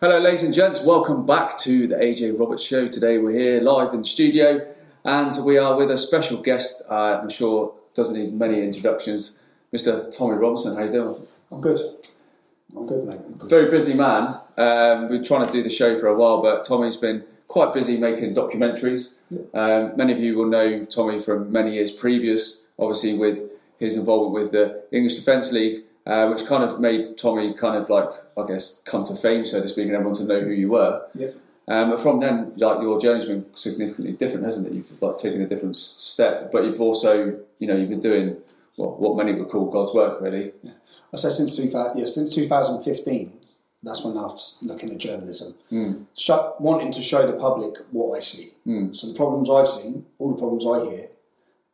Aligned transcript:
Hello, 0.00 0.16
ladies 0.20 0.44
and 0.44 0.54
gents. 0.54 0.80
Welcome 0.80 1.26
back 1.26 1.58
to 1.58 1.88
the 1.88 1.96
AJ 1.96 2.38
Roberts 2.38 2.62
Show. 2.62 2.86
Today 2.86 3.18
we're 3.18 3.36
here 3.36 3.60
live 3.60 3.92
in 3.92 4.02
the 4.02 4.06
studio, 4.06 4.64
and 5.04 5.44
we 5.44 5.58
are 5.58 5.76
with 5.76 5.90
a 5.90 5.98
special 5.98 6.40
guest. 6.40 6.82
Uh, 6.88 7.18
I'm 7.20 7.28
sure 7.28 7.74
doesn't 7.94 8.14
need 8.14 8.32
many 8.32 8.62
introductions, 8.62 9.40
Mr. 9.74 10.16
Tommy 10.16 10.36
Robinson. 10.36 10.76
How 10.76 10.84
you 10.84 10.92
doing? 10.92 11.26
I'm 11.50 11.60
good. 11.60 11.80
I'm 12.76 12.86
good, 12.86 13.08
mate. 13.08 13.18
I'm 13.26 13.32
good. 13.38 13.50
Very 13.50 13.68
busy 13.72 13.92
man. 13.92 14.38
Um, 14.56 15.00
we've 15.00 15.18
been 15.18 15.24
trying 15.24 15.44
to 15.44 15.52
do 15.52 15.64
the 15.64 15.68
show 15.68 15.98
for 15.98 16.06
a 16.06 16.14
while, 16.14 16.40
but 16.42 16.64
Tommy's 16.64 16.96
been 16.96 17.24
quite 17.48 17.74
busy 17.74 17.96
making 17.96 18.36
documentaries. 18.36 19.14
Um, 19.52 19.96
many 19.96 20.12
of 20.12 20.20
you 20.20 20.38
will 20.38 20.46
know 20.46 20.84
Tommy 20.84 21.18
from 21.20 21.50
many 21.50 21.74
years 21.74 21.90
previous, 21.90 22.66
obviously 22.78 23.14
with 23.14 23.40
his 23.80 23.96
involvement 23.96 24.44
with 24.44 24.52
the 24.52 24.84
English 24.92 25.16
Defence 25.16 25.50
League, 25.50 25.82
uh, 26.08 26.28
which 26.28 26.46
kind 26.46 26.64
of 26.64 26.80
made 26.80 27.18
Tommy 27.18 27.52
kind 27.52 27.76
of 27.76 27.90
like, 27.90 28.08
I 28.36 28.46
guess, 28.46 28.80
come 28.84 29.04
to 29.04 29.14
fame, 29.14 29.44
so 29.44 29.60
to 29.60 29.68
speak, 29.68 29.86
and 29.86 29.94
everyone 29.94 30.14
to 30.14 30.24
know 30.24 30.40
who 30.40 30.50
you 30.50 30.70
were. 30.70 31.06
Yep. 31.14 31.34
Um, 31.68 31.90
but 31.90 32.00
from 32.00 32.18
then, 32.18 32.54
like 32.56 32.80
your 32.80 32.98
journey's 32.98 33.26
been 33.26 33.44
significantly 33.54 34.14
different, 34.14 34.46
hasn't 34.46 34.68
it? 34.68 34.72
You've 34.72 35.02
like 35.02 35.18
taken 35.18 35.42
a 35.42 35.46
different 35.46 35.76
step, 35.76 36.50
but 36.50 36.64
you've 36.64 36.80
also, 36.80 37.38
you 37.58 37.68
know, 37.68 37.76
you've 37.76 37.90
been 37.90 38.00
doing 38.00 38.38
what, 38.76 38.98
what 38.98 39.16
many 39.18 39.38
would 39.38 39.50
call 39.50 39.70
God's 39.70 39.92
work, 39.92 40.20
really. 40.22 40.52
I 41.12 41.16
say 41.18 41.30
since 41.30 41.54
2000, 41.56 41.98
yeah, 41.98 42.06
since 42.06 42.34
2015, 42.34 43.32
that's 43.82 44.02
when 44.02 44.16
I 44.16 44.22
was 44.22 44.56
looking 44.62 44.90
at 44.90 44.98
journalism, 44.98 45.54
Sho 46.16 46.54
wanting 46.58 46.90
to 46.92 47.02
show 47.02 47.26
the 47.26 47.34
public 47.34 47.74
what 47.90 48.16
I 48.16 48.20
see. 48.20 48.52
So 48.94 49.08
the 49.08 49.14
problems 49.14 49.50
I've 49.50 49.68
seen, 49.68 50.06
all 50.18 50.32
the 50.32 50.38
problems 50.38 50.66
I 50.66 50.90
hear, 50.90 51.08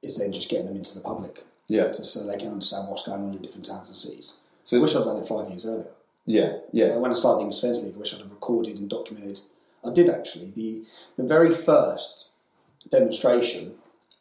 is 0.02 0.18
then 0.18 0.32
just 0.32 0.48
getting 0.50 0.66
them 0.66 0.76
into 0.76 0.94
the 0.94 1.00
public, 1.00 1.44
Yeah. 1.66 1.88
just 1.88 2.12
so 2.12 2.26
they 2.26 2.38
can 2.38 2.48
understand 2.52 2.88
what's 2.88 3.06
going 3.06 3.22
on 3.22 3.32
in 3.34 3.42
different 3.42 3.66
towns 3.66 3.88
and 3.88 3.96
cities. 3.96 4.34
So 4.64 4.78
I 4.78 4.80
wish 4.80 4.94
I'd 4.94 5.04
done 5.04 5.18
it 5.18 5.26
five 5.26 5.48
years 5.48 5.66
earlier. 5.66 5.86
Yeah, 6.26 6.58
yeah, 6.72 6.96
when 6.96 7.10
I 7.10 7.14
started 7.14 7.38
the 7.38 7.42
English 7.42 7.60
Defence 7.60 7.82
League, 7.82 7.94
I 7.94 7.98
wish 7.98 8.14
I'd 8.14 8.20
have 8.20 8.30
recorded 8.30 8.78
and 8.78 8.88
documented. 8.88 9.40
I 9.84 9.92
did 9.92 10.08
actually. 10.08 10.50
The 10.50 10.84
the 11.16 11.22
very 11.22 11.52
first 11.52 12.28
demonstration 12.90 13.74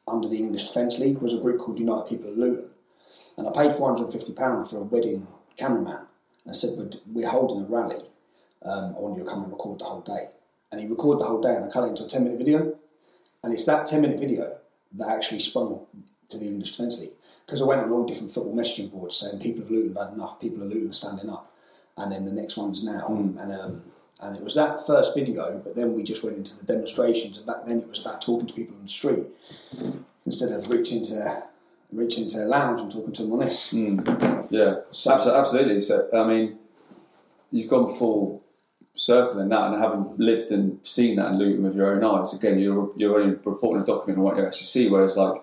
under 0.07 0.27
the 0.27 0.37
English 0.37 0.67
Defence 0.67 0.99
League 0.99 1.19
was 1.19 1.33
a 1.33 1.37
group 1.39 1.59
called 1.59 1.79
United 1.79 2.09
People 2.09 2.31
of 2.31 2.37
Luton, 2.37 2.69
and 3.37 3.47
I 3.47 3.51
paid 3.51 3.73
four 3.73 3.87
hundred 3.89 4.05
and 4.05 4.13
fifty 4.13 4.33
pounds 4.33 4.71
for 4.71 4.77
a 4.77 4.83
wedding 4.83 5.27
cameraman. 5.57 6.07
And 6.43 6.51
I 6.51 6.53
said, 6.53 6.77
"We're, 6.77 6.89
we're 7.07 7.29
holding 7.29 7.61
a 7.61 7.69
rally. 7.69 8.03
Um, 8.63 8.95
I 8.95 8.99
want 8.99 9.17
you 9.17 9.23
to 9.23 9.29
come 9.29 9.43
and 9.43 9.51
record 9.51 9.79
the 9.79 9.85
whole 9.85 10.01
day." 10.01 10.29
And 10.71 10.81
he 10.81 10.87
recorded 10.87 11.21
the 11.21 11.29
whole 11.29 11.41
day, 11.41 11.55
and 11.55 11.65
I 11.65 11.69
cut 11.69 11.85
it 11.85 11.91
into 11.91 12.05
a 12.05 12.07
ten 12.09 12.23
minute 12.23 12.39
video. 12.39 12.75
And 13.43 13.53
it's 13.53 13.65
that 13.65 13.87
ten 13.87 14.01
minute 14.01 14.19
video 14.19 14.57
that 14.93 15.07
actually 15.07 15.39
sprung 15.39 15.85
to 16.29 16.37
the 16.37 16.47
English 16.47 16.71
Defence 16.71 16.99
League 16.99 17.11
because 17.45 17.61
I 17.61 17.65
went 17.65 17.81
on 17.81 17.91
all 17.91 18.05
different 18.05 18.31
football 18.31 18.55
messaging 18.55 18.91
boards 18.91 19.17
saying 19.17 19.39
people 19.39 19.63
of 19.63 19.71
Luton 19.71 19.93
bad 19.93 20.13
enough, 20.13 20.39
people 20.39 20.61
of 20.63 20.69
Luton 20.69 20.93
standing 20.93 21.29
up 21.29 21.51
and 21.97 22.11
then 22.11 22.25
the 22.25 22.31
next 22.31 22.57
one's 22.57 22.83
now. 22.83 23.07
And 23.07 23.39
um, 23.53 23.81
and 24.21 24.37
it 24.37 24.43
was 24.43 24.55
that 24.55 24.85
first 24.85 25.13
video, 25.13 25.59
but 25.63 25.75
then 25.75 25.95
we 25.95 26.03
just 26.03 26.23
went 26.23 26.37
into 26.37 26.57
the 26.57 26.63
demonstrations, 26.65 27.37
and 27.37 27.45
back 27.45 27.65
then 27.65 27.79
it 27.79 27.89
was 27.89 27.99
about 27.99 28.21
talking 28.21 28.47
to 28.47 28.53
people 28.53 28.75
on 28.77 28.83
the 28.83 28.87
street 28.89 29.25
instead 30.25 30.51
of 30.51 30.69
reaching 30.69 31.03
to 31.05 31.43
reaching 31.91 32.29
to 32.29 32.37
a 32.43 32.45
lounge 32.45 32.79
and 32.79 32.91
talking 32.91 33.13
to 33.13 33.23
them 33.23 33.33
on 33.33 33.39
this. 33.39 33.71
yeah. 34.49 34.75
So- 34.91 35.11
Abso- 35.11 35.37
absolutely. 35.39 35.79
So, 35.81 36.09
I 36.13 36.23
mean, 36.25 36.57
you've 37.51 37.69
gone 37.69 37.93
full 37.93 38.41
circle 38.93 39.39
in 39.41 39.49
that, 39.49 39.73
and 39.73 39.81
having 39.83 40.13
lived 40.17 40.51
and 40.51 40.79
seen 40.83 41.17
that 41.17 41.31
in 41.31 41.37
Luton 41.39 41.63
with 41.63 41.75
your 41.75 41.93
own 41.95 42.03
eyes. 42.03 42.33
Again, 42.33 42.59
you're 42.59 42.91
you're 42.95 43.19
only 43.19 43.35
reporting 43.43 43.83
a 43.83 43.85
document 43.85 44.19
on 44.19 44.23
what 44.23 44.37
you 44.37 44.45
actually 44.45 44.65
see, 44.65 44.89
whereas 44.89 45.17
like 45.17 45.41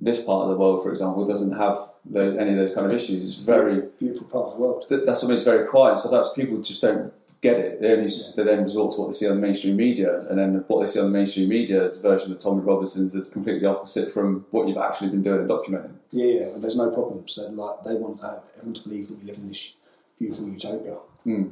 this 0.00 0.20
part 0.22 0.44
of 0.44 0.50
the 0.50 0.56
world, 0.56 0.82
for 0.82 0.90
example, 0.90 1.26
doesn't 1.26 1.52
have 1.52 1.76
those, 2.04 2.36
any 2.36 2.50
of 2.52 2.56
those 2.56 2.72
kind 2.72 2.86
of 2.86 2.92
issues. 2.92 3.24
It's 3.26 3.36
very 3.40 3.82
Beautiful 3.98 4.28
part 4.28 4.46
of 4.48 4.54
the 4.54 4.60
world. 4.60 4.84
th- 4.88 5.02
that's 5.04 5.22
almost 5.22 5.44
very 5.44 5.66
quiet. 5.66 5.98
So 5.98 6.08
that's 6.10 6.32
people 6.32 6.60
just 6.62 6.80
don't 6.80 7.12
get 7.40 7.58
it. 7.58 7.80
They 7.80 7.92
only 7.92 8.06
s 8.06 8.34
they 8.34 8.42
then 8.44 8.62
resort 8.64 8.94
to 8.94 9.00
what 9.00 9.06
they 9.08 9.12
see 9.16 9.28
on 9.28 9.36
the 9.36 9.40
mainstream 9.46 9.76
media, 9.76 10.20
and 10.28 10.38
then 10.38 10.64
what 10.68 10.80
they 10.84 10.90
see 10.92 10.98
on 11.00 11.06
the 11.06 11.10
mainstream 11.18 11.48
media's 11.48 11.96
version 11.98 12.30
of 12.32 12.38
Tommy 12.38 12.62
Robinson's 12.62 13.14
is 13.14 13.28
completely 13.28 13.66
opposite 13.66 14.12
from 14.12 14.44
what 14.50 14.66
you've 14.68 14.76
actually 14.76 15.10
been 15.10 15.22
doing 15.22 15.40
and 15.40 15.48
documenting. 15.48 15.94
Yeah, 16.10 16.26
yeah, 16.40 16.48
but 16.52 16.62
there's 16.62 16.76
no 16.76 16.90
problems. 16.90 17.34
They're 17.36 17.50
like 17.50 17.82
they 17.84 17.94
want 17.94 18.22
uh, 18.22 18.38
everyone 18.56 18.74
to 18.74 18.82
believe 18.88 19.08
that 19.08 19.18
we 19.18 19.24
live 19.24 19.36
in 19.38 19.48
this 19.48 19.72
beautiful 20.18 20.48
utopia, 20.48 20.96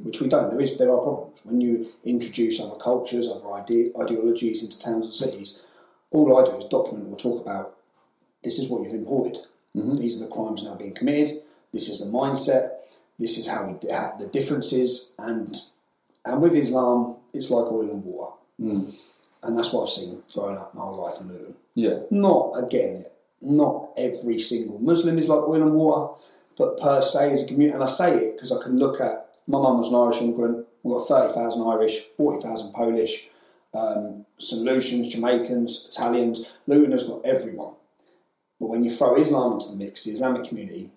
which 0.05 0.21
we 0.21 0.29
don't. 0.29 0.51
There 0.51 0.61
is 0.61 0.77
there 0.77 0.91
are 0.91 0.99
problems 0.99 1.41
when 1.45 1.61
you 1.61 1.89
introduce 2.05 2.59
other 2.61 2.77
cultures, 2.77 3.29
other 3.29 3.49
ide- 3.53 3.93
ideologies 4.01 4.63
into 4.65 4.79
towns 4.79 5.05
and 5.05 5.15
cities. 5.15 5.61
All 6.11 6.37
I 6.39 6.45
do 6.45 6.57
is 6.59 6.65
document 6.67 7.13
or 7.13 7.17
talk 7.17 7.43
about. 7.43 7.76
This 8.47 8.61
is 8.61 8.69
what 8.71 8.85
you've 8.85 8.95
imported. 8.95 9.39
These 9.75 10.17
are 10.17 10.25
the 10.25 10.31
crimes 10.31 10.63
now 10.63 10.77
being 10.77 10.95
committed. 10.95 11.39
This 11.73 11.89
is 11.89 11.99
the 11.99 12.07
mindset. 12.07 12.71
This 13.19 13.37
is 13.39 13.49
how 13.49 13.61
we 13.67 13.73
how 13.91 14.15
the 14.21 14.29
differences 14.39 15.13
and 15.19 15.55
and 16.25 16.41
with 16.41 16.55
Islam, 16.55 17.17
it's 17.35 17.51
like 17.51 17.67
oil 17.73 17.91
and 17.91 18.05
water, 18.05 18.33
and 19.43 19.59
that's 19.59 19.73
what 19.73 19.83
I've 19.83 19.95
seen 19.99 20.23
growing 20.33 20.59
up 20.59 20.75
my 20.75 20.83
whole 20.83 21.03
life 21.05 21.21
in 21.21 21.29
Luton 21.29 21.57
Yeah, 21.75 21.99
not 22.11 22.53
again, 22.63 23.05
not 23.41 23.91
every 23.97 24.39
single 24.39 24.79
Muslim 24.79 25.19
is 25.19 25.29
like 25.29 25.41
oil 25.41 25.63
and 25.63 25.75
water, 25.75 26.15
but 26.57 26.79
per 26.81 27.03
se 27.03 27.33
as 27.33 27.43
a 27.43 27.47
community, 27.47 27.75
and 27.75 27.83
I 27.83 27.89
say 27.89 28.11
it 28.17 28.37
because 28.37 28.53
I 28.53 28.63
can 28.63 28.79
look 28.79 29.01
at 29.01 29.35
my 29.49 29.59
mum 29.59 29.79
was 29.79 29.89
an 29.89 29.97
Irish 29.97 30.23
immigrant. 30.23 30.67
We've 30.85 30.95
got 30.95 31.09
thirty 31.09 31.35
thousand 31.35 31.63
Irish, 31.67 31.97
forty 32.17 32.41
thousand 32.47 32.73
Polish, 32.73 33.29
um, 33.75 34.25
St 34.39 34.63
Lucians, 34.63 35.13
Jamaicans, 35.13 35.89
Italians. 35.91 36.45
Luton 36.69 36.93
has 36.93 37.05
got 37.05 37.25
everyone, 37.27 37.75
but 38.61 38.69
when 38.69 38.85
you 38.85 38.91
throw 38.91 39.21
Islam 39.21 39.55
into 39.55 39.71
the 39.71 39.77
mix, 39.77 40.05
the 40.05 40.13
Islamic 40.13 40.49
community, 40.49 40.91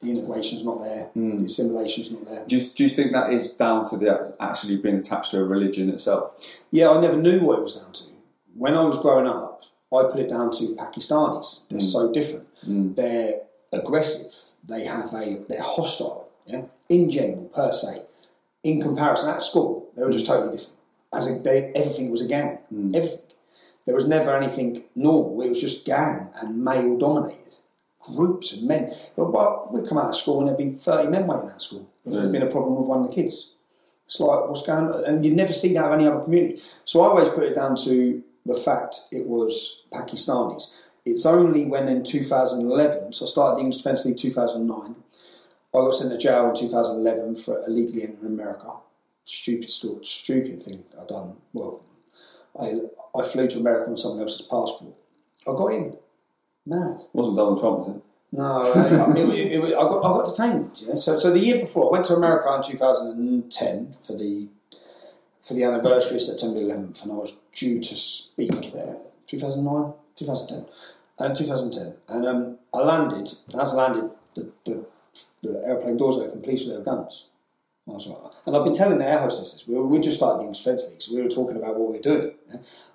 the 0.00 0.10
integration's 0.10 0.64
not 0.64 0.80
there, 0.80 1.04
hmm. 1.14 1.40
the 1.40 1.46
assimilation's 1.46 2.10
not 2.10 2.24
there. 2.24 2.44
Do 2.46 2.56
you, 2.56 2.66
do 2.70 2.82
you 2.84 2.88
think 2.88 3.12
that 3.12 3.32
is 3.32 3.54
down 3.54 3.88
to 3.90 3.96
the 3.96 4.34
actually 4.40 4.76
being 4.76 4.96
attached 4.96 5.32
to 5.32 5.40
a 5.40 5.44
religion 5.44 5.90
itself? 5.90 6.32
Yeah, 6.70 6.90
I 6.90 7.00
never 7.00 7.16
knew 7.16 7.40
what 7.40 7.58
it 7.58 7.62
was 7.62 7.76
down 7.76 7.92
to. 7.92 8.04
When 8.54 8.74
I 8.74 8.82
was 8.84 8.98
growing 8.98 9.26
up, 9.26 9.62
I 9.92 10.04
put 10.04 10.20
it 10.20 10.28
down 10.28 10.52
to 10.52 10.76
Pakistanis. 10.76 11.68
They're 11.68 11.80
hmm. 11.80 11.84
so 11.84 12.12
different. 12.12 12.46
Hmm. 12.64 12.94
They're 12.94 13.40
aggressive. 13.72 14.32
They 14.66 14.84
have 14.84 15.12
a 15.12 15.44
they're 15.48 15.62
hostile. 15.62 16.28
Yeah, 16.46 16.62
in 16.88 17.10
general, 17.10 17.44
per 17.54 17.72
se. 17.72 18.02
In 18.62 18.80
comparison, 18.80 19.28
at 19.28 19.42
school, 19.42 19.90
they 19.96 20.02
were 20.02 20.10
just 20.10 20.26
totally 20.26 20.52
different. 20.52 20.76
As 21.12 21.26
a, 21.26 21.38
they, 21.38 21.72
everything 21.74 22.10
was 22.10 22.22
a 22.22 22.26
gang. 22.26 22.58
Everything. 22.94 23.20
There 23.90 23.96
was 23.96 24.06
never 24.06 24.36
anything 24.36 24.84
normal. 24.94 25.42
It 25.42 25.48
was 25.48 25.60
just 25.60 25.84
gang 25.84 26.28
and 26.36 26.64
male 26.64 26.96
dominated. 26.96 27.56
Groups 28.00 28.52
of 28.52 28.62
men. 28.62 28.94
But, 29.16 29.32
but 29.32 29.72
we'd 29.72 29.88
come 29.88 29.98
out 29.98 30.10
of 30.10 30.16
school 30.16 30.38
and 30.38 30.46
there'd 30.46 30.58
be 30.58 30.70
30 30.70 31.08
men 31.08 31.26
waiting 31.26 31.50
of 31.50 31.60
school. 31.60 31.90
If 32.04 32.12
there'd 32.12 32.30
been 32.30 32.44
a 32.44 32.46
problem 32.46 32.76
with 32.76 32.86
one 32.86 33.00
of 33.00 33.08
the 33.08 33.12
kids. 33.12 33.54
It's 34.06 34.20
like, 34.20 34.48
what's 34.48 34.64
going 34.64 34.92
on? 34.92 35.04
And 35.06 35.26
you 35.26 35.34
never 35.34 35.52
see 35.52 35.74
that 35.74 35.86
of 35.86 35.92
any 35.92 36.06
other 36.06 36.20
community. 36.20 36.62
So 36.84 37.00
I 37.00 37.08
always 37.08 37.30
put 37.30 37.42
it 37.42 37.56
down 37.56 37.74
to 37.78 38.22
the 38.46 38.54
fact 38.54 39.00
it 39.10 39.26
was 39.26 39.82
Pakistanis. 39.92 40.70
It's 41.04 41.26
only 41.26 41.64
when 41.64 41.88
in 41.88 42.04
2011, 42.04 43.14
so 43.14 43.24
I 43.24 43.28
started 43.28 43.56
the 43.56 43.62
English 43.62 43.78
Defence 43.78 44.04
League 44.04 44.18
2009, 44.18 44.94
I 45.74 45.78
got 45.78 45.94
sent 45.96 46.12
to 46.12 46.18
jail 46.18 46.48
in 46.48 46.54
2011 46.54 47.34
for 47.38 47.64
illegally 47.66 48.04
entering 48.04 48.26
America. 48.26 48.70
Stupid, 49.24 49.68
stupid 49.68 50.62
thing 50.62 50.84
I 50.96 51.06
done. 51.06 51.38
Well, 51.52 51.82
I, 52.58 52.80
I 53.14 53.22
flew 53.24 53.48
to 53.48 53.58
America 53.58 53.90
on 53.90 53.96
someone 53.96 54.22
else's 54.22 54.42
passport. 54.42 54.94
I 55.46 55.52
got 55.52 55.72
in. 55.72 55.96
Mad. 56.66 57.00
wasn't 57.12 57.36
Donald 57.36 57.58
Trump, 57.58 57.78
was 57.78 57.88
it? 57.96 58.02
No, 58.32 58.72
I, 58.72 59.10
it, 59.18 59.28
it, 59.28 59.64
it, 59.64 59.74
I, 59.74 59.82
got, 59.82 59.98
I 59.98 60.22
got 60.22 60.26
detained. 60.26 60.82
Yeah? 60.86 60.94
So, 60.94 61.18
so 61.18 61.32
the 61.32 61.40
year 61.40 61.58
before, 61.58 61.88
I 61.88 61.92
went 61.92 62.04
to 62.06 62.14
America 62.14 62.54
in 62.54 62.62
2010 62.62 63.94
for 64.02 64.16
the 64.16 64.48
for 65.42 65.54
the 65.54 65.64
anniversary 65.64 66.16
of 66.16 66.22
September 66.22 66.60
11th, 66.60 67.02
and 67.02 67.12
I 67.12 67.14
was 67.14 67.32
due 67.54 67.80
to 67.80 67.96
speak 67.96 68.72
there. 68.72 68.98
2009, 69.26 69.94
2010, 70.16 70.66
and 71.18 71.36
2010, 71.36 71.94
and 72.08 72.26
um, 72.26 72.58
I 72.74 72.78
landed. 72.80 73.32
As 73.58 73.74
I 73.74 73.76
landed, 73.76 74.10
the, 74.34 74.50
the, 74.64 74.84
the 75.42 75.62
airplane 75.64 75.96
doors 75.96 76.18
open. 76.18 76.42
Police 76.42 76.66
with 76.66 76.74
their 76.74 76.84
guns. 76.84 77.26
I 77.88 77.92
was 77.92 78.06
like, 78.06 78.32
and 78.46 78.56
I've 78.56 78.64
been 78.64 78.74
telling 78.74 78.98
the 78.98 79.08
air 79.08 79.18
hostesses, 79.18 79.64
we, 79.66 79.74
were, 79.74 79.86
we 79.86 79.98
just 80.00 80.18
started 80.18 80.38
the 80.38 80.42
English 80.44 80.58
Defence 80.58 80.86
League, 80.88 81.02
so 81.02 81.14
we 81.14 81.22
were 81.22 81.28
talking 81.28 81.56
about 81.56 81.76
what 81.76 81.88
we 81.88 81.96
we're 81.96 82.02
doing. 82.02 82.32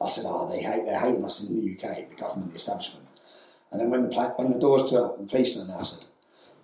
I 0.02 0.08
said, 0.08 0.24
oh, 0.28 0.50
they 0.50 0.62
hate, 0.62 0.86
they're 0.86 1.00
hating 1.00 1.26
us 1.26 1.42
in 1.42 1.54
the 1.54 1.74
UK, 1.74 2.10
the 2.10 2.16
government, 2.16 2.52
the 2.52 2.56
establishment. 2.56 3.06
And 3.72 3.82
then 3.82 3.90
when 3.90 4.04
the 4.04 4.10
pla- 4.10 4.34
when 4.36 4.52
the 4.52 4.60
doors 4.60 4.90
turned 4.90 5.06
up 5.06 5.18
and 5.18 5.28
the 5.28 5.32
police 5.32 5.60
out, 5.60 5.70
I 5.70 5.84
said, 5.84 6.06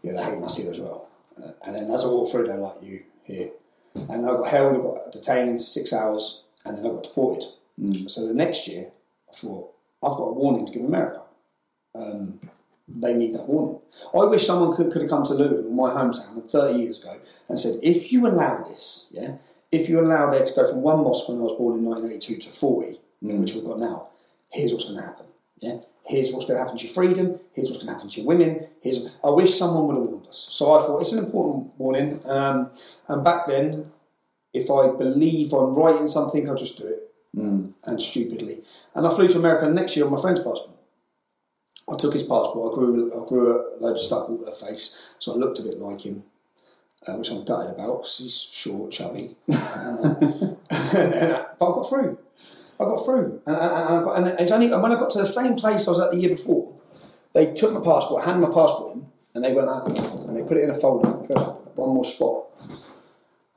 yeah, 0.01 0.13
they're 0.13 0.23
hating 0.23 0.45
us 0.45 0.57
here 0.57 0.71
as 0.71 0.79
well. 0.79 1.09
Uh, 1.41 1.51
and 1.65 1.75
then 1.75 1.91
as 1.91 2.03
I 2.03 2.07
walked 2.07 2.31
through, 2.31 2.47
they're 2.47 2.57
like, 2.57 2.81
you 2.81 3.03
here. 3.23 3.49
And 3.95 4.25
I 4.25 4.29
got 4.29 4.47
held, 4.47 4.75
I 4.75 4.77
got 4.77 5.11
detained 5.11 5.61
six 5.61 5.91
hours, 5.91 6.43
and 6.63 6.77
then 6.77 6.85
I 6.85 6.89
got 6.89 7.03
deported. 7.03 7.43
So 8.07 8.27
the 8.27 8.33
next 8.33 8.67
year, 8.67 8.91
I 9.29 9.35
thought, 9.35 9.73
I've 10.03 10.11
got 10.11 10.23
a 10.23 10.33
warning 10.33 10.65
to 10.65 10.71
give 10.71 10.85
America. 10.85 11.21
Um, 11.93 12.39
they 12.95 13.13
need 13.13 13.33
that 13.35 13.47
warning. 13.47 13.79
I 14.13 14.25
wish 14.25 14.45
someone 14.45 14.75
could, 14.75 14.91
could 14.91 15.01
have 15.01 15.09
come 15.09 15.25
to 15.25 15.33
Luton, 15.33 15.65
in 15.67 15.75
my 15.75 15.89
hometown, 15.91 16.49
30 16.49 16.79
years 16.79 16.99
ago, 16.99 17.17
and 17.49 17.59
said, 17.59 17.79
if 17.81 18.11
you 18.11 18.27
allow 18.27 18.63
this, 18.63 19.07
yeah, 19.11 19.35
if 19.71 19.87
you 19.89 19.99
allow 19.99 20.29
there 20.29 20.43
to 20.45 20.53
go 20.53 20.67
from 20.69 20.81
one 20.81 21.03
mosque 21.03 21.29
when 21.29 21.39
I 21.39 21.41
was 21.41 21.53
born 21.57 21.79
in 21.79 21.85
1982 21.85 22.49
to 22.49 22.55
40, 22.55 22.99
which 23.21 23.53
we've 23.53 23.65
got 23.65 23.79
now, 23.79 24.09
here's 24.49 24.71
what's 24.73 24.85
going 24.85 24.97
to 24.97 25.05
happen. 25.05 25.25
Yeah, 25.59 25.77
here's 26.05 26.31
what's 26.31 26.45
going 26.45 26.57
to 26.57 26.63
happen 26.63 26.77
to 26.77 26.85
your 26.85 26.93
freedom. 26.93 27.39
Here's 27.53 27.69
what's 27.69 27.83
going 27.83 27.87
to 27.87 27.93
happen 27.93 28.09
to 28.09 28.17
your 28.19 28.27
women. 28.27 28.67
Here's 28.81 29.05
I 29.23 29.29
wish 29.29 29.57
someone 29.57 29.87
would 29.87 29.97
have 29.97 30.05
warned 30.07 30.27
us. 30.27 30.47
So 30.51 30.73
I 30.73 30.79
thought 30.85 31.01
it's 31.01 31.11
an 31.11 31.19
important 31.19 31.71
warning. 31.77 32.19
Um, 32.25 32.71
and 33.07 33.23
back 33.23 33.45
then, 33.47 33.91
if 34.53 34.69
I 34.71 34.87
believe 34.87 35.53
I'm 35.53 35.73
right 35.75 35.95
in 35.95 36.07
something, 36.07 36.49
I'll 36.49 36.55
just 36.55 36.77
do 36.77 36.87
it, 36.87 37.07
Mm. 37.33 37.71
and 37.85 38.01
stupidly. 38.01 38.61
And 38.93 39.07
I 39.07 39.15
flew 39.15 39.29
to 39.29 39.37
America 39.37 39.69
next 39.69 39.95
year 39.95 40.03
on 40.05 40.11
my 40.11 40.19
friend's 40.19 40.41
passport. 40.41 40.71
I 41.89 41.95
took 41.97 42.13
his 42.13 42.23
passport. 42.23 42.71
I 42.71 42.75
grew, 42.75 43.23
I 43.23 43.27
grew 43.27 43.51
a 43.51 43.79
load 43.79 43.97
of 43.97 44.01
stuff 44.01 44.29
over 44.29 44.45
the 44.45 44.51
face, 44.51 44.95
so 45.19 45.33
I 45.33 45.35
looked 45.35 45.59
a 45.59 45.63
bit 45.63 45.79
like 45.79 46.05
him, 46.05 46.23
uh, 47.07 47.13
which 47.15 47.29
I'm 47.29 47.43
gutted 47.43 47.71
about 47.71 47.99
because 47.99 48.17
he's 48.17 48.37
short, 48.37 48.91
chubby. 48.91 49.35
and, 49.47 50.57
uh, 50.69 51.45
but 51.59 51.65
I 51.65 51.75
got 51.75 51.89
through. 51.89 52.17
I 52.79 52.83
got 52.85 53.05
through, 53.05 53.41
and, 53.45 53.55
and, 53.55 54.27
and, 54.27 54.39
and 54.39 54.51
only 54.51 54.71
and 54.71 54.81
when 54.81 54.91
I 54.91 54.99
got 54.99 55.11
to 55.11 55.19
the 55.19 55.25
same 55.25 55.55
place 55.55 55.87
I 55.87 55.91
was 55.91 55.99
at 55.99 56.11
the 56.11 56.17
year 56.17 56.29
before, 56.29 56.73
they 57.33 57.53
took 57.53 57.73
my 57.73 57.79
passport, 57.79 58.25
handed 58.25 58.47
my 58.47 58.53
passport 58.53 58.95
in, 58.95 59.05
and 59.35 59.43
they 59.43 59.53
went 59.53 59.69
out 59.69 59.87
and 59.87 60.35
they 60.35 60.43
put 60.43 60.57
it 60.57 60.63
in 60.63 60.71
a 60.71 60.73
folder. 60.73 61.11
Goes, 61.27 61.59
one 61.75 61.89
more 61.89 62.05
spot. 62.05 62.45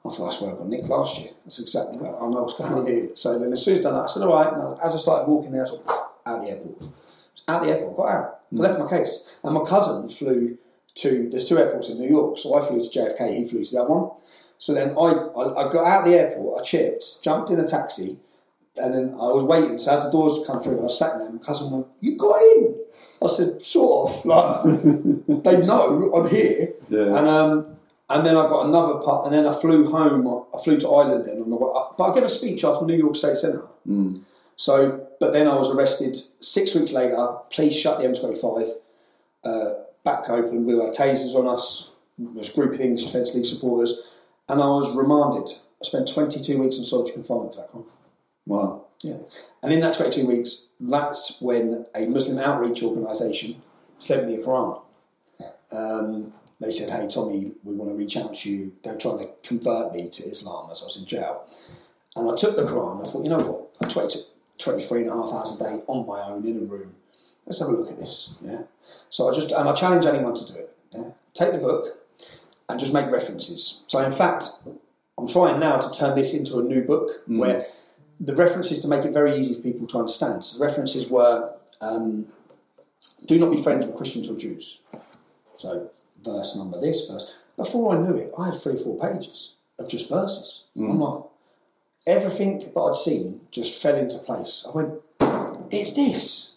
I 0.06 0.10
thought, 0.10 0.30
that's 0.30 0.40
where 0.40 0.54
I 0.54 0.58
got 0.58 0.68
nicked 0.68 0.88
last 0.88 1.18
year. 1.18 1.30
That's 1.44 1.58
exactly 1.58 1.96
where 1.96 2.14
I 2.14 2.28
know 2.28 2.42
what's 2.42 2.54
going 2.54 2.72
on 2.74 2.86
here. 2.86 3.08
So 3.14 3.38
then 3.38 3.52
as 3.52 3.64
soon 3.64 3.78
as 3.78 3.80
I 3.80 3.90
done 3.90 3.94
that, 3.94 4.10
I 4.10 4.12
said, 4.12 4.22
all 4.22 4.34
right. 4.34 4.78
As 4.84 4.94
I 4.94 4.98
started 4.98 5.28
walking 5.28 5.52
there, 5.52 5.66
I 5.66 5.70
was 5.70 5.80
like, 5.86 5.96
out 6.26 6.40
the 6.42 6.50
airport. 6.50 6.84
Out 7.48 7.62
the 7.62 7.70
airport, 7.70 7.96
got 7.96 8.10
out. 8.10 8.40
I 8.52 8.56
left 8.56 8.78
my 8.78 8.88
case. 8.88 9.24
And 9.42 9.54
my 9.54 9.64
cousin 9.64 10.08
flew 10.08 10.58
to, 10.96 11.28
there's 11.30 11.48
two 11.48 11.58
airports 11.58 11.88
in 11.90 11.98
New 11.98 12.08
York. 12.08 12.38
So 12.38 12.54
I 12.54 12.66
flew 12.66 12.82
to 12.82 12.88
JFK, 12.88 13.36
he 13.36 13.44
flew 13.44 13.64
to 13.64 13.74
that 13.74 13.90
one. 13.90 14.10
So 14.58 14.72
then 14.72 14.90
I, 14.90 15.02
I, 15.02 15.66
I 15.66 15.72
got 15.72 15.86
out 15.86 16.04
of 16.04 16.10
the 16.10 16.18
airport, 16.18 16.60
I 16.60 16.64
chipped, 16.64 17.22
jumped 17.22 17.50
in 17.50 17.60
a 17.60 17.66
taxi, 17.66 18.18
and 18.76 18.94
then 18.94 19.10
I 19.14 19.28
was 19.28 19.44
waiting. 19.44 19.78
So 19.78 19.92
as 19.92 20.04
the 20.04 20.10
doors 20.10 20.44
come 20.46 20.60
through, 20.60 20.80
I 20.80 20.82
was 20.82 20.98
sat 20.98 21.18
there, 21.18 21.26
and 21.26 21.34
my 21.34 21.40
cousin 21.44 21.70
went, 21.70 21.86
You 22.00 22.16
got 22.16 22.40
in? 22.40 22.74
I 23.22 23.26
said, 23.26 23.62
Sort 23.62 24.10
of. 24.10 24.24
Like, 24.24 25.44
they 25.44 25.66
know 25.66 26.12
I'm 26.14 26.28
here. 26.28 26.72
Yeah. 26.88 27.18
And 27.18 27.28
um, 27.28 27.76
and 28.10 28.26
then 28.26 28.36
I 28.36 28.42
got 28.48 28.66
another 28.66 28.94
part, 29.00 29.26
and 29.26 29.34
then 29.34 29.46
I 29.46 29.58
flew 29.58 29.90
home. 29.90 30.46
I 30.54 30.62
flew 30.62 30.78
to 30.80 30.88
Ireland 30.88 31.24
then 31.24 31.40
on 31.40 31.50
the 31.50 31.56
way 31.56 31.70
up. 31.74 31.96
But 31.96 32.10
I 32.10 32.14
gave 32.14 32.24
a 32.24 32.28
speech 32.28 32.64
after 32.64 32.84
New 32.84 32.96
York 32.96 33.16
State 33.16 33.36
Centre. 33.36 33.66
Mm. 33.88 34.22
So, 34.56 35.03
but 35.20 35.32
then 35.32 35.48
I 35.48 35.54
was 35.54 35.70
arrested 35.70 36.16
six 36.40 36.74
weeks 36.74 36.92
later. 36.92 37.36
Police 37.50 37.74
shut 37.74 37.98
the 37.98 38.04
M25 38.04 38.72
uh, 39.44 39.74
back 40.04 40.28
open. 40.28 40.64
We 40.64 40.72
had 40.72 40.94
tasers 40.94 41.34
on 41.34 41.48
us. 41.48 41.90
There 42.18 42.32
was 42.32 42.50
a 42.50 42.54
group 42.54 42.74
of 42.74 42.80
English 42.80 43.04
Defence 43.04 43.34
League 43.34 43.46
supporters, 43.46 43.98
and 44.48 44.60
I 44.60 44.66
was 44.66 44.94
remanded. 44.94 45.48
I 45.82 45.84
spent 45.84 46.08
22 46.12 46.62
weeks 46.62 46.78
in 46.78 46.84
solitary 46.84 47.14
confinement 47.14 47.54
for 47.54 47.60
that 47.60 47.70
crime. 47.70 47.84
Wow. 48.46 48.86
Yeah. 49.02 49.18
And 49.62 49.72
in 49.72 49.80
that 49.80 49.94
22 49.94 50.26
weeks, 50.26 50.68
that's 50.80 51.40
when 51.40 51.86
a 51.94 52.06
Muslim 52.06 52.38
outreach 52.38 52.82
organisation 52.82 53.62
sent 53.96 54.26
me 54.26 54.36
a 54.36 54.38
Quran. 54.38 54.80
Um, 55.72 56.32
they 56.60 56.70
said, 56.70 56.90
hey, 56.90 57.08
Tommy, 57.08 57.52
we 57.64 57.74
want 57.74 57.90
to 57.90 57.96
reach 57.96 58.16
out 58.16 58.36
to 58.36 58.50
you. 58.50 58.72
They're 58.82 58.96
trying 58.96 59.18
to 59.18 59.28
convert 59.42 59.92
me 59.92 60.08
to 60.08 60.22
Islam 60.24 60.70
as 60.70 60.82
I 60.82 60.84
was 60.84 60.96
in 60.96 61.06
jail. 61.06 61.46
And 62.16 62.30
I 62.30 62.34
took 62.36 62.56
the 62.56 62.64
Quran. 62.64 63.06
I 63.06 63.10
thought, 63.10 63.24
you 63.24 63.30
know 63.30 63.38
what? 63.38 63.70
I 63.82 63.92
20, 63.92 64.20
23 64.58 65.02
and 65.02 65.10
a 65.10 65.14
half 65.14 65.32
hours 65.32 65.54
a 65.54 65.58
day 65.58 65.82
on 65.86 66.06
my 66.06 66.22
own 66.22 66.46
in 66.46 66.56
a 66.56 66.60
room. 66.60 66.94
Let's 67.46 67.58
have 67.60 67.68
a 67.68 67.72
look 67.72 67.90
at 67.90 67.98
this. 67.98 68.34
Yeah. 68.42 68.62
So 69.10 69.28
I 69.28 69.34
just, 69.34 69.52
and 69.52 69.68
I 69.68 69.72
challenge 69.74 70.06
anyone 70.06 70.34
to 70.34 70.52
do 70.52 70.58
it. 70.58 70.76
Yeah. 70.92 71.10
Take 71.34 71.52
the 71.52 71.58
book 71.58 71.98
and 72.68 72.80
just 72.80 72.92
make 72.92 73.10
references. 73.10 73.82
So 73.86 73.98
in 74.00 74.12
fact, 74.12 74.44
I'm 75.18 75.28
trying 75.28 75.60
now 75.60 75.78
to 75.78 75.96
turn 75.96 76.16
this 76.16 76.34
into 76.34 76.58
a 76.58 76.62
new 76.62 76.82
book 76.82 77.22
where 77.26 77.66
the 78.20 78.34
references 78.34 78.80
to 78.80 78.88
make 78.88 79.04
it 79.04 79.12
very 79.12 79.38
easy 79.38 79.54
for 79.54 79.60
people 79.60 79.86
to 79.88 79.98
understand. 79.98 80.44
So 80.44 80.58
the 80.58 80.64
references 80.64 81.08
were 81.08 81.54
um, 81.80 82.26
do 83.26 83.38
not 83.38 83.50
be 83.50 83.60
friends 83.60 83.86
with 83.86 83.96
Christians 83.96 84.30
or 84.30 84.36
Jews. 84.36 84.80
So 85.56 85.90
verse 86.22 86.56
number 86.56 86.80
this, 86.80 87.06
verse. 87.06 87.32
Before 87.56 87.94
I 87.94 88.00
knew 88.00 88.16
it, 88.16 88.32
I 88.38 88.46
had 88.46 88.60
three 88.60 88.74
or 88.74 88.78
four 88.78 88.98
pages 88.98 89.54
of 89.78 89.88
just 89.88 90.08
verses. 90.08 90.64
I'm 90.76 90.98
like, 91.00 91.24
everything 92.06 92.58
that 92.58 92.80
I'd 92.80 92.96
seen 92.96 93.40
just 93.50 93.80
fell 93.80 93.96
into 93.96 94.18
place. 94.18 94.64
I 94.66 94.70
went, 94.70 94.94
it's 95.70 95.94
this. 95.94 96.52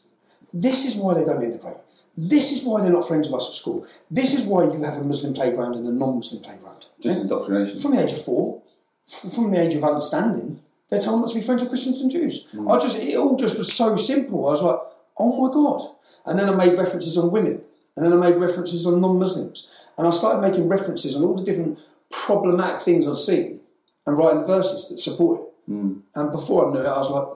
This 0.54 0.86
is 0.86 0.96
why 0.96 1.14
they 1.14 1.24
don't 1.24 1.44
integrate. 1.44 1.78
This 2.16 2.52
is 2.52 2.64
why 2.64 2.82
they're 2.82 2.92
not 2.92 3.08
friends 3.08 3.30
with 3.30 3.42
us 3.42 3.50
at 3.50 3.56
school. 3.56 3.86
This 4.10 4.34
is 4.34 4.42
why 4.42 4.64
you 4.64 4.82
have 4.84 4.98
a 4.98 5.04
Muslim 5.04 5.34
playground 5.34 5.76
and 5.76 5.86
a 5.86 5.92
non-Muslim 5.92 6.42
playground. 6.42 6.88
Just 7.00 7.22
indoctrination. 7.22 7.80
From 7.80 7.96
the 7.96 8.04
age 8.04 8.12
of 8.12 8.24
four, 8.24 8.64
from 9.08 9.52
the 9.52 9.62
age 9.62 9.76
of 9.76 9.84
understanding, 9.84 10.60
they're 10.90 11.02
told 11.02 11.22
not 11.22 11.30
to 11.30 11.36
be 11.36 11.42
friends 11.42 11.62
with 11.62 11.70
Christians 11.70 12.02
and 12.02 12.10
Jews. 12.10 12.48
Mm. 12.54 12.72
I 12.72 12.82
just, 12.82 12.98
it 12.98 13.16
all 13.16 13.38
just 13.38 13.58
was 13.58 13.72
so 13.72 13.96
simple. 13.96 14.48
I 14.48 14.52
was 14.52 14.62
like, 14.62 14.80
oh 15.18 15.48
my 15.48 15.54
God. 15.54 15.96
And 16.26 16.40
then 16.40 16.50
I 16.50 16.56
made 16.56 16.78
references 16.78 17.18
on 17.18 17.32
women. 17.32 17.62
And 17.96 18.06
then 18.06 18.14
I 18.14 18.30
made 18.30 18.38
references 18.38 18.86
on 18.88 19.00
non-Muslims. 19.00 19.68
And 19.98 20.08
I 20.08 20.12
started 20.12 20.42
making 20.42 20.68
references 20.68 21.16
on 21.16 21.24
all 21.24 21.36
the 21.36 21.44
different 21.44 21.78
problematic 22.10 22.82
things 22.82 23.08
I'd 23.08 23.18
seen 23.18 23.60
and 24.08 24.18
writing 24.18 24.40
the 24.40 24.48
verses 24.48 24.88
that 24.90 25.00
support 25.00 25.42
it. 25.42 25.48
Hmm. 25.68 26.00
And 26.16 26.32
before 26.32 26.68
I 26.68 26.74
knew 26.74 26.80
it, 26.80 26.88
I 26.88 26.98
was 26.98 27.10
like, 27.10 27.28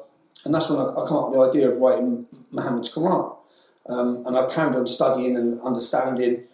and 0.46 0.56
that's 0.56 0.70
when 0.70 0.80
I, 0.80 0.90
I 0.90 1.08
come 1.08 1.18
up 1.18 1.30
with 1.30 1.40
the 1.40 1.46
idea 1.46 1.70
of 1.70 1.78
writing 1.78 2.26
Muhammad's 2.50 2.92
Quran. 2.92 3.36
Um, 3.88 4.24
and 4.26 4.38
I 4.38 4.48
carried 4.48 4.76
on 4.76 4.88
studying 4.88 5.36
and 5.36 5.62
understanding 5.62 6.46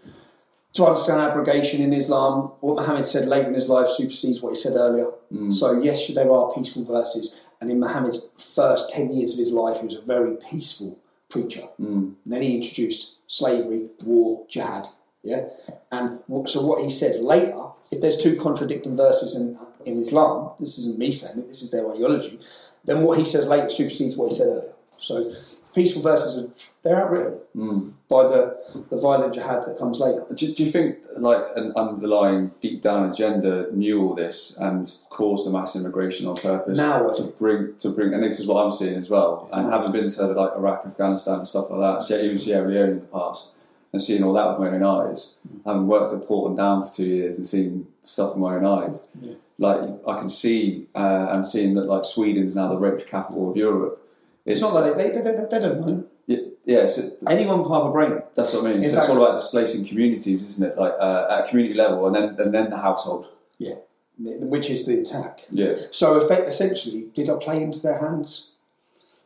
to 0.74 0.86
understand 0.86 1.22
abrogation 1.22 1.82
in 1.82 1.94
Islam. 1.94 2.52
What 2.62 2.78
Muhammad 2.78 3.08
said 3.08 3.28
later 3.28 3.48
in 3.50 3.54
his 3.54 3.70
life 3.70 3.88
supersedes 3.90 4.42
what 4.42 4.50
he 4.50 4.60
said 4.60 4.76
earlier. 4.76 5.06
Hmm. 5.32 5.52
So, 5.52 5.82
yes, 5.82 6.08
there 6.08 6.32
are 6.32 6.54
peaceful 6.54 6.84
verses. 6.84 7.40
And 7.62 7.72
in 7.72 7.80
Muhammad's 7.80 8.28
first 8.38 8.90
10 8.90 9.14
years 9.14 9.34
of 9.34 9.40
his 9.40 9.52
life, 9.52 9.80
he 9.80 9.86
was 9.86 9.96
a 9.96 10.02
very 10.02 10.36
peaceful 10.50 11.00
preacher. 11.30 11.62
Hmm. 11.78 12.14
And 12.24 12.34
then 12.34 12.42
he 12.42 12.58
introduced 12.58 13.18
slavery, 13.28 13.90
war, 14.04 14.46
jihad. 14.50 14.88
Yeah? 15.22 15.46
And 15.92 16.20
so, 16.48 16.66
what 16.66 16.84
he 16.84 16.90
says 16.90 17.20
later, 17.20 17.66
if 17.92 18.02
there's 18.02 18.18
two 18.18 18.36
contradicting 18.36 18.98
verses 18.98 19.36
in, 19.36 19.58
in 19.86 19.98
Islam, 20.00 20.52
this 20.60 20.78
isn't 20.78 20.98
me 20.98 21.12
saying 21.12 21.40
it, 21.40 21.48
this 21.48 21.62
is 21.62 21.72
their 21.72 21.92
ideology, 21.92 22.40
then 22.86 23.04
what 23.04 23.18
he 23.18 23.26
says 23.26 23.48
later 23.48 23.70
supersedes 23.70 24.18
what 24.18 24.32
he 24.32 24.38
said 24.38 24.48
earlier. 24.48 24.74
So, 24.98 25.34
peaceful 25.76 26.02
verses, 26.02 26.38
are, 26.38 26.50
they're 26.82 27.04
outwritten 27.04 27.34
hmm. 27.54 27.90
by 28.10 28.24
the, 28.24 28.58
the 28.90 29.00
violent 29.00 29.36
jihad 29.36 29.64
that 29.64 29.78
comes 29.78 30.00
later. 30.00 30.26
Do, 30.34 30.54
do 30.54 30.64
you 30.64 30.72
think 30.72 31.06
like 31.18 31.44
an 31.56 31.72
underlying 31.76 32.52
deep 32.62 32.82
down 32.82 33.08
agenda 33.10 33.68
knew 33.74 34.02
all 34.02 34.16
this 34.16 34.58
and 34.58 34.92
caused 35.10 35.46
the 35.46 35.52
mass 35.52 35.76
immigration 35.76 36.28
on 36.28 36.36
purpose 36.36 36.78
Now 36.78 37.08
to 37.12 37.24
bring 37.38 37.76
to 37.78 37.90
bring 37.90 38.14
and 38.14 38.24
this 38.24 38.40
is 38.40 38.48
what 38.48 38.64
I'm 38.64 38.72
seeing 38.72 38.96
as 38.96 39.10
well 39.10 39.50
and 39.54 39.72
having 39.72 39.92
been 39.92 40.10
to 40.10 40.28
like 40.28 40.54
Iraq, 40.56 40.84
Afghanistan 40.86 41.40
and 41.40 41.48
stuff 41.48 41.70
like 41.70 42.00
that, 42.00 42.24
even 42.24 42.38
Sierra 42.38 42.68
Leone 42.68 42.90
in 42.90 43.00
the 43.02 43.06
past 43.06 43.52
and 43.94 44.02
seeing 44.02 44.24
all 44.24 44.34
that 44.34 44.50
with 44.50 44.60
my 44.60 44.76
own 44.76 44.84
eyes, 44.84 45.36
hmm. 45.48 45.60
having 45.66 45.88
worked 45.88 46.14
at 46.14 46.28
Porton 46.28 46.56
Down 46.56 46.86
for 46.88 46.94
two 46.94 47.06
years 47.06 47.36
and 47.36 47.46
seen 47.46 47.88
stuff 48.04 48.32
with 48.32 48.40
my 48.40 48.56
own 48.56 48.66
eyes, 48.66 49.08
Yeah. 49.20 49.36
Like 49.58 49.80
I 50.08 50.18
can 50.20 50.30
see 50.30 50.88
uh, 50.96 51.28
and 51.32 51.48
seeing 51.48 51.76
that 51.76 51.86
like 51.86 52.06
Sweden's 52.06 52.56
now 52.56 52.70
the 52.70 52.78
rape 52.78 53.06
capital 53.08 53.50
of 53.52 53.58
Europe. 53.58 54.04
It's 54.46 54.62
not 54.62 54.74
like 54.74 54.96
they, 54.98 55.10
they, 55.10 55.22
they, 55.22 55.46
they 55.52 55.60
don't 55.60 55.82
know. 55.82 56.06
yeah, 56.26 56.38
yeah 56.66 56.78
it's, 56.80 56.98
Anyone 57.28 57.60
with 57.60 57.70
half 57.70 57.84
a 57.84 57.92
brain. 57.92 58.22
that's 58.34 58.54
what 58.54 58.66
I 58.66 58.70
mean. 58.70 58.84
In 58.84 58.90
So 58.90 58.98
it's 58.98 59.10
all 59.10 59.18
about 59.24 59.40
displacing 59.40 59.86
communities, 59.86 60.42
isn't 60.42 60.72
it? 60.72 60.78
Like 60.78 60.94
uh, 61.00 61.28
at 61.30 61.46
a 61.46 61.48
community 61.50 61.76
level, 61.76 62.06
and 62.08 62.16
then 62.16 62.36
and 62.40 62.54
then 62.54 62.70
the 62.70 62.78
household. 62.78 63.28
Yeah. 63.58 63.76
Which 64.20 64.70
is 64.72 64.86
the 64.86 65.00
attack. 65.02 65.42
Yeah, 65.52 65.76
So 65.92 66.28
essentially, 66.28 67.08
did 67.14 67.30
I 67.30 67.36
play 67.36 67.62
into 67.62 67.80
their 67.82 68.00
hands 68.00 68.50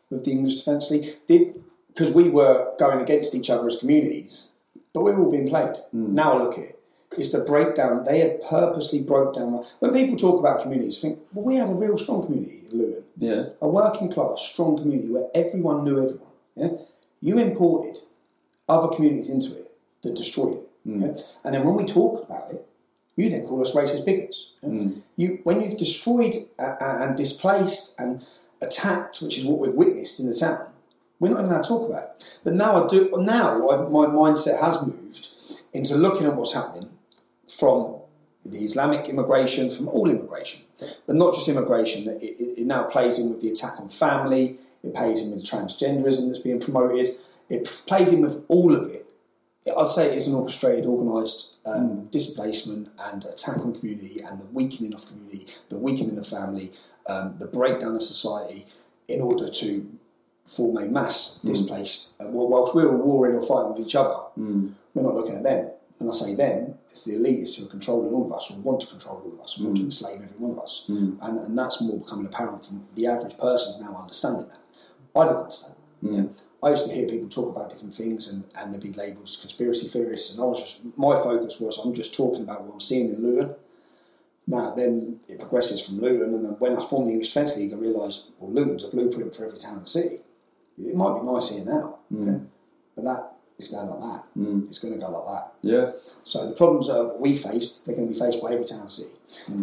with 0.10 0.26
the 0.26 0.32
English 0.32 0.58
Defence 0.58 0.92
League? 0.92 1.16
Did 1.28 1.64
because 1.88 2.14
we 2.14 2.30
were 2.30 2.74
going 2.78 3.00
against 3.02 3.36
each 3.36 3.50
other 3.50 3.68
as 3.68 3.78
communities, 3.78 4.52
but 4.94 5.02
we 5.02 5.12
were 5.12 5.20
all 5.24 5.32
being 5.32 5.48
played. 5.48 5.76
Now 5.94 6.34
I 6.34 6.44
look 6.44 6.58
at 6.58 6.64
it. 6.66 6.80
It's 7.18 7.32
the 7.32 7.40
breakdown. 7.40 8.04
They 8.04 8.20
had 8.20 8.42
purposely 8.42 9.02
broke 9.02 9.36
down. 9.36 9.66
When 9.80 9.92
people 9.92 10.16
talk 10.18 10.40
about 10.40 10.62
communities, 10.62 11.00
think, 11.00 11.20
well, 11.34 11.44
we 11.46 11.56
had 11.56 11.70
a 11.70 11.74
real 11.74 11.98
strong 11.98 12.26
community 12.26 12.62
in 12.72 12.78
Luton. 12.78 13.04
yeah, 13.18 13.44
a 13.62 13.68
working 13.68 14.12
class, 14.12 14.42
strong 14.42 14.78
community 14.78 15.10
where 15.10 15.30
everyone 15.36 15.84
knew 15.84 16.02
everyone. 16.02 16.28
Yeah? 16.56 16.70
You 17.20 17.38
imported 17.38 17.98
other 18.70 18.96
communities 18.96 19.30
into 19.30 19.58
it 19.58 19.72
that 20.04 20.16
destroyed 20.16 20.58
it. 20.58 20.70
Yeah? 20.86 21.18
And 21.44 21.54
then 21.54 21.66
when 21.66 21.76
we 21.76 21.86
talk 21.86 22.24
about 22.24 22.52
it, 22.52 22.66
you 23.18 23.30
then 23.30 23.46
call 23.46 23.62
us 23.62 23.76
racist 23.76 24.06
bigots. 24.06 24.52
yeah? 24.62 24.88
You, 25.18 25.40
when 25.44 25.62
you've 25.62 25.78
destroyed 25.78 26.48
uh, 26.58 26.76
uh, 26.80 26.98
and 27.02 27.18
displaced 27.18 27.94
and 28.00 28.26
attacked, 28.62 29.22
which 29.22 29.38
is 29.38 29.46
what 29.46 29.60
we've 29.60 29.74
witnessed 29.74 30.22
in 30.22 30.28
the 30.28 30.36
town, 30.36 30.68
we're 31.20 31.30
not 31.30 31.40
even 31.40 31.52
allowed 31.52 31.64
to 31.64 31.68
talk 31.68 31.90
about 31.90 32.04
it. 32.04 32.26
But 32.46 32.54
now 32.54 32.86
I 32.86 32.88
do. 32.88 33.10
Now 33.18 33.60
my 33.90 34.06
mindset 34.06 34.62
has 34.62 34.82
moved 34.82 35.30
into 35.74 35.96
looking 35.96 36.26
at 36.26 36.36
what's 36.36 36.54
happening 36.54 36.90
from 37.58 37.98
the 38.46 38.60
Islamic 38.60 39.08
immigration, 39.08 39.70
from 39.70 39.88
all 39.90 40.10
immigration, 40.10 40.62
but 41.06 41.16
not 41.16 41.34
just 41.34 41.48
immigration. 41.48 42.08
It, 42.10 42.24
it, 42.24 42.62
it 42.62 42.66
now 42.66 42.84
plays 42.84 43.20
in 43.20 43.30
with 43.30 43.42
the 43.42 43.52
attack 43.52 43.80
on 43.80 43.90
family. 43.90 44.58
It 44.84 44.96
plays 44.96 45.22
in 45.22 45.32
with 45.32 45.46
transgenderism 45.46 46.28
that's 46.28 46.40
being 46.40 46.60
promoted. 46.60 47.16
It 47.50 47.66
plays 47.86 48.10
in 48.12 48.22
with 48.22 48.44
all 48.48 48.76
of 48.76 48.90
it. 48.90 49.06
I'd 49.78 49.90
say 49.90 50.16
it's 50.16 50.26
an 50.26 50.34
orchestrated, 50.34 50.88
organised 50.88 51.56
um, 51.66 52.06
displacement 52.08 52.90
and 52.98 53.26
attack 53.26 53.60
on 53.60 53.78
community 53.78 54.20
and 54.26 54.42
the 54.42 54.46
weakening 54.46 54.94
of 54.96 55.06
community, 55.06 55.46
the 55.70 55.78
weakening 55.78 56.18
of 56.18 56.26
family, 56.26 56.72
um, 57.06 57.36
the 57.38 57.46
breakdown 57.46 57.96
of 57.96 58.02
society 58.02 58.66
in 59.08 59.22
order 59.22 59.50
to 59.50 59.88
form 60.46 60.78
a 60.78 60.86
mass 60.86 61.40
displaced. 61.46 62.14
Uh, 62.20 62.26
whilst 62.30 62.74
we're 62.74 62.90
all 62.90 62.98
warring 62.98 63.36
or 63.36 63.42
fighting 63.44 63.74
with 63.74 63.86
each 63.86 63.96
other, 63.96 64.16
we're 64.96 65.04
not 65.04 65.16
looking 65.16 65.36
at 65.36 65.44
them. 65.44 65.71
And 66.02 66.10
I 66.10 66.14
say 66.14 66.36
them, 66.36 66.76
it's 66.90 67.06
the 67.06 67.14
elitists 67.14 67.58
who 67.58 67.66
are 67.66 67.70
controlling 67.70 68.14
all 68.14 68.26
of 68.26 68.34
us, 68.34 68.52
or 68.52 68.58
want 68.58 68.82
to 68.82 68.88
control 68.88 69.22
all 69.24 69.34
of 69.34 69.42
us, 69.42 69.60
or 69.60 69.66
want 69.66 69.78
to 69.78 69.84
mm. 69.84 69.86
enslave 69.86 70.22
every 70.22 70.38
one 70.38 70.52
of 70.52 70.60
us. 70.60 70.86
Mm. 70.90 71.18
And, 71.22 71.40
and 71.40 71.58
that's 71.58 71.80
more 71.80 72.00
becoming 72.00 72.26
apparent 72.26 72.66
from 72.66 72.86
the 72.96 73.08
average 73.08 73.38
person 73.38 73.82
now 73.82 73.96
understanding 74.02 74.48
that. 74.48 74.60
I 75.20 75.26
don't 75.26 75.38
understand. 75.38 75.76
Mm. 76.04 76.16
Yeah. 76.16 76.44
I 76.64 76.70
used 76.72 76.86
to 76.86 76.94
hear 76.94 77.08
people 77.08 77.30
talk 77.30 77.56
about 77.56 77.72
different 77.72 77.96
things 77.96 78.28
and, 78.28 78.44
and 78.56 78.74
they'd 78.74 78.82
be 78.82 78.94
labelled 78.94 79.36
conspiracy 79.40 79.88
theorists, 79.88 80.34
and 80.34 80.42
I 80.42 80.46
was 80.46 80.60
just, 80.60 80.98
my 80.98 81.16
focus 81.16 81.60
was 81.60 81.78
I'm 81.78 81.94
just 81.94 82.14
talking 82.14 82.44
about 82.44 82.64
what 82.64 82.74
I'm 82.74 82.82
seeing 82.82 83.10
in 83.10 83.22
Luton. 83.22 83.56
Now, 84.48 84.74
then 84.76 85.20
it 85.28 85.40
progresses 85.40 85.86
from 85.86 86.02
Luton, 86.02 86.34
and 86.34 86.46
then 86.46 86.54
when 86.54 86.76
I 86.76 86.86
formed 86.86 87.08
the 87.08 87.12
English 87.12 87.30
Defence 87.30 87.56
League, 87.58 87.74
I 87.74 87.78
realised, 87.78 88.32
well, 88.40 88.52
Luton's 88.52 88.84
a 88.84 88.90
blueprint 88.90 89.36
for 89.36 89.46
every 89.46 89.60
town 89.60 89.78
and 89.78 89.88
city. 89.88 90.20
It 90.80 90.96
might 90.96 91.20
be 91.20 91.26
nice 91.26 91.50
here 91.50 91.64
now, 91.64 92.00
yeah, 92.10 92.40
but 92.96 93.06
that 93.06 93.34
is 93.62 93.70
going 93.70 93.90
like 93.90 94.00
that. 94.02 94.24
It's 94.70 94.80
going 94.80 94.94
to 94.94 95.00
go 95.00 95.10
like 95.12 95.28
that. 95.34 95.54
Yeah. 95.62 95.92
So 96.24 96.48
the 96.48 96.54
problems 96.54 96.88
that 96.88 97.20
we 97.20 97.36
faced, 97.36 97.86
they're 97.86 97.96
going 97.96 98.08
to 98.08 98.14
be 98.14 98.20
faced 98.20 98.42
by 98.42 98.54
every 98.54 98.66
town 98.66 98.82
and 98.82 98.92
city. 98.92 99.12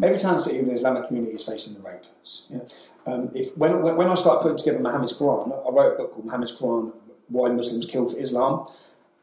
Every 0.02 0.18
town 0.18 0.34
and 0.34 0.42
city 0.42 0.58
in 0.58 0.68
the 0.68 0.74
Islamic 0.74 1.08
community 1.08 1.34
is 1.34 1.44
facing 1.44 1.74
the 1.74 1.80
rapes. 1.88 2.44
Yeah? 2.48 2.60
Um, 3.06 3.30
if 3.34 3.56
when, 3.56 3.82
when 3.82 4.08
I 4.08 4.14
started 4.14 4.42
putting 4.42 4.58
together 4.58 4.78
Muhammad's 4.78 5.12
Quran, 5.12 5.52
I 5.66 5.70
wrote 5.70 5.94
a 5.94 5.96
book 5.96 6.12
called 6.12 6.24
Muhammad's 6.26 6.54
Quran: 6.58 6.92
Why 7.28 7.48
Muslims 7.50 7.86
Kill 7.86 8.08
for 8.08 8.18
Islam, 8.18 8.66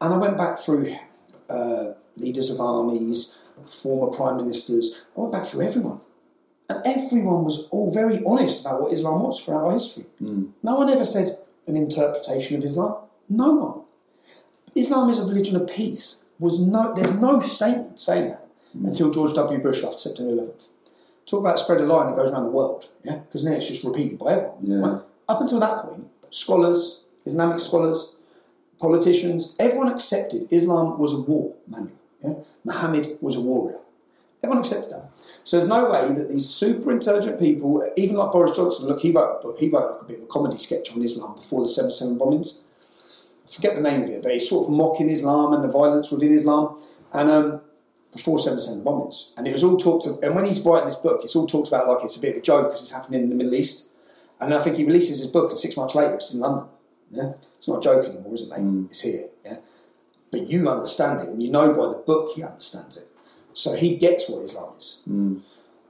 and 0.00 0.14
I 0.14 0.16
went 0.16 0.36
back 0.36 0.58
through 0.58 0.96
uh, 1.48 1.92
leaders 2.16 2.50
of 2.50 2.60
armies, 2.60 3.34
former 3.64 4.08
prime 4.08 4.36
ministers. 4.36 5.00
I 5.16 5.20
went 5.20 5.32
back 5.32 5.46
through 5.46 5.66
everyone, 5.66 6.00
and 6.68 6.80
everyone 6.84 7.44
was 7.44 7.68
all 7.70 7.92
very 7.92 8.22
honest 8.24 8.62
about 8.62 8.82
what 8.82 8.92
Islam 8.92 9.22
was 9.22 9.40
throughout 9.40 9.64
our 9.66 9.72
history. 9.72 10.06
No 10.20 10.74
one 10.76 10.90
ever 10.90 11.04
said 11.04 11.38
an 11.68 11.76
interpretation 11.76 12.56
of 12.58 12.64
Islam. 12.64 12.96
No 13.28 13.52
one. 13.52 13.82
Islam 14.76 15.10
is 15.10 15.18
a 15.18 15.24
religion 15.24 15.56
of 15.56 15.68
peace. 15.68 16.22
Was 16.38 16.60
no, 16.60 16.94
there's 16.94 17.14
no 17.14 17.40
statement 17.40 17.98
saying 17.98 18.28
that 18.30 18.46
mm. 18.76 18.88
until 18.88 19.10
George 19.10 19.34
W. 19.34 19.58
Bush 19.58 19.82
after 19.82 19.98
September 19.98 20.32
11th. 20.32 20.68
Talk 21.24 21.40
about 21.40 21.58
spread 21.58 21.80
a 21.80 21.84
lie 21.84 22.06
that 22.06 22.14
goes 22.14 22.30
around 22.30 22.44
the 22.44 22.50
world, 22.50 22.88
yeah, 23.02 23.16
because 23.18 23.42
now 23.42 23.52
it's 23.52 23.66
just 23.66 23.82
repeated 23.82 24.18
by 24.18 24.32
everyone. 24.32 24.58
Yeah. 24.62 24.76
right? 24.76 25.02
Up 25.28 25.40
until 25.40 25.58
that 25.60 25.82
point, 25.82 26.08
scholars, 26.30 27.00
Islamic 27.24 27.60
scholars, 27.60 28.14
politicians, 28.78 29.54
everyone 29.58 29.88
accepted 29.88 30.46
Islam 30.52 30.98
was 30.98 31.12
a 31.12 31.18
war 31.18 31.54
manual. 31.66 31.96
Yeah? 32.22 32.34
Muhammad 32.64 33.18
was 33.20 33.36
a 33.36 33.40
warrior. 33.40 33.78
Everyone 34.42 34.62
accepted 34.62 34.92
that. 34.92 35.10
So 35.44 35.58
there's 35.58 35.68
no 35.68 35.90
way 35.90 36.12
that 36.12 36.28
these 36.30 36.48
super 36.48 36.92
intelligent 36.92 37.40
people, 37.40 37.88
even 37.96 38.16
like 38.16 38.32
Boris 38.32 38.56
Johnson, 38.56 38.86
look, 38.86 39.00
he 39.00 39.10
wrote 39.10 39.38
a 39.38 39.42
book, 39.42 39.58
he 39.58 39.68
wrote 39.68 39.92
like 39.92 40.02
a 40.02 40.04
bit 40.04 40.18
of 40.18 40.24
a 40.24 40.26
comedy 40.26 40.58
sketch 40.58 40.92
on 40.92 41.02
Islam 41.02 41.34
before 41.34 41.62
the 41.62 41.68
7 41.68 41.90
7 41.90 42.18
bombings. 42.18 42.58
Forget 43.50 43.76
the 43.76 43.80
name 43.80 44.04
of 44.04 44.10
it, 44.10 44.22
but 44.22 44.32
he's 44.32 44.48
sort 44.48 44.66
of 44.66 44.74
mocking 44.74 45.08
Islam 45.08 45.52
and 45.52 45.62
the 45.62 45.68
violence 45.68 46.10
within 46.10 46.32
Islam. 46.32 46.80
And 47.12 47.30
um, 47.30 47.60
before 48.16 48.38
7 48.38 48.60
7 48.60 48.82
bombings. 48.82 49.30
And 49.36 49.46
it 49.46 49.52
was 49.52 49.62
all 49.62 49.76
talked 49.76 50.06
and 50.06 50.34
when 50.34 50.46
he's 50.46 50.60
writing 50.60 50.88
this 50.88 50.96
book, 50.96 51.20
it's 51.22 51.36
all 51.36 51.46
talked 51.46 51.68
about 51.68 51.88
like 51.88 52.04
it's 52.04 52.16
a 52.16 52.20
bit 52.20 52.32
of 52.32 52.38
a 52.38 52.40
joke 52.40 52.68
because 52.68 52.82
it's 52.82 52.90
happening 52.90 53.22
in 53.22 53.28
the 53.28 53.34
Middle 53.34 53.54
East. 53.54 53.88
And 54.40 54.52
I 54.52 54.60
think 54.60 54.76
he 54.76 54.84
releases 54.84 55.20
his 55.20 55.28
book, 55.28 55.50
and 55.50 55.58
six 55.58 55.76
months 55.76 55.94
later, 55.94 56.14
it's 56.14 56.34
in 56.34 56.40
London. 56.40 56.68
Yeah? 57.10 57.32
It's 57.58 57.68
not 57.68 57.78
a 57.78 57.80
joke 57.80 58.04
anymore, 58.04 58.34
is 58.34 58.42
it, 58.42 58.50
mate? 58.50 58.88
It's 58.90 59.00
here. 59.00 59.28
Yeah? 59.44 59.58
But 60.30 60.48
you 60.48 60.68
understand 60.68 61.20
it, 61.20 61.28
and 61.28 61.42
you 61.42 61.50
know 61.50 61.72
by 61.72 61.88
the 61.88 62.02
book 62.04 62.32
he 62.34 62.42
understands 62.42 62.98
it. 62.98 63.08
So 63.54 63.74
he 63.74 63.96
gets 63.96 64.28
what 64.28 64.42
Islam 64.42 64.74
is. 64.76 64.98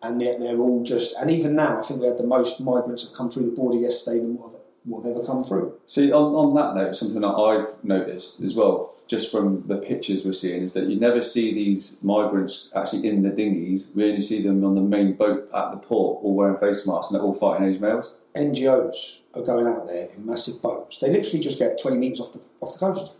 And 0.02 0.20
they're, 0.20 0.38
they're 0.38 0.58
all 0.58 0.84
just, 0.84 1.16
and 1.16 1.30
even 1.30 1.56
now, 1.56 1.80
I 1.80 1.82
think 1.82 2.00
we 2.00 2.06
had 2.06 2.18
the 2.18 2.26
most 2.26 2.60
migrants 2.60 3.02
have 3.02 3.14
come 3.14 3.30
through 3.30 3.46
the 3.46 3.56
border 3.56 3.78
yesterday 3.78 4.18
than 4.20 4.38
what, 4.38 4.52
what 4.86 5.04
have 5.04 5.16
ever 5.16 5.26
come 5.26 5.42
through. 5.42 5.76
See, 5.86 6.12
on, 6.12 6.34
on 6.34 6.54
that 6.54 6.80
note, 6.80 6.94
something 6.94 7.20
that 7.20 7.28
I've 7.28 7.82
noticed 7.84 8.40
as 8.40 8.54
well, 8.54 8.94
just 9.08 9.32
from 9.32 9.66
the 9.66 9.78
pictures 9.78 10.24
we're 10.24 10.32
seeing, 10.32 10.62
is 10.62 10.74
that 10.74 10.86
you 10.86 10.98
never 10.98 11.22
see 11.22 11.52
these 11.52 11.98
migrants 12.02 12.68
actually 12.74 13.08
in 13.08 13.22
the 13.22 13.30
dinghies. 13.30 13.90
We 13.94 14.08
only 14.08 14.20
see 14.20 14.42
them 14.42 14.64
on 14.64 14.76
the 14.76 14.80
main 14.80 15.14
boat 15.14 15.50
at 15.52 15.72
the 15.72 15.76
port, 15.76 16.22
all 16.22 16.34
wearing 16.34 16.56
face 16.56 16.86
masks, 16.86 17.10
and 17.10 17.18
they're 17.18 17.26
all 17.26 17.34
fighting 17.34 17.68
age 17.68 17.80
males. 17.80 18.14
NGOs 18.36 19.18
are 19.34 19.42
going 19.42 19.66
out 19.66 19.86
there 19.86 20.08
in 20.14 20.24
massive 20.24 20.62
boats. 20.62 20.98
They 20.98 21.10
literally 21.10 21.40
just 21.40 21.58
get 21.58 21.80
20 21.80 21.96
metres 21.96 22.20
off 22.20 22.32
the, 22.32 22.40
off 22.60 22.74
the 22.74 22.78
coast. 22.78 23.12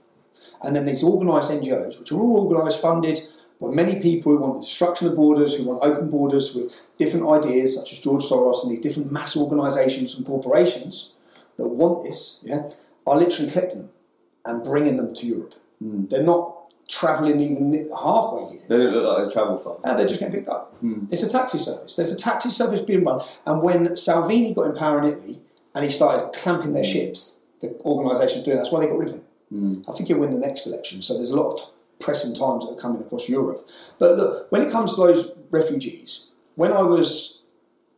And 0.63 0.77
then 0.77 0.85
these 0.85 1.03
organised 1.03 1.51
NGOs, 1.51 1.99
which 1.99 2.13
are 2.13 2.17
all 2.17 2.47
organised, 2.47 2.81
funded 2.81 3.21
by 3.61 3.71
many 3.71 4.01
people 4.01 4.33
who 4.33 4.39
want 4.39 4.55
the 4.55 4.61
destruction 4.61 5.09
of 5.09 5.17
borders, 5.17 5.57
who 5.57 5.65
want 5.65 5.83
open 5.83 6.11
borders 6.11 6.55
with 6.55 6.73
different 6.97 7.29
ideas, 7.29 7.75
such 7.75 7.93
as 7.93 8.01
George 8.01 8.23
Soros 8.23 8.63
and 8.63 8.71
these 8.71 8.83
different 8.83 9.11
mass 9.11 9.37
organisations 9.37 10.15
and 10.15 10.25
corporations 10.25 11.13
that 11.57 11.69
want 11.69 12.05
this, 12.05 12.41
yeah, 12.43 12.71
are 13.07 13.19
literally 13.19 13.51
collecting 13.51 13.83
them 13.83 13.91
and 14.45 14.65
bringing 14.65 14.97
them 14.97 15.15
to 15.15 15.27
Europe. 15.27 15.55
Hmm. 15.81 16.07
They're 16.07 16.23
not 16.23 16.55
travelling 16.89 17.41
even 17.41 17.91
halfway 17.91 18.51
here. 18.53 18.63
They 18.69 18.77
don't 18.77 18.93
look 18.93 19.19
like 19.19 19.29
they 19.29 19.33
travel 19.33 19.59
far. 19.59 19.79
And 19.85 19.99
they're 19.99 20.07
just 20.07 20.21
getting 20.21 20.35
picked 20.35 20.49
up. 20.49 20.77
Hmm. 20.81 21.07
It's 21.11 21.23
a 21.23 21.29
taxi 21.29 21.59
service. 21.59 21.97
There's 21.97 22.13
a 22.13 22.17
taxi 22.17 22.51
service 22.51 22.81
being 22.81 23.05
run. 23.05 23.21
And 23.45 23.63
when 23.63 23.97
Salvini 23.97 24.55
got 24.55 24.67
in 24.67 24.75
power 24.75 25.01
in 25.03 25.13
Italy 25.13 25.41
and 25.75 25.85
he 25.85 25.91
started 25.91 26.33
clamping 26.33 26.73
their 26.73 26.85
ships, 26.85 27.41
the 27.61 27.75
organisation 27.81 28.43
doing 28.43 28.57
that, 28.57 28.65
that's 28.65 28.73
why 28.73 28.81
they 28.81 28.87
got 28.87 28.99
rid 28.99 29.09
of 29.09 29.15
him. 29.17 29.25
Hmm. 29.49 29.83
I 29.89 29.93
think 29.93 30.09
he'll 30.09 30.19
win 30.19 30.33
the 30.33 30.39
next 30.39 30.67
election. 30.67 31.03
So 31.03 31.15
there's 31.15 31.31
a 31.31 31.37
lot 31.37 31.55
of 31.55 31.71
pressing 31.99 32.35
times 32.35 32.65
that 32.65 32.73
are 32.73 32.81
coming 32.81 33.01
across 33.01 33.29
Europe. 33.29 33.69
But 33.99 34.17
look, 34.17 34.53
when 34.53 34.63
it 34.63 34.71
comes 34.71 34.95
to 34.95 35.01
those 35.01 35.33
refugees, 35.51 36.27
when 36.55 36.73
I 36.73 36.83
was 36.83 37.43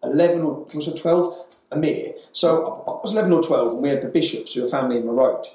11 0.02 0.42
or 0.42 0.66
was 0.74 0.88
it 0.88 0.96
12, 0.96 1.47
Amir. 1.70 2.14
So 2.32 2.82
I 2.86 3.02
was 3.02 3.12
11 3.12 3.32
or 3.32 3.42
12 3.42 3.72
and 3.74 3.82
we 3.82 3.88
had 3.88 4.02
the 4.02 4.08
bishops 4.08 4.54
who 4.54 4.62
were 4.62 4.68
family 4.68 4.96
in 4.96 5.04
Marode. 5.04 5.46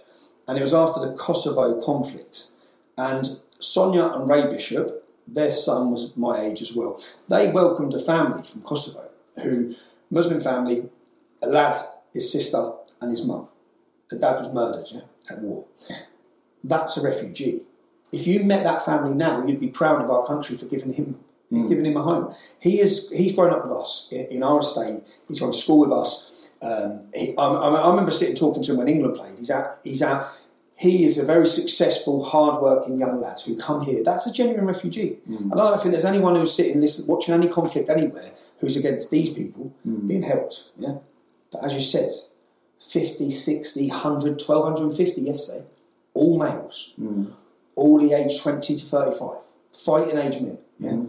And 0.48 0.58
it 0.58 0.62
was 0.62 0.74
after 0.74 1.00
the 1.00 1.14
Kosovo 1.14 1.82
conflict. 1.82 2.48
And 2.98 3.40
Sonia 3.60 4.08
and 4.08 4.30
Ray 4.30 4.48
Bishop, 4.48 5.08
their 5.28 5.52
son 5.52 5.92
was 5.92 6.16
my 6.16 6.42
age 6.42 6.62
as 6.62 6.76
well. 6.76 7.02
They 7.30 7.50
welcomed 7.50 7.94
a 7.94 8.00
family 8.00 8.44
from 8.44 8.62
Kosovo, 8.62 9.10
who 9.42 9.76
Muslim 10.12 10.42
family, 10.42 10.90
a 11.42 11.48
lad, 11.48 11.78
his 12.14 12.32
sister, 12.32 12.74
and 13.02 13.10
his 13.10 13.26
mum. 13.26 13.48
The 14.10 14.20
dad 14.20 14.40
was 14.44 14.54
murdered 14.54 14.88
yeah, 14.92 15.02
at 15.30 15.40
war. 15.40 15.66
That's 16.64 16.98
a 16.98 17.02
refugee. 17.02 17.64
If 18.12 18.28
you 18.28 18.44
met 18.44 18.64
that 18.64 18.86
family 18.86 19.16
now, 19.16 19.46
you'd 19.46 19.60
be 19.60 19.70
proud 19.70 20.02
of 20.02 20.12
our 20.12 20.26
country 20.26 20.56
for 20.56 20.66
giving 20.66 20.94
him 20.94 21.20
Hmm. 21.62 21.70
giving 21.70 21.86
him 21.86 21.98
a 21.98 22.02
home. 22.02 22.36
He 22.60 22.80
is 22.80 23.10
he's 23.10 23.34
grown 23.34 23.52
up 23.52 23.64
with 23.64 23.74
us 23.74 24.08
in, 24.12 24.26
in 24.26 24.44
our 24.44 24.60
estate. 24.60 25.04
He's 25.28 25.40
gone 25.40 25.52
to 25.52 25.58
school 25.58 25.80
with 25.80 25.92
us. 25.92 26.50
Um, 26.62 27.02
he, 27.14 27.36
I, 27.38 27.44
I, 27.44 27.82
I 27.82 27.90
remember 27.90 28.12
sitting 28.12 28.36
talking 28.36 28.64
to 28.64 28.72
him 28.72 28.78
when 28.78 28.88
England 28.88 29.16
played. 29.16 29.38
He's 29.38 29.52
out. 29.52 29.78
He's 29.84 30.02
out. 30.02 30.32
He 30.76 31.06
is 31.06 31.20
a 31.20 31.24
very 31.24 31.46
successful, 31.46 32.26
hard-working 32.26 33.00
young 33.00 33.22
lad 33.22 33.40
who 33.46 33.56
come 33.56 33.82
here. 33.82 34.04
That's 34.04 34.26
a 34.26 34.34
genuine 34.34 34.66
refugee. 34.66 35.20
Hmm. 35.28 35.52
And 35.52 35.62
I 35.62 35.70
don't 35.70 35.80
think 35.80 35.92
there's 35.92 36.06
anyone 36.06 36.36
who's 36.36 36.56
sitting 36.56 36.82
listening, 36.82 37.08
watching 37.08 37.36
any 37.36 37.48
conflict 37.48 37.90
anywhere 37.90 38.32
who's 38.60 38.76
against 38.76 39.12
these 39.12 39.30
people 39.30 39.74
hmm. 39.84 40.08
being 40.08 40.24
helped. 40.24 40.72
Yeah, 40.78 40.98
but 41.52 41.64
as 41.64 41.74
you 41.76 41.82
said, 41.82 42.10
50, 42.82 43.30
60, 43.30 43.90
100, 43.90 44.42
1250 44.42 45.22
yesterday, 45.22 45.66
all 46.14 46.40
males, 46.40 46.94
all 47.76 48.00
the 48.00 48.14
age 48.14 48.42
20 48.42 48.76
to 48.76 48.84
35, 48.84 49.38
fighting 49.72 50.18
age 50.18 50.42
men. 50.42 50.58
Yeah? 50.80 51.04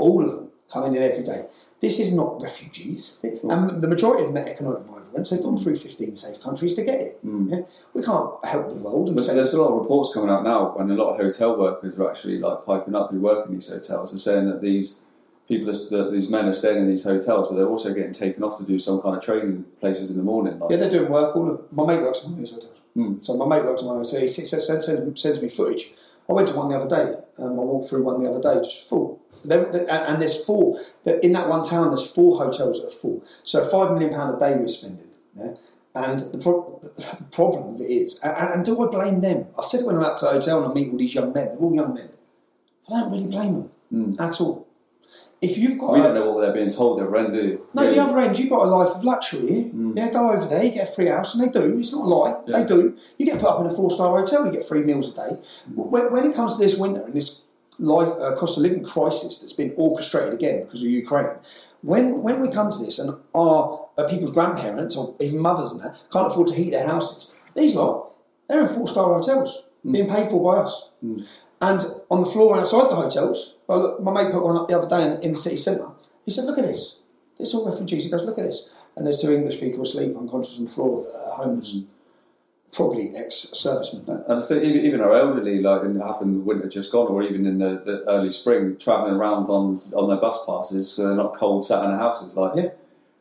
All 0.00 0.24
of 0.24 0.30
them 0.30 0.48
coming 0.72 0.94
in 0.94 1.02
every 1.02 1.24
day. 1.24 1.46
This 1.80 1.98
is 1.98 2.12
not 2.12 2.42
refugees. 2.42 3.18
And 3.22 3.80
the 3.82 3.88
majority 3.88 4.24
of 4.24 4.34
them 4.34 4.42
are 4.44 4.46
economic 4.46 4.86
migrants. 4.86 5.30
They've 5.30 5.42
gone 5.42 5.56
through 5.56 5.76
15 5.76 6.14
safe 6.14 6.40
countries 6.42 6.74
to 6.74 6.84
get 6.84 7.00
it. 7.00 7.18
Hmm. 7.22 7.48
Yeah? 7.48 7.60
We 7.94 8.02
can't 8.02 8.44
help 8.44 8.68
the 8.68 8.76
world 8.76 9.08
and 9.08 9.16
But 9.16 9.24
say, 9.24 9.34
there's 9.34 9.54
a 9.54 9.62
lot 9.62 9.72
of 9.72 9.80
reports 9.80 10.12
coming 10.12 10.30
out 10.30 10.44
now, 10.44 10.76
and 10.76 10.90
a 10.90 10.94
lot 10.94 11.10
of 11.10 11.16
hotel 11.16 11.56
workers 11.58 11.96
are 11.98 12.10
actually 12.10 12.38
like 12.38 12.66
piping 12.66 12.94
up 12.94 13.10
who 13.10 13.20
work 13.20 13.46
in 13.46 13.54
these 13.54 13.68
hotels 13.68 14.10
and 14.10 14.20
saying 14.20 14.50
that 14.50 14.60
these 14.60 15.00
people, 15.48 15.70
are, 15.70 15.72
that 15.72 16.10
these 16.12 16.28
men 16.28 16.46
are 16.46 16.52
staying 16.52 16.78
in 16.78 16.86
these 16.86 17.04
hotels, 17.04 17.48
but 17.48 17.56
they're 17.56 17.66
also 17.66 17.94
getting 17.94 18.12
taken 18.12 18.44
off 18.44 18.58
to 18.58 18.64
do 18.64 18.78
some 18.78 19.00
kind 19.00 19.16
of 19.16 19.22
training 19.22 19.64
places 19.80 20.10
in 20.10 20.18
the 20.18 20.22
morning. 20.22 20.58
Like, 20.58 20.70
Yeah, 20.70 20.76
they're 20.76 20.90
doing 20.90 21.10
work. 21.10 21.34
All 21.34 21.50
of 21.50 21.72
my 21.72 21.86
mate 21.86 22.02
works 22.02 22.20
in 22.20 22.30
one 22.30 22.34
of 22.34 22.38
these 22.40 22.50
hotels. 22.50 22.76
Hmm. 22.94 23.14
So 23.22 23.36
my 23.36 23.46
mate 23.46 23.64
works 23.64 23.80
in 23.80 23.88
one 23.88 23.96
of 23.96 24.02
those. 24.02 24.20
He 24.20 24.28
sends, 24.28 24.66
sends, 24.66 25.20
sends 25.22 25.42
me 25.42 25.48
footage. 25.48 25.92
I 26.28 26.32
went 26.32 26.48
to 26.48 26.54
one 26.54 26.68
the 26.68 26.76
other 26.78 26.88
day. 26.88 27.18
Um, 27.38 27.52
I 27.52 27.62
walked 27.62 27.88
through 27.88 28.04
one 28.04 28.22
the 28.22 28.30
other 28.30 28.40
day, 28.40 28.60
just 28.62 28.88
full. 28.88 29.20
And 29.48 30.20
there's 30.20 30.44
four. 30.44 30.80
In 31.22 31.32
that 31.32 31.48
one 31.48 31.64
town, 31.64 31.88
there's 31.90 32.10
four 32.10 32.38
hotels 32.38 32.80
that 32.80 32.88
are 32.88 32.90
full. 32.90 33.24
So 33.42 33.64
five 33.64 33.92
million 33.92 34.12
pound 34.12 34.36
a 34.36 34.38
day 34.38 34.56
we're 34.56 34.68
spending. 34.68 35.08
Yeah? 35.34 35.54
And 35.94 36.20
the, 36.20 36.38
pro- 36.38 36.78
the 36.96 37.24
problem 37.32 37.72
with 37.72 37.82
it 37.82 37.92
is, 37.92 38.18
and, 38.22 38.54
and 38.54 38.64
do 38.64 38.80
I 38.80 38.86
blame 38.90 39.20
them? 39.20 39.46
I 39.58 39.64
said 39.64 39.80
it 39.80 39.86
when 39.86 39.96
I'm 39.96 40.04
out 40.04 40.18
to 40.18 40.26
the 40.26 40.30
hotel 40.32 40.62
and 40.62 40.70
I 40.70 40.74
meet 40.74 40.92
all 40.92 40.98
these 40.98 41.14
young 41.14 41.32
men, 41.32 41.46
they're 41.46 41.56
all 41.58 41.74
young 41.74 41.94
men. 41.94 42.10
I 42.88 43.00
don't 43.00 43.10
really 43.10 43.26
blame 43.26 43.54
them 43.90 44.16
at 44.20 44.40
all. 44.40 44.68
If 45.42 45.56
you've 45.56 45.78
got 45.78 45.94
we 45.94 46.00
a- 46.00 46.02
don't 46.02 46.14
know 46.14 46.30
what 46.32 46.42
they're 46.42 46.52
being 46.52 46.70
told 46.70 46.98
they're 46.98 47.06
do. 47.32 47.60
no, 47.72 47.82
really. 47.82 47.94
the 47.94 48.02
other 48.02 48.18
end, 48.18 48.38
you've 48.38 48.50
got 48.50 48.66
a 48.66 48.70
life 48.70 48.94
of 48.96 49.02
luxury. 49.04 49.70
Yeah, 49.94 50.10
go 50.10 50.30
over 50.32 50.44
there, 50.46 50.62
you 50.62 50.70
get 50.70 50.88
a 50.88 50.92
free 50.92 51.06
house, 51.08 51.34
and 51.34 51.42
they 51.42 51.48
do. 51.60 51.78
It's 51.78 51.92
not 51.92 52.04
a 52.04 52.08
lie, 52.08 52.36
Yeah. 52.46 52.58
they 52.62 52.68
do. 52.68 52.94
You 53.16 53.24
get 53.26 53.38
put 53.40 53.48
up 53.48 53.60
in 53.60 53.66
a 53.66 53.70
four 53.74 53.90
star 53.90 54.18
hotel, 54.18 54.44
you 54.46 54.52
get 54.52 54.66
free 54.68 54.82
meals 54.82 55.12
a 55.12 55.16
day. 55.16 55.36
When, 55.74 56.12
when 56.12 56.24
it 56.30 56.34
comes 56.34 56.56
to 56.56 56.62
this 56.62 56.76
winter 56.76 57.00
and 57.02 57.14
this 57.14 57.40
life 57.78 58.10
uh, 58.20 58.36
cost 58.36 58.58
of 58.58 58.62
living 58.64 58.84
crisis 58.84 59.38
that's 59.38 59.54
been 59.54 59.72
orchestrated 59.76 60.34
again 60.34 60.64
because 60.64 60.82
of 60.82 60.88
Ukraine, 60.88 61.30
when 61.82 62.22
when 62.22 62.40
we 62.42 62.48
come 62.50 62.70
to 62.70 62.78
this 62.84 62.98
and 62.98 63.14
our 63.34 63.88
uh, 63.96 64.04
people's 64.06 64.32
grandparents 64.32 64.94
or 64.96 65.14
even 65.20 65.38
mothers 65.38 65.72
and 65.72 65.80
that 65.80 65.96
can't 66.12 66.26
afford 66.26 66.48
to 66.48 66.54
heat 66.54 66.70
their 66.72 66.86
houses, 66.86 67.32
these 67.56 67.74
lot 67.74 68.10
they're 68.48 68.60
in 68.60 68.68
four 68.68 68.86
star 68.86 69.14
hotels 69.14 69.62
being 69.90 70.10
paid 70.10 70.28
for 70.28 70.38
by 70.44 70.60
us. 70.60 70.90
And 71.60 71.80
on 72.10 72.20
the 72.20 72.26
floor 72.26 72.58
outside 72.58 72.88
the 72.88 72.94
hotels, 72.96 73.56
well, 73.66 73.80
look, 73.80 74.00
my 74.02 74.12
mate 74.12 74.32
put 74.32 74.42
one 74.42 74.56
up 74.56 74.66
the 74.68 74.78
other 74.78 74.88
day 74.88 75.04
in, 75.04 75.22
in 75.22 75.32
the 75.32 75.38
city 75.38 75.56
centre. 75.58 75.88
He 76.24 76.30
said, 76.30 76.44
"Look 76.44 76.58
at 76.58 76.64
this. 76.66 76.96
It's 77.38 77.54
all 77.54 77.66
refugees." 77.66 78.04
He 78.04 78.10
goes, 78.10 78.22
"Look 78.24 78.38
at 78.38 78.44
this." 78.46 78.68
And 78.96 79.06
there's 79.06 79.18
two 79.20 79.32
English 79.32 79.60
people 79.60 79.82
asleep 79.82 80.16
unconscious 80.16 80.58
on 80.58 80.64
the 80.64 80.70
floor, 80.70 81.06
uh, 81.14 81.34
homeless, 81.36 81.74
and 81.74 81.86
probably 82.72 83.14
ex-servicemen. 83.16 84.24
I 84.28 84.34
just 84.34 84.48
think 84.48 84.64
even, 84.64 84.84
even 84.84 85.00
our 85.00 85.14
elderly, 85.14 85.60
like 85.60 85.82
in, 85.84 85.96
it 85.96 86.04
happened 86.04 86.34
the 86.36 86.40
winter 86.44 86.68
just 86.68 86.92
gone, 86.92 87.08
or 87.08 87.22
even 87.22 87.46
in 87.46 87.58
the, 87.58 87.82
the 87.84 88.04
early 88.08 88.30
spring, 88.30 88.76
travelling 88.78 89.14
around 89.14 89.48
on, 89.48 89.80
on 89.94 90.08
their 90.08 90.18
bus 90.18 90.38
passes, 90.46 90.90
so 90.90 91.08
they're 91.08 91.16
not 91.16 91.34
cold 91.34 91.64
sat 91.64 91.84
in 91.84 91.90
their 91.90 91.98
houses. 91.98 92.36
Like, 92.36 92.52
Yeah. 92.56 92.70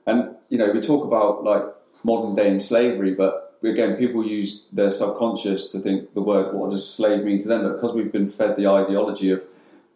and 0.08 0.36
you 0.50 0.58
know, 0.58 0.72
we 0.72 0.80
talk 0.80 1.04
about 1.06 1.44
like 1.44 1.64
modern 2.04 2.36
day 2.36 2.50
in 2.50 2.60
slavery, 2.60 3.14
but 3.14 3.49
again, 3.64 3.96
people 3.98 4.26
use 4.26 4.68
their 4.72 4.92
subconscious 4.92 5.72
to 5.72 5.80
think 5.80 6.14
the 6.14 6.22
word 6.22 6.54
what 6.56 6.70
does 6.70 6.90
slave 6.90 7.24
mean 7.24 7.40
to 7.42 7.48
them, 7.48 7.64
but 7.64 7.74
because 7.76 7.94
we've 7.94 8.12
been 8.12 8.28
fed 8.28 8.56
the 8.56 8.68
ideology 8.68 9.32
of 9.32 9.46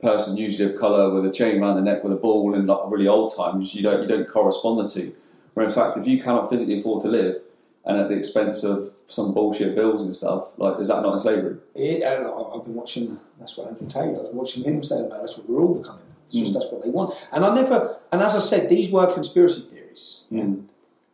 person 0.01 0.36
usually 0.36 0.70
of 0.72 0.77
colour 0.79 1.10
with 1.13 1.25
a 1.25 1.32
chain 1.32 1.62
around 1.62 1.75
the 1.77 1.82
neck 1.82 2.03
with 2.03 2.12
a 2.12 2.17
ball 2.17 2.53
in 2.53 2.65
like 2.67 2.79
really 2.91 3.08
old 3.08 3.34
times, 3.36 3.74
you 3.74 3.82
don't 3.82 4.01
you 4.01 4.08
don't 4.08 4.27
correspond 4.29 4.79
the 4.79 4.89
two. 4.89 5.13
Where 5.53 5.65
in 5.65 5.72
fact, 5.72 5.98
if 5.98 6.05
you 6.08 6.22
cannot 6.22 6.50
physically 6.50 6.79
afford 6.79 7.01
to 7.03 7.08
live, 7.08 7.41
and 7.86 7.98
at 8.00 8.10
the 8.10 8.15
expense 8.15 8.63
of 8.63 8.93
some 9.08 9.34
bullshit 9.34 9.75
bills 9.75 10.03
and 10.03 10.15
stuff, 10.15 10.58
like 10.58 10.79
is 10.79 10.88
that 10.89 11.01
not 11.01 11.13
in 11.13 11.20
slavery? 11.20 11.58
It, 11.75 12.01
and 12.01 12.25
I- 12.25 12.29
I've 12.32 12.63
been 12.65 12.75
watching. 12.75 13.20
That's 13.39 13.55
what 13.58 13.67
Andrew 13.70 13.88
Taylor. 13.88 14.20
I 14.20 14.24
was 14.24 14.34
watching 14.34 14.63
him 14.63 14.84
saying 14.84 15.05
about. 15.05 15.22
That's 15.22 15.38
what 15.38 15.50
we're 15.50 15.62
all 15.62 15.75
becoming. 15.75 16.03
It's 16.29 16.39
just 16.39 16.53
that's 16.53 16.72
what 16.72 16.84
they 16.84 16.89
want. 16.89 17.13
And 17.32 17.46
I 17.46 17.53
never. 17.53 17.98
And 18.12 18.22
as 18.22 18.36
I 18.36 18.39
said, 18.39 18.67
these 18.70 18.89
were 18.89 19.05
conspiracy 19.13 19.62
theories. 19.62 20.22
Mm. 20.32 20.65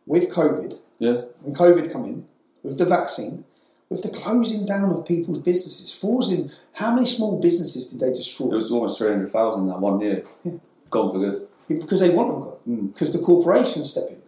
With 0.06 0.30
COVID, 0.30 0.78
Yeah, 0.98 1.22
when 1.42 1.54
COVID 1.54 1.92
come 1.92 2.04
in, 2.04 2.26
with 2.62 2.78
the 2.78 2.84
vaccine, 2.84 3.44
with 3.88 4.02
the 4.02 4.08
closing 4.08 4.66
down 4.66 4.92
of 4.92 5.06
people's 5.06 5.38
businesses, 5.38 5.92
forcing 5.92 6.50
how 6.74 6.94
many 6.94 7.06
small 7.06 7.40
businesses 7.40 7.86
did 7.86 8.00
they 8.00 8.12
destroy? 8.12 8.48
it 8.52 8.54
was 8.54 8.70
almost 8.70 8.98
three 8.98 9.08
hundred 9.08 9.30
thousand 9.30 9.66
that 9.66 9.80
one 9.80 10.00
year, 10.00 10.24
gone 10.90 11.10
for 11.10 11.18
good. 11.18 11.48
because 11.68 12.00
they 12.00 12.10
want 12.10 12.30
them 12.30 12.40
gone. 12.42 12.58
Mm. 12.68 12.92
Because 12.92 13.12
the 13.12 13.18
corporations 13.18 13.90
step 13.90 14.04
in. 14.08 14.20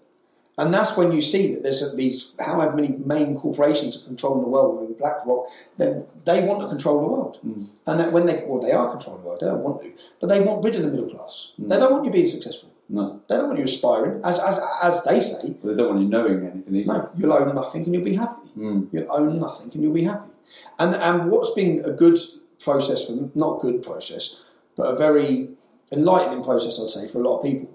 And 0.59 0.73
that's 0.73 0.97
when 0.99 1.13
you 1.13 1.21
see 1.23 1.55
that 1.55 1.63
there's 1.63 1.83
these 1.95 2.33
however 2.39 2.77
many 2.77 2.89
main 2.89 3.39
corporations 3.39 3.97
are 3.97 4.05
controlling 4.05 4.43
the 4.43 4.49
world, 4.49 4.99
BlackRock, 4.99 5.47
then 5.79 6.05
they 6.27 6.43
want 6.43 6.61
to 6.61 6.69
control 6.69 7.01
the 7.01 7.07
world. 7.07 7.39
Mm. 7.47 7.69
And 7.87 8.01
that 8.01 8.13
when 8.13 8.27
they 8.27 8.45
well 8.47 8.61
they 8.61 8.73
are 8.73 8.91
controlling 8.91 9.23
the 9.23 9.29
world, 9.29 9.41
they 9.41 9.47
don't 9.47 9.63
want 9.63 9.83
to, 9.83 9.93
but 10.21 10.27
they 10.29 10.41
want 10.41 10.63
rid 10.65 10.77
of 10.77 10.83
the 10.83 10.89
middle 10.89 11.09
class. 11.09 11.53
Mm. 11.59 11.69
They 11.69 11.79
don't 11.79 11.93
want 11.93 12.05
you 12.05 12.11
being 12.11 12.27
successful. 12.27 12.71
No, 12.93 13.23
They 13.27 13.37
don't 13.37 13.47
want 13.49 13.59
you 13.59 13.65
aspiring, 13.65 14.21
as 14.23 14.39
as 14.39 14.61
as 14.83 15.03
they 15.05 15.19
say. 15.21 15.55
but 15.61 15.69
they 15.69 15.75
don't 15.75 15.89
want 15.95 16.03
you 16.03 16.09
knowing 16.09 16.47
anything 16.47 16.77
either. 16.77 16.93
No, 16.93 17.11
you'll 17.17 17.33
own 17.33 17.55
nothing 17.55 17.85
and 17.85 17.95
you'll 17.95 18.05
be 18.05 18.17
happy. 18.17 18.49
Mm. 18.57 18.89
You'll 18.93 19.11
own 19.11 19.41
nothing 19.41 19.71
and 19.73 19.83
you'll 19.83 19.95
be 19.95 20.05
happy. 20.05 20.31
And 20.79 20.95
and 20.95 21.31
what's 21.31 21.53
been 21.53 21.83
a 21.87 21.91
good 21.91 22.19
process 22.61 23.07
for 23.07 23.13
them, 23.13 23.33
not 23.35 23.61
good 23.61 23.83
process, 23.83 24.37
but 24.77 24.93
a 24.93 24.97
very 24.97 25.49
enlightening 25.91 26.45
process, 26.45 26.79
I'd 26.79 26.91
say, 26.91 27.09
for 27.09 27.19
a 27.23 27.27
lot 27.29 27.39
of 27.39 27.45
people. 27.45 27.71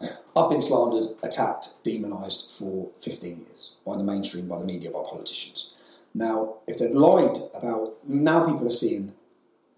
I've 0.36 0.50
been 0.50 0.62
slandered, 0.62 1.08
attacked, 1.22 1.70
demonised 1.82 2.50
for 2.50 2.90
15 3.00 3.46
years 3.46 3.72
by 3.84 3.96
the 3.96 4.04
mainstream, 4.04 4.46
by 4.46 4.58
the 4.60 4.66
media, 4.66 4.90
by 4.90 5.02
politicians. 5.02 5.70
Now, 6.14 6.58
if 6.68 6.78
they've 6.78 6.90
lied 6.94 7.38
about, 7.54 7.94
now 8.06 8.44
people 8.46 8.66
are 8.68 8.70
seeing 8.84 9.14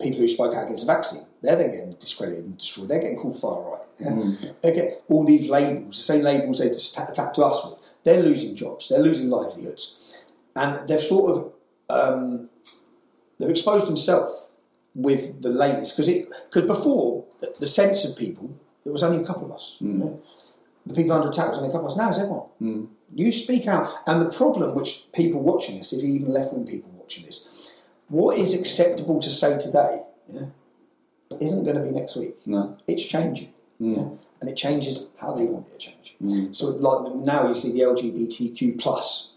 people 0.00 0.18
who 0.20 0.28
spoke 0.28 0.54
out 0.54 0.64
against 0.64 0.86
the 0.86 0.92
vaccine. 0.92 1.24
They're 1.42 1.56
then 1.56 1.70
getting 1.70 1.92
discredited 1.92 2.44
and 2.44 2.58
destroyed. 2.58 2.88
They're 2.88 3.00
getting 3.00 3.18
called 3.18 3.40
far 3.40 3.70
right. 3.70 3.80
Yeah? 4.00 4.50
They 4.62 4.72
get 4.74 5.02
all 5.08 5.24
these 5.24 5.48
labels, 5.48 5.96
the 5.96 6.02
same 6.02 6.22
labels 6.22 6.58
they 6.58 6.68
just 6.68 6.92
attack, 6.92 7.10
attack 7.10 7.34
to 7.34 7.44
us 7.44 7.64
with. 7.64 7.78
They're 8.04 8.22
losing 8.22 8.56
jobs. 8.56 8.88
They're 8.88 9.00
losing 9.02 9.28
livelihoods, 9.28 10.18
and 10.56 10.88
they've 10.88 11.00
sort 11.00 11.36
of 11.36 11.52
um, 11.90 12.48
they've 13.38 13.50
exposed 13.50 13.86
themselves 13.86 14.32
with 14.94 15.42
the 15.42 15.50
latest 15.50 15.96
because 15.96 16.08
it 16.08 16.28
because 16.50 16.66
before 16.66 17.24
the, 17.40 17.54
the 17.60 18.08
of 18.08 18.16
people 18.16 18.58
there 18.84 18.92
was 18.92 19.02
only 19.02 19.22
a 19.22 19.26
couple 19.26 19.44
of 19.44 19.52
us. 19.52 19.76
Mm. 19.82 20.18
The 20.86 20.94
people 20.94 21.12
under 21.12 21.28
attack 21.28 21.50
was 21.50 21.58
only 21.58 21.68
a 21.68 21.72
couple 21.72 21.88
of 21.88 21.92
us. 21.92 21.98
Now 21.98 22.08
it's 22.08 22.18
everyone. 22.18 22.46
Mm. 22.62 22.88
You 23.14 23.30
speak 23.32 23.66
out, 23.66 23.92
and 24.06 24.22
the 24.22 24.30
problem 24.30 24.74
which 24.74 25.04
people 25.12 25.42
watching 25.42 25.78
this, 25.78 25.92
if 25.92 26.02
even 26.02 26.30
left 26.30 26.52
wing 26.52 26.66
people 26.66 26.90
watching 26.94 27.26
this, 27.26 27.44
what 28.08 28.38
is 28.38 28.54
acceptable 28.54 29.20
to 29.20 29.30
say 29.30 29.58
today, 29.58 30.02
yeah, 30.26 30.46
isn't 31.40 31.64
going 31.64 31.76
to 31.76 31.82
be 31.82 31.90
next 31.90 32.16
week. 32.16 32.36
No. 32.46 32.76
It's 32.86 33.04
changing, 33.04 33.52
Mm. 33.80 33.96
yeah? 33.96 34.08
and 34.40 34.50
it 34.50 34.56
changes 34.56 35.08
how 35.18 35.32
they 35.34 35.44
want 35.44 35.66
it 35.68 35.72
to 35.72 35.86
change. 35.86 36.14
Mm. 36.22 36.54
So, 36.56 36.68
like 36.68 37.14
now, 37.14 37.46
you 37.48 37.54
see 37.54 37.72
the 37.72 37.80
LGBTQ 37.80 38.78
plus 38.78 39.30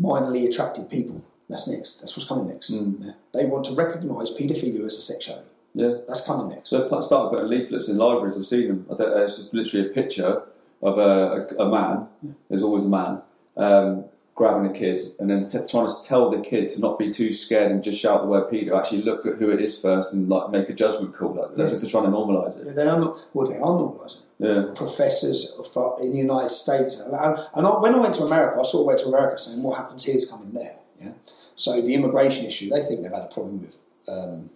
minorly 0.00 0.46
attracted 0.48 0.88
people. 0.90 1.22
That's 1.48 1.66
next. 1.68 2.00
That's 2.00 2.16
what's 2.16 2.28
coming 2.28 2.48
next. 2.48 2.70
Mm. 2.72 3.04
Yeah. 3.04 3.12
They 3.32 3.46
want 3.46 3.64
to 3.66 3.74
recognise 3.74 4.30
paedophilia 4.30 4.86
as 4.86 4.96
a 4.96 5.00
sexuality. 5.02 5.50
Yeah. 5.74 5.94
That's 6.08 6.20
coming 6.22 6.48
next. 6.48 6.70
So 6.70 6.86
I 6.96 7.00
started 7.00 7.30
putting 7.30 7.48
leaflets 7.50 7.88
in 7.88 7.98
libraries. 7.98 8.36
I've 8.38 8.46
seen 8.46 8.68
them. 8.68 8.86
I 8.90 8.94
don't, 8.94 9.18
it's 9.20 9.52
literally 9.52 9.88
a 9.88 9.92
picture 9.92 10.42
of 10.82 10.98
a, 10.98 11.46
a, 11.58 11.64
a 11.64 11.68
man. 11.68 12.06
There's 12.48 12.62
always 12.62 12.84
a 12.84 12.88
man 12.88 13.22
um, 13.56 14.04
grabbing 14.34 14.68
a 14.68 14.72
kid 14.76 15.00
and 15.20 15.30
then 15.30 15.48
t- 15.48 15.58
trying 15.70 15.86
to 15.86 15.92
tell 16.04 16.30
the 16.30 16.40
kid 16.40 16.68
to 16.68 16.80
not 16.80 16.98
be 16.98 17.08
too 17.10 17.32
scared 17.32 17.70
and 17.70 17.82
just 17.82 17.98
shout 18.00 18.20
the 18.22 18.26
word 18.26 18.50
pedo. 18.50 18.76
Actually, 18.76 19.02
look 19.02 19.24
at 19.26 19.36
who 19.36 19.50
it 19.50 19.60
is 19.60 19.80
first 19.80 20.12
and 20.12 20.28
like 20.28 20.50
make 20.50 20.68
a 20.68 20.72
judgment 20.72 21.14
call. 21.14 21.34
Like, 21.34 21.50
Yeah. 21.56 21.64
if 21.72 21.80
they're 21.80 21.90
trying 21.90 22.04
to 22.04 22.10
normalise 22.10 22.58
it. 22.58 22.66
Yeah, 22.66 22.72
They 22.72 22.82
are 22.82 22.98
not. 22.98 23.18
Well, 23.32 23.46
they 23.46 23.56
are 23.58 23.60
normalising. 23.60 24.18
Yeah. 24.40 24.64
Professors 24.74 25.52
for- 25.72 25.96
in 26.00 26.10
the 26.10 26.18
United 26.18 26.50
States, 26.50 26.98
and, 26.98 27.12
and 27.14 27.66
I, 27.66 27.78
when 27.78 27.94
I 27.94 27.98
went 28.00 28.16
to 28.16 28.24
America, 28.24 28.60
I 28.60 28.64
sort 28.64 28.80
of 28.82 28.86
went 28.86 28.98
to 29.00 29.06
America 29.06 29.38
saying, 29.38 29.62
"What 29.62 29.76
happens 29.78 30.04
here 30.04 30.16
is 30.16 30.28
coming 30.28 30.52
there." 30.52 30.76
Yeah. 31.00 31.12
So 31.54 31.80
the 31.80 31.94
immigration 31.94 32.44
issue, 32.44 32.68
they 32.68 32.82
think 32.82 33.02
they've 33.02 33.12
had 33.12 33.22
a 33.22 33.34
problem 33.34 33.60
with 33.62 33.76
um, 34.08 34.50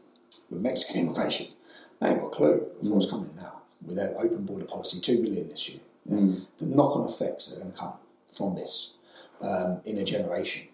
with 0.51 0.61
Mexican 0.61 1.01
immigration. 1.03 1.47
They 2.01 2.09
ain't 2.09 2.21
got 2.21 2.27
a 2.27 2.31
clue 2.31 2.51
of 2.83 2.88
what's 2.88 3.09
coming 3.09 3.31
now 3.37 3.61
with 3.87 3.97
their 3.97 4.14
open 4.19 4.45
border 4.45 4.64
policy, 4.64 5.01
two 5.01 5.23
billion 5.23 5.49
this 5.49 5.69
year. 5.69 5.81
Yeah? 6.07 6.19
Mm. 6.19 6.47
The 6.59 6.67
knock-on 6.67 7.09
effects 7.09 7.47
that 7.49 7.57
are 7.57 7.61
going 7.61 7.73
to 7.73 7.79
come 7.79 7.93
from 8.37 8.55
this 8.57 8.95
um, 9.40 9.81
in 9.85 9.98
a 9.98 10.05
generation, 10.05 10.68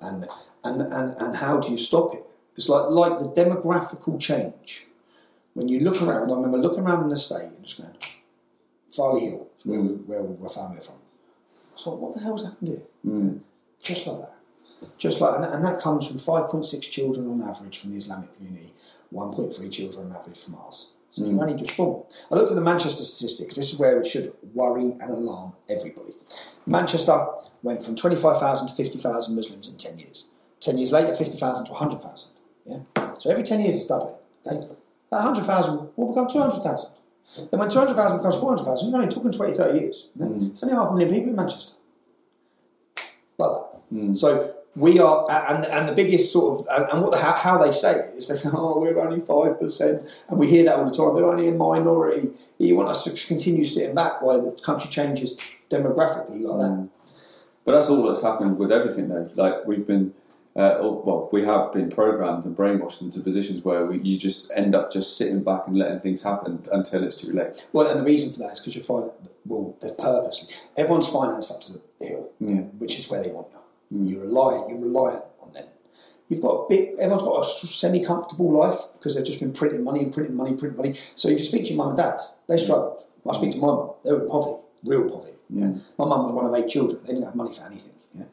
and 0.00 0.26
and 0.64 0.80
and 0.82 1.16
and 1.18 1.36
how 1.36 1.58
do 1.58 1.70
you 1.70 1.78
stop 1.78 2.14
it? 2.14 2.24
It's 2.56 2.68
like 2.68 2.90
like 2.90 3.18
the 3.18 3.28
demographical 3.28 4.20
change. 4.20 4.86
When 5.54 5.68
you 5.68 5.80
look 5.80 6.02
around, 6.02 6.30
I 6.30 6.34
remember 6.34 6.58
looking 6.58 6.80
around 6.80 7.04
in 7.04 7.08
the 7.08 7.16
state 7.16 7.44
and 7.44 7.64
just 7.64 7.80
going, 7.80 7.94
Farley 8.94 9.22
Hill, 9.22 9.48
where, 9.64 9.80
we, 9.80 9.88
where 9.88 10.22
we're 10.22 10.50
family 10.50 10.82
from. 10.82 10.96
I 10.96 11.74
was 11.74 11.86
like, 11.86 11.96
what 11.96 12.14
the 12.14 12.20
hell's 12.20 12.44
happened 12.44 12.68
here? 12.68 12.82
Mm. 13.06 13.40
Just 13.82 14.06
like 14.06 14.20
that. 14.20 14.34
Just 14.98 15.20
like, 15.20 15.34
and 15.34 15.44
that, 15.44 15.52
and 15.52 15.64
that 15.64 15.80
comes 15.80 16.06
from 16.06 16.18
5.6 16.18 16.80
children 16.82 17.30
on 17.30 17.48
average 17.48 17.78
from 17.78 17.92
the 17.92 17.96
Islamic 17.96 18.36
community, 18.36 18.74
1.3 19.12 19.72
children 19.72 20.10
on 20.10 20.16
average 20.16 20.38
from 20.38 20.56
ours. 20.56 20.88
So 21.12 21.24
you 21.24 21.40
only 21.40 21.54
just 21.54 21.74
born. 21.74 22.04
I 22.30 22.34
looked 22.34 22.50
at 22.50 22.56
the 22.56 22.60
Manchester 22.60 23.04
statistics. 23.04 23.56
This 23.56 23.72
is 23.72 23.78
where 23.78 23.98
it 23.98 24.06
should 24.06 24.34
worry 24.52 24.94
and 25.00 25.10
alarm 25.10 25.54
everybody. 25.66 26.12
Manchester 26.66 27.26
went 27.66 27.82
from 27.82 27.96
25,000 27.96 28.68
to 28.68 28.74
50,000 28.74 29.34
Muslims 29.34 29.68
in 29.68 29.76
10 29.76 29.98
years. 29.98 30.28
10 30.60 30.78
years 30.78 30.92
later, 30.92 31.14
50,000 31.14 31.66
to 31.66 31.72
100,000. 31.72 32.30
Yeah? 32.64 32.78
So 33.18 33.30
every 33.30 33.42
10 33.42 33.60
years 33.60 33.76
it's 33.76 33.86
doubling. 33.86 34.14
Okay? 34.46 34.68
That 35.10 35.24
100,000 35.24 35.88
will 35.96 36.08
become 36.08 36.28
200,000. 36.28 36.90
Then 37.50 37.60
when 37.60 37.68
200,000 37.68 38.18
becomes 38.18 38.36
400,000, 38.36 38.88
you're 38.88 38.98
only 38.98 39.12
talking 39.12 39.32
20, 39.32 39.52
30 39.52 39.78
years. 39.78 40.08
yeah? 40.14 40.26
Mm. 40.26 40.52
It's 40.52 40.62
only 40.62 40.76
half 40.76 40.90
a 40.90 40.94
million 40.94 41.12
people 41.12 41.30
in 41.30 41.36
Manchester. 41.36 41.74
Like 43.38 43.50
that. 43.50 43.92
Mm. 43.92 44.16
So 44.16 44.54
we 44.76 45.00
are, 45.00 45.26
and, 45.28 45.64
and 45.66 45.88
the 45.88 45.92
biggest 45.92 46.32
sort 46.32 46.60
of, 46.60 46.66
and, 46.70 46.92
and 46.92 47.02
what 47.02 47.12
the, 47.12 47.18
how, 47.18 47.32
how 47.32 47.58
they 47.58 47.72
say 47.72 47.96
it 47.96 48.14
is 48.16 48.28
they 48.28 48.38
go, 48.38 48.50
oh, 48.54 48.80
we're 48.80 48.98
only 49.00 49.20
5%, 49.20 50.10
and 50.28 50.38
we 50.38 50.46
hear 50.46 50.64
that 50.64 50.76
all 50.76 50.84
the 50.84 50.96
time, 50.96 51.16
they're 51.16 51.26
only 51.26 51.48
a 51.48 51.52
minority. 51.52 52.30
You 52.58 52.76
want 52.76 52.88
us 52.88 53.04
to 53.04 53.26
continue 53.26 53.64
sitting 53.64 53.94
back 53.94 54.22
while 54.22 54.40
the 54.40 54.58
country 54.62 54.88
changes 54.88 55.36
demographically 55.68 56.42
like 56.42 56.60
that. 56.60 56.70
Mm. 56.70 56.88
But 57.66 57.72
that's 57.72 57.90
all 57.90 58.06
that's 58.06 58.22
happened 58.22 58.58
with 58.58 58.70
everything, 58.70 59.08
though. 59.08 59.28
Like 59.34 59.66
we've 59.66 59.86
been, 59.86 60.14
uh, 60.54 60.78
well, 60.80 61.28
we 61.32 61.44
have 61.44 61.72
been 61.72 61.90
programmed 61.90 62.44
and 62.44 62.56
brainwashed 62.56 63.02
into 63.02 63.20
positions 63.20 63.64
where 63.64 63.84
we, 63.84 63.98
you 63.98 64.16
just 64.16 64.52
end 64.54 64.74
up 64.76 64.92
just 64.92 65.16
sitting 65.18 65.42
back 65.42 65.66
and 65.66 65.76
letting 65.76 65.98
things 65.98 66.22
happen 66.22 66.62
until 66.72 67.02
it's 67.02 67.16
too 67.16 67.32
late. 67.32 67.68
Well, 67.72 67.88
and 67.88 67.98
the 67.98 68.04
reason 68.04 68.32
for 68.32 68.38
that 68.38 68.52
is 68.52 68.60
because 68.60 68.76
you 68.76 68.82
find, 68.82 69.10
well, 69.44 69.76
they're 69.82 69.92
purposely. 69.92 70.54
Everyone's 70.76 71.08
financed 71.08 71.50
up 71.50 71.60
to 71.62 71.72
the 71.72 71.80
hill, 72.06 72.30
you 72.38 72.54
know, 72.54 72.62
which 72.78 72.98
is 72.98 73.10
where 73.10 73.20
they 73.20 73.30
want 73.30 73.48
you. 73.90 74.06
You're 74.06 74.22
reliant. 74.22 74.70
You're 74.70 74.78
reliant 74.78 75.24
on 75.42 75.52
them. 75.52 75.66
You've 76.28 76.42
got 76.42 76.52
a 76.52 76.68
bit. 76.68 76.94
Everyone's 77.00 77.22
got 77.22 77.40
a 77.40 77.66
semi-comfortable 77.66 78.52
life 78.52 78.78
because 78.92 79.16
they've 79.16 79.26
just 79.26 79.40
been 79.40 79.52
printing 79.52 79.82
money 79.82 80.00
and 80.04 80.12
printing 80.12 80.36
money, 80.36 80.50
and 80.50 80.58
printing 80.58 80.76
money. 80.76 80.98
So 81.16 81.28
if 81.28 81.40
you 81.40 81.44
speak 81.44 81.64
to 81.64 81.68
your 81.70 81.78
mum 81.78 81.88
and 81.88 81.96
dad, 81.98 82.20
they 82.48 82.58
struggled. 82.58 83.02
I 83.28 83.34
speak 83.34 83.52
to 83.52 83.58
my 83.58 83.66
mum. 83.66 83.90
They 84.04 84.12
were 84.12 84.22
in 84.22 84.28
poverty, 84.28 84.62
real 84.84 85.10
poverty. 85.10 85.35
Yeah. 85.50 85.68
My 85.98 86.04
mum 86.06 86.24
was 86.24 86.32
one 86.32 86.46
of 86.46 86.54
eight 86.54 86.68
children. 86.68 87.00
They 87.02 87.12
didn't 87.12 87.24
have 87.26 87.34
money 87.36 87.52
for 87.54 87.64
anything. 87.64 87.92
Yeah. 88.12 88.24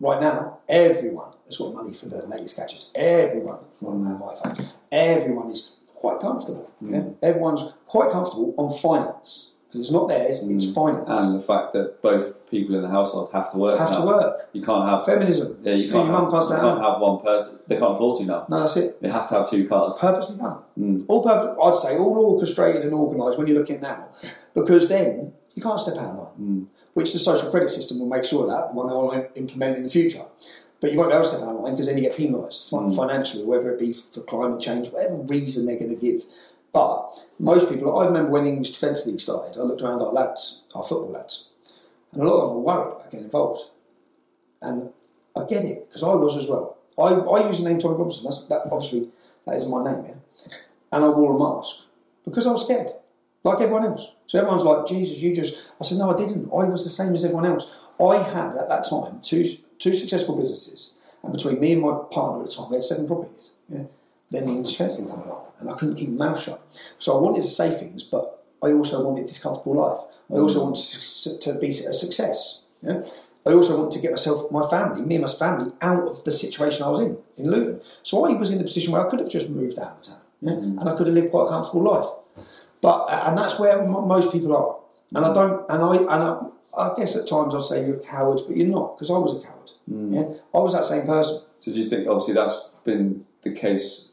Right 0.00 0.20
now, 0.20 0.58
everyone 0.68 1.32
has 1.46 1.56
got 1.56 1.74
money 1.74 1.92
for 1.94 2.06
the 2.06 2.26
latest 2.26 2.56
gadgets. 2.56 2.90
Everyone 2.94 3.58
on 3.84 4.04
their 4.04 4.14
iPhone. 4.14 4.68
Everyone 4.92 5.50
is 5.50 5.76
quite 5.94 6.20
comfortable. 6.20 6.70
Yeah? 6.80 7.04
Everyone's 7.22 7.62
quite 7.86 8.10
comfortable 8.10 8.54
on 8.58 8.70
finance. 8.76 9.44
because 9.70 9.80
it's 9.82 9.90
not 9.92 10.08
theirs; 10.08 10.38
it's 10.42 10.64
Mm. 10.64 10.74
finance. 10.74 11.20
And 11.20 11.38
the 11.38 11.44
fact 11.44 11.74
that 11.74 12.00
both 12.00 12.32
people 12.50 12.74
in 12.74 12.80
the 12.80 12.88
household 12.88 13.28
have 13.34 13.52
to 13.52 13.58
work. 13.58 13.78
have 13.78 13.94
to 13.96 14.00
work. 14.00 14.48
You 14.54 14.62
can't 14.62 14.88
have. 14.88 15.04
Feminism. 15.04 15.58
Yeah, 15.62 15.74
you 15.74 15.84
Your 15.84 15.92
can't. 15.92 16.08
mum 16.10 16.22
have, 16.24 16.32
can't 16.32 16.48
you 16.48 16.56
can't 16.56 16.80
have 16.80 17.00
one 17.02 17.18
person. 17.20 17.58
They 17.66 17.76
can't 17.76 17.92
afford 17.92 18.18
to 18.20 18.24
now. 18.24 18.46
No, 18.48 18.60
that's 18.60 18.76
it. 18.78 19.02
They 19.02 19.10
have 19.10 19.28
to 19.28 19.34
have 19.34 19.50
two 19.50 19.68
cars. 19.68 19.94
Purposely 19.98 20.36
done. 20.38 20.60
Mm. 20.80 21.04
All 21.08 21.22
purpose, 21.22 21.58
I'd 21.62 21.76
say 21.86 21.98
all 21.98 22.16
orchestrated 22.16 22.82
and 22.84 22.94
organised 22.94 23.36
when 23.36 23.46
you're 23.46 23.58
looking 23.58 23.82
now, 23.82 24.08
because 24.54 24.88
then 24.88 25.34
you 25.58 25.64
can't 25.64 25.80
step 25.80 25.96
out 25.96 26.10
of 26.10 26.18
line. 26.18 26.36
Mm. 26.40 26.66
Which 26.94 27.12
the 27.12 27.18
social 27.18 27.50
credit 27.50 27.70
system 27.70 27.98
will 27.98 28.06
make 28.06 28.24
sure 28.24 28.44
of 28.44 28.50
that 28.50 28.68
the 28.68 28.74
one 28.74 28.86
they 28.88 28.94
want 28.94 29.34
to 29.34 29.40
implement 29.40 29.76
in 29.76 29.82
the 29.82 29.88
future. 29.88 30.24
But 30.80 30.92
you 30.92 30.98
won't 30.98 31.10
be 31.10 31.14
able 31.14 31.24
to 31.24 31.30
step 31.30 31.42
out 31.42 31.56
of 31.56 31.60
line 31.60 31.72
because 31.72 31.88
then 31.88 31.98
you 31.98 32.04
get 32.04 32.16
penalised 32.16 32.70
Mm. 32.70 32.94
financially, 32.94 33.44
whether 33.44 33.68
it 33.72 33.80
be 33.80 33.92
for 33.92 34.20
climate 34.20 34.60
change, 34.60 34.90
whatever 34.90 35.16
reason 35.16 35.66
they're 35.66 35.82
going 35.84 35.90
to 35.98 36.06
give. 36.08 36.22
But 36.72 37.10
most 37.40 37.68
people, 37.68 37.98
I 37.98 38.06
remember 38.06 38.30
when 38.30 38.44
the 38.44 38.50
English 38.50 38.72
Defence 38.72 39.04
League 39.06 39.20
started, 39.20 39.58
I 39.58 39.62
looked 39.64 39.82
around 39.82 40.00
our 40.00 40.12
lads, 40.12 40.62
our 40.76 40.84
football 40.84 41.10
lads, 41.10 41.46
and 42.12 42.22
a 42.22 42.26
lot 42.28 42.42
of 42.42 42.48
them 42.48 42.56
were 42.58 42.66
worried 42.70 42.92
about 42.92 43.10
getting 43.10 43.24
involved. 43.24 43.62
And 44.62 44.90
I 45.34 45.44
get 45.44 45.64
it 45.64 45.88
because 45.88 46.04
I 46.04 46.14
was 46.14 46.36
as 46.36 46.46
well. 46.46 46.76
I, 46.98 47.08
I 47.14 47.48
use 47.48 47.58
the 47.58 47.64
name 47.68 47.78
Tommy 47.80 47.96
Robinson. 47.96 48.24
That's, 48.24 48.42
that 48.50 48.62
obviously 48.70 49.08
that 49.46 49.56
is 49.56 49.66
my 49.66 49.82
name, 49.84 50.04
yeah. 50.06 50.14
And 50.92 51.04
I 51.04 51.08
wore 51.08 51.34
a 51.34 51.38
mask 51.38 51.76
because 52.24 52.46
I 52.46 52.52
was 52.52 52.64
scared, 52.64 52.90
like 53.48 53.60
everyone 53.60 53.84
else. 53.84 54.10
So 54.26 54.38
everyone's 54.38 54.64
like, 54.64 54.86
Jesus, 54.86 55.20
you 55.22 55.34
just. 55.34 55.56
I 55.80 55.84
said, 55.84 55.98
no, 55.98 56.14
I 56.14 56.16
didn't. 56.16 56.46
I 56.46 56.64
was 56.64 56.84
the 56.84 56.90
same 56.90 57.14
as 57.14 57.24
everyone 57.24 57.46
else. 57.46 57.70
I 58.00 58.22
had 58.22 58.54
at 58.56 58.68
that 58.68 58.88
time 58.88 59.20
two 59.22 59.44
two 59.78 59.94
successful 59.94 60.36
businesses, 60.36 60.92
and 61.22 61.32
between 61.32 61.60
me 61.60 61.72
and 61.72 61.82
my 61.82 61.98
partner 62.10 62.44
at 62.44 62.50
the 62.50 62.56
time, 62.56 62.70
we 62.70 62.76
had 62.76 62.84
seven 62.84 63.06
properties. 63.06 63.52
Yeah. 63.68 63.84
Then 64.30 64.46
the 64.46 64.52
English 64.52 64.72
Defence 64.72 64.98
League 64.98 65.08
came 65.08 65.20
along, 65.20 65.46
and 65.58 65.70
I 65.70 65.74
couldn't 65.74 65.96
keep 65.96 66.10
my 66.10 66.26
mouth 66.26 66.40
shut. 66.40 66.60
So 66.98 67.16
I 67.16 67.20
wanted 67.20 67.42
to 67.42 67.48
say 67.48 67.70
things, 67.72 68.04
but 68.04 68.44
I 68.62 68.72
also 68.72 69.02
wanted 69.02 69.28
this 69.28 69.42
comfortable 69.42 69.76
life. 69.76 70.00
I 70.30 70.34
mm. 70.34 70.42
also 70.42 70.64
wanted 70.64 71.40
to, 71.40 71.54
be 71.54 71.68
a 71.68 71.94
success. 71.94 72.58
Yeah. 72.82 73.02
I 73.46 73.52
also 73.52 73.78
wanted 73.78 73.92
to 73.92 74.00
get 74.00 74.10
myself, 74.10 74.50
my 74.50 74.68
family, 74.68 75.02
me 75.02 75.14
and 75.14 75.24
my 75.24 75.30
family, 75.30 75.72
out 75.80 76.06
of 76.06 76.24
the 76.24 76.32
situation 76.32 76.82
I 76.82 76.90
was 76.90 77.00
in 77.00 77.16
in 77.38 77.50
Luton. 77.50 77.80
So 78.02 78.26
I 78.26 78.34
was 78.34 78.50
in 78.50 78.58
the 78.58 78.64
position 78.64 78.92
where 78.92 79.06
I 79.06 79.08
could 79.08 79.20
have 79.20 79.30
just 79.30 79.48
moved 79.48 79.78
out 79.78 79.92
of 79.92 79.98
the 80.02 80.06
town, 80.10 80.20
yeah? 80.40 80.52
Mm. 80.52 80.80
and 80.80 80.88
I 80.88 80.96
could 80.96 81.06
have 81.06 81.14
lived 81.14 81.30
quite 81.30 81.46
a 81.46 81.48
comfortable 81.48 81.84
life. 81.84 82.08
But 82.80 83.04
uh, 83.08 83.24
and 83.26 83.38
that's 83.38 83.58
where 83.58 83.80
m- 83.80 83.90
most 83.90 84.32
people 84.32 84.56
are. 84.56 84.76
And 85.14 85.24
I 85.24 85.30
mm. 85.30 85.34
don't, 85.34 85.70
and 85.70 85.82
I, 85.82 85.96
and 86.14 86.22
I, 86.22 86.40
I 86.76 86.94
guess 86.96 87.16
at 87.16 87.26
times 87.26 87.54
I'll 87.54 87.62
say 87.62 87.86
you're 87.86 87.96
a 87.96 88.00
coward, 88.00 88.40
but 88.46 88.56
you're 88.56 88.66
not 88.66 88.96
because 88.96 89.10
I 89.10 89.18
was 89.18 89.36
a 89.42 89.46
coward. 89.46 89.70
Mm. 89.90 90.14
Yeah, 90.14 90.38
I 90.54 90.62
was 90.62 90.72
that 90.74 90.84
same 90.84 91.06
person. 91.06 91.42
So 91.58 91.72
do 91.72 91.78
you 91.78 91.88
think 91.88 92.06
obviously 92.06 92.34
that's 92.34 92.70
been 92.84 93.24
the 93.42 93.52
case? 93.52 94.12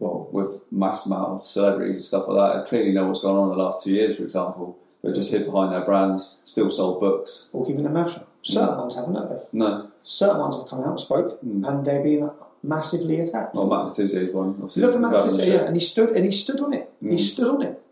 Well, 0.00 0.28
with 0.30 0.60
mass 0.70 1.06
amount 1.06 1.40
of 1.40 1.46
celebrities 1.46 1.96
and 1.96 2.04
stuff 2.04 2.28
like 2.28 2.36
that, 2.36 2.60
I 2.60 2.68
clearly 2.68 2.92
know 2.92 3.06
what's 3.08 3.20
gone 3.20 3.36
on 3.36 3.50
in 3.50 3.58
the 3.58 3.64
last 3.64 3.82
two 3.82 3.90
years, 3.92 4.16
for 4.16 4.22
example. 4.22 4.78
They're 5.02 5.14
just 5.14 5.30
hid 5.30 5.44
behind 5.46 5.72
their 5.72 5.84
brands, 5.84 6.36
still 6.44 6.70
sold 6.70 7.00
books. 7.00 7.48
Or 7.52 7.64
keeping 7.66 7.82
their 7.82 7.92
mouth 7.92 8.12
shut. 8.12 8.28
Certain 8.42 8.74
mm. 8.74 8.78
ones 8.78 8.94
haven't, 8.96 9.14
have 9.14 9.28
they? 9.28 9.40
No, 9.52 9.90
Certain 10.02 10.38
ones 10.38 10.56
have 10.56 10.66
come 10.66 10.80
out 10.80 10.90
and 10.90 11.00
spoke, 11.00 11.40
Mm. 11.44 11.68
and 11.68 11.84
they're 11.84 12.02
being 12.02 12.30
massively 12.62 13.20
attacked. 13.20 13.54
well, 13.54 13.66
Matt 13.66 13.98
is 13.98 14.12
one. 14.34 14.50
Obviously, 14.50 14.82
Look 14.82 14.94
at 14.94 15.00
Matt 15.00 15.12
Le 15.12 15.18
Tissier, 15.20 15.46
yeah, 15.46 15.64
and 15.64 15.76
he 15.76 15.80
stood 15.80 16.10
and 16.16 16.24
he 16.24 16.32
stood 16.32 16.60
on 16.60 16.72
it. 16.74 16.90
He 17.00 17.06
Mm. 17.08 17.18
stood 17.18 17.48
on 17.48 17.62
it. 17.62 17.82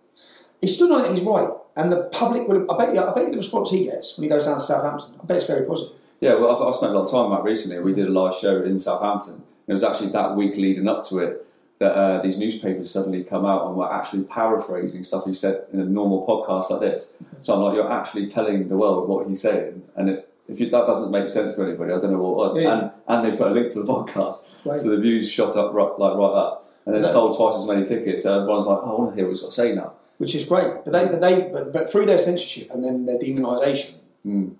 He 0.60 0.68
stood 0.68 0.90
on 0.90 1.04
it. 1.04 1.10
He's 1.12 1.22
right, 1.22 1.48
and 1.76 1.92
the 1.92 2.04
public 2.04 2.48
would. 2.48 2.66
I 2.70 2.76
bet 2.78 2.94
you. 2.94 3.00
I 3.00 3.12
bet 3.12 3.24
you 3.26 3.30
the 3.32 3.38
response 3.38 3.70
he 3.70 3.84
gets 3.84 4.16
when 4.16 4.24
he 4.24 4.28
goes 4.28 4.44
down 4.46 4.56
to 4.56 4.60
Southampton. 4.60 5.10
I 5.22 5.24
bet 5.26 5.36
it's 5.38 5.46
very 5.46 5.66
positive. 5.66 5.92
Yeah, 6.20 6.34
well, 6.34 6.56
I've, 6.56 6.62
I've 6.68 6.74
spent 6.74 6.92
a 6.92 6.98
lot 6.98 7.04
of 7.04 7.10
time 7.10 7.30
that 7.30 7.42
recently. 7.44 7.78
We 7.80 7.92
did 7.92 8.08
a 8.08 8.10
live 8.10 8.34
show 8.34 8.62
in 8.62 8.80
Southampton. 8.80 9.34
And 9.34 9.42
it 9.68 9.72
was 9.72 9.84
actually 9.84 10.10
that 10.10 10.34
week 10.34 10.56
leading 10.56 10.88
up 10.88 11.04
to 11.08 11.18
it 11.18 11.46
that 11.78 11.92
uh, 11.92 12.22
these 12.22 12.38
newspapers 12.38 12.90
suddenly 12.90 13.22
come 13.22 13.44
out 13.44 13.66
and 13.66 13.76
were 13.76 13.92
actually 13.92 14.22
paraphrasing 14.22 15.04
stuff 15.04 15.26
he 15.26 15.34
said 15.34 15.66
in 15.74 15.80
a 15.80 15.84
normal 15.84 16.26
podcast 16.26 16.70
like 16.70 16.80
this. 16.80 17.14
So 17.42 17.52
I'm 17.52 17.60
like, 17.60 17.74
you're 17.74 17.92
actually 17.92 18.26
telling 18.26 18.68
the 18.68 18.76
world 18.78 19.06
what 19.10 19.26
he's 19.26 19.42
saying, 19.42 19.82
and 19.94 20.08
it, 20.08 20.30
if 20.48 20.60
you, 20.60 20.70
that 20.70 20.86
doesn't 20.86 21.10
make 21.10 21.28
sense 21.28 21.56
to 21.56 21.62
anybody, 21.64 21.92
I 21.92 21.98
don't 22.00 22.12
know 22.12 22.20
what 22.20 22.36
was. 22.36 22.56
Yeah. 22.56 22.72
And 22.78 22.90
and 23.08 23.24
they 23.32 23.36
put 23.36 23.48
a 23.48 23.50
link 23.50 23.72
to 23.72 23.82
the 23.82 23.92
podcast, 23.92 24.42
Right. 24.64 24.78
so 24.78 24.90
the 24.90 24.98
views 24.98 25.30
shot 25.30 25.56
up 25.56 25.72
right, 25.74 25.98
like 25.98 26.14
right 26.16 26.34
up, 26.44 26.70
and 26.84 26.94
then 26.94 27.02
Yeah. 27.02 27.08
sold 27.08 27.36
twice 27.36 27.56
as 27.56 27.66
many 27.66 27.84
tickets. 27.84 28.22
So 28.24 28.38
everyone's 28.40 28.66
like, 28.66 28.78
oh, 28.82 28.96
I 28.96 29.00
want 29.00 29.10
to 29.12 29.16
hear 29.16 29.24
what 29.26 29.30
he's 29.32 29.40
got 29.40 29.50
to 29.50 29.54
say 29.56 29.74
now. 29.74 29.92
which 30.18 30.34
is 30.34 30.44
great. 30.44 30.72
But 30.84 30.92
they, 30.94 31.04
but 31.06 31.20
they, 31.20 31.34
but, 31.52 31.72
but 31.74 31.90
through 31.92 32.06
their 32.06 32.16
censorship 32.18 32.70
and 32.72 32.82
then 32.84 33.04
their 33.06 33.18
demonisation, 33.18 33.94
Mm. 34.26 34.54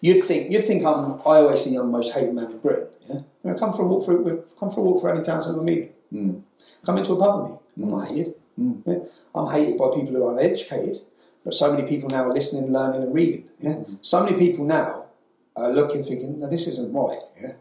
you'd 0.00 0.24
think 0.24 0.50
you'd 0.50 0.64
think 0.66 0.84
I'm. 0.84 1.14
I 1.26 1.36
always 1.42 1.62
think 1.62 1.76
I'm 1.78 1.86
the 1.92 1.92
most 1.98 2.12
hated 2.14 2.34
man 2.34 2.50
in 2.52 2.58
Britain. 2.58 2.88
Yeah, 3.08 3.14
you 3.16 3.50
know, 3.50 3.54
come 3.54 3.72
for 3.72 3.82
a 3.82 3.86
walk 3.86 4.04
for 4.06 4.14
come 4.58 4.70
for 4.70 4.80
a 4.80 4.82
walk 4.84 5.00
for 5.00 5.12
any 5.14 5.22
town 5.22 5.40
centre 5.42 5.56
with 5.58 5.64
me. 5.66 5.90
Mm. 6.12 6.42
Come 6.84 6.98
into 6.98 7.12
a 7.12 7.16
pub 7.18 7.42
with 7.42 7.50
me. 7.76 7.84
I'm 7.84 7.90
not 7.90 8.08
hated. 8.08 8.34
Mm. 8.58 8.82
Yeah? 8.86 8.98
I'm 9.34 9.52
hated 9.52 9.78
by 9.78 9.86
people 9.94 10.12
who 10.14 10.24
are 10.26 10.32
uneducated, 10.38 10.98
but 11.44 11.54
so 11.54 11.72
many 11.72 11.86
people 11.88 12.08
now 12.08 12.24
are 12.24 12.32
listening, 12.32 12.72
learning, 12.72 13.02
and 13.02 13.14
reading. 13.14 13.44
Yeah, 13.60 13.82
so 14.00 14.24
many 14.24 14.36
people 14.36 14.64
now 14.64 14.97
are 15.58 15.72
looking, 15.72 16.02
thinking, 16.04 16.40
"No, 16.40 16.48
this 16.48 16.66
isn't 16.66 16.92
right." 16.92 17.20
Yeah, 17.40 17.52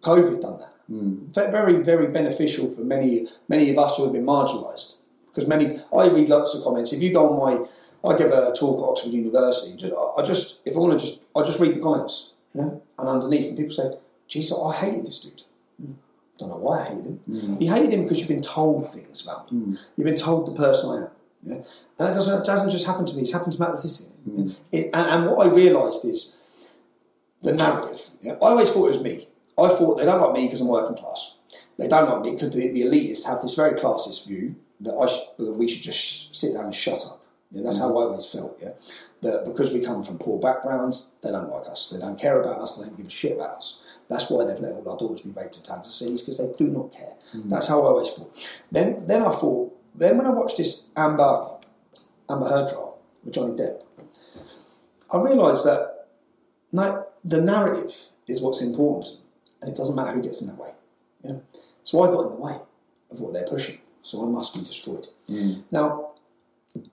COVID 0.00 0.40
done 0.40 0.58
that. 0.58 0.74
Mm. 0.90 1.32
Very, 1.32 1.76
very 1.76 2.08
beneficial 2.08 2.70
for 2.70 2.80
many, 2.80 3.28
many 3.48 3.70
of 3.70 3.78
us 3.78 3.96
who 3.96 4.04
have 4.04 4.12
been 4.12 4.26
marginalised. 4.26 4.96
Because 5.26 5.46
many, 5.46 5.80
I 5.94 6.08
read 6.08 6.28
lots 6.28 6.54
of 6.54 6.64
comments. 6.64 6.92
If 6.92 7.00
you 7.00 7.12
go 7.12 7.28
on 7.28 7.36
my, 7.38 7.66
I 8.08 8.18
give 8.18 8.32
a 8.32 8.52
talk 8.52 8.82
at 8.82 8.88
Oxford 8.90 9.12
University. 9.12 9.76
ju- 9.76 9.96
I 10.18 10.22
just, 10.22 10.58
if 10.64 10.76
I 10.76 10.80
want 10.80 10.98
to 10.98 11.06
just, 11.06 11.20
I 11.36 11.42
just 11.42 11.60
read 11.60 11.74
the 11.74 11.80
comments, 11.80 12.32
you 12.52 12.62
know, 12.62 12.82
and 12.98 13.08
underneath, 13.08 13.46
and 13.46 13.56
people 13.56 13.72
say, 13.72 13.92
"Geez, 14.26 14.52
I 14.52 14.72
hated 14.74 15.06
this 15.06 15.20
dude." 15.20 15.42
Mm. 15.80 15.94
Don't 16.38 16.48
know 16.48 16.56
why 16.56 16.80
I 16.80 16.84
hated 16.84 17.04
him. 17.04 17.20
Mm. 17.30 17.62
You 17.62 17.70
hated 17.70 17.92
him 17.92 18.02
because 18.02 18.18
you've 18.18 18.28
been 18.28 18.42
told 18.42 18.92
things 18.92 19.22
about 19.22 19.52
me. 19.52 19.60
Mm. 19.60 19.78
You've 19.96 20.06
been 20.06 20.16
told 20.16 20.48
the 20.48 20.56
person 20.58 20.90
I 20.90 20.96
am. 21.04 21.10
Yeah? 21.42 21.54
And 21.54 21.64
that 22.08 22.14
doesn't, 22.14 22.34
that 22.34 22.46
doesn't 22.46 22.70
just 22.70 22.86
happen 22.86 23.06
to 23.06 23.14
me, 23.14 23.22
it's 23.22 23.32
happened 23.32 23.52
to 23.52 23.60
Matt 23.60 23.70
Le 23.70 23.76
Tissier. 23.76 24.08
Mm. 24.28 24.56
It, 24.72 24.90
and, 24.92 25.06
and 25.10 25.30
what 25.30 25.46
I 25.46 25.50
realised 25.50 26.04
is 26.04 26.34
the 27.42 27.52
narrative. 27.52 28.10
Yeah? 28.20 28.32
I 28.34 28.36
always 28.48 28.70
thought 28.70 28.86
it 28.86 28.98
was 28.98 29.02
me. 29.02 29.28
I 29.58 29.68
thought 29.68 29.98
they 29.98 30.04
don't 30.04 30.20
like 30.20 30.32
me 30.32 30.46
because 30.46 30.60
I'm 30.60 30.68
working 30.68 30.96
class. 30.96 31.36
They 31.78 31.88
don't 31.88 32.08
like 32.08 32.22
me 32.22 32.32
because 32.32 32.54
the, 32.54 32.68
the 32.68 32.82
elitists 32.82 33.26
have 33.26 33.42
this 33.42 33.54
very 33.54 33.78
classist 33.78 34.26
view 34.26 34.56
that, 34.80 34.94
I 34.94 35.06
sh- 35.06 35.36
that 35.38 35.54
we 35.54 35.68
should 35.68 35.82
just 35.82 35.98
sh- 35.98 36.26
sit 36.32 36.54
down 36.54 36.66
and 36.66 36.74
shut 36.74 37.04
up. 37.06 37.24
Yeah, 37.52 37.62
that's 37.64 37.78
how 37.78 37.90
mm. 37.90 38.00
I 38.00 38.04
always 38.04 38.26
felt. 38.26 38.58
Yeah, 38.62 38.72
that 39.22 39.44
because 39.44 39.72
we 39.72 39.80
come 39.80 40.04
from 40.04 40.18
poor 40.18 40.38
backgrounds, 40.38 41.14
they 41.22 41.30
don't 41.30 41.50
like 41.50 41.68
us. 41.68 41.90
They 41.90 41.98
don't 41.98 42.18
care 42.18 42.40
about 42.40 42.60
us. 42.60 42.76
They 42.76 42.84
don't 42.84 42.96
give 42.96 43.06
a 43.06 43.10
shit 43.10 43.32
about 43.32 43.58
us. 43.58 43.78
That's 44.08 44.28
why 44.30 44.44
they've 44.44 44.58
let 44.58 44.72
all 44.72 44.88
our 44.88 44.98
daughters 44.98 45.22
be 45.22 45.30
raped 45.30 45.56
in 45.56 45.62
towns 45.62 45.86
and 45.86 45.94
cities 45.94 46.22
because 46.22 46.38
they 46.38 46.64
do 46.64 46.70
not 46.70 46.92
care. 46.92 47.14
Mm. 47.34 47.48
That's 47.50 47.68
how 47.68 47.80
I 47.80 47.86
always 47.86 48.10
thought. 48.10 48.48
Then, 48.70 49.06
then 49.06 49.22
I 49.22 49.30
thought. 49.30 49.76
Then 49.94 50.18
when 50.18 50.26
I 50.26 50.30
watched 50.30 50.56
this 50.56 50.88
Amber 50.96 51.56
Amber 52.28 52.48
Heard 52.48 52.68
trial 52.70 52.98
with 53.24 53.34
Johnny 53.34 53.56
Depp, 53.56 53.82
I 55.12 55.18
realised 55.18 55.66
that 55.66 56.06
no, 56.72 57.06
the 57.24 57.40
narrative 57.40 57.94
is 58.26 58.40
what's 58.40 58.62
important, 58.62 59.16
and 59.60 59.70
it 59.70 59.76
doesn't 59.76 59.94
matter 59.94 60.12
who 60.12 60.22
gets 60.22 60.40
in 60.40 60.48
the 60.48 60.54
way. 60.54 60.70
Yeah? 61.22 61.36
So 61.82 62.02
I 62.02 62.06
got 62.06 62.26
in 62.26 62.30
the 62.30 62.36
way 62.36 62.56
of 63.10 63.20
what 63.20 63.32
they're 63.32 63.46
pushing, 63.46 63.78
so 64.02 64.24
I 64.24 64.28
must 64.28 64.54
be 64.54 64.60
destroyed. 64.60 65.08
Mm. 65.28 65.64
Now, 65.70 66.10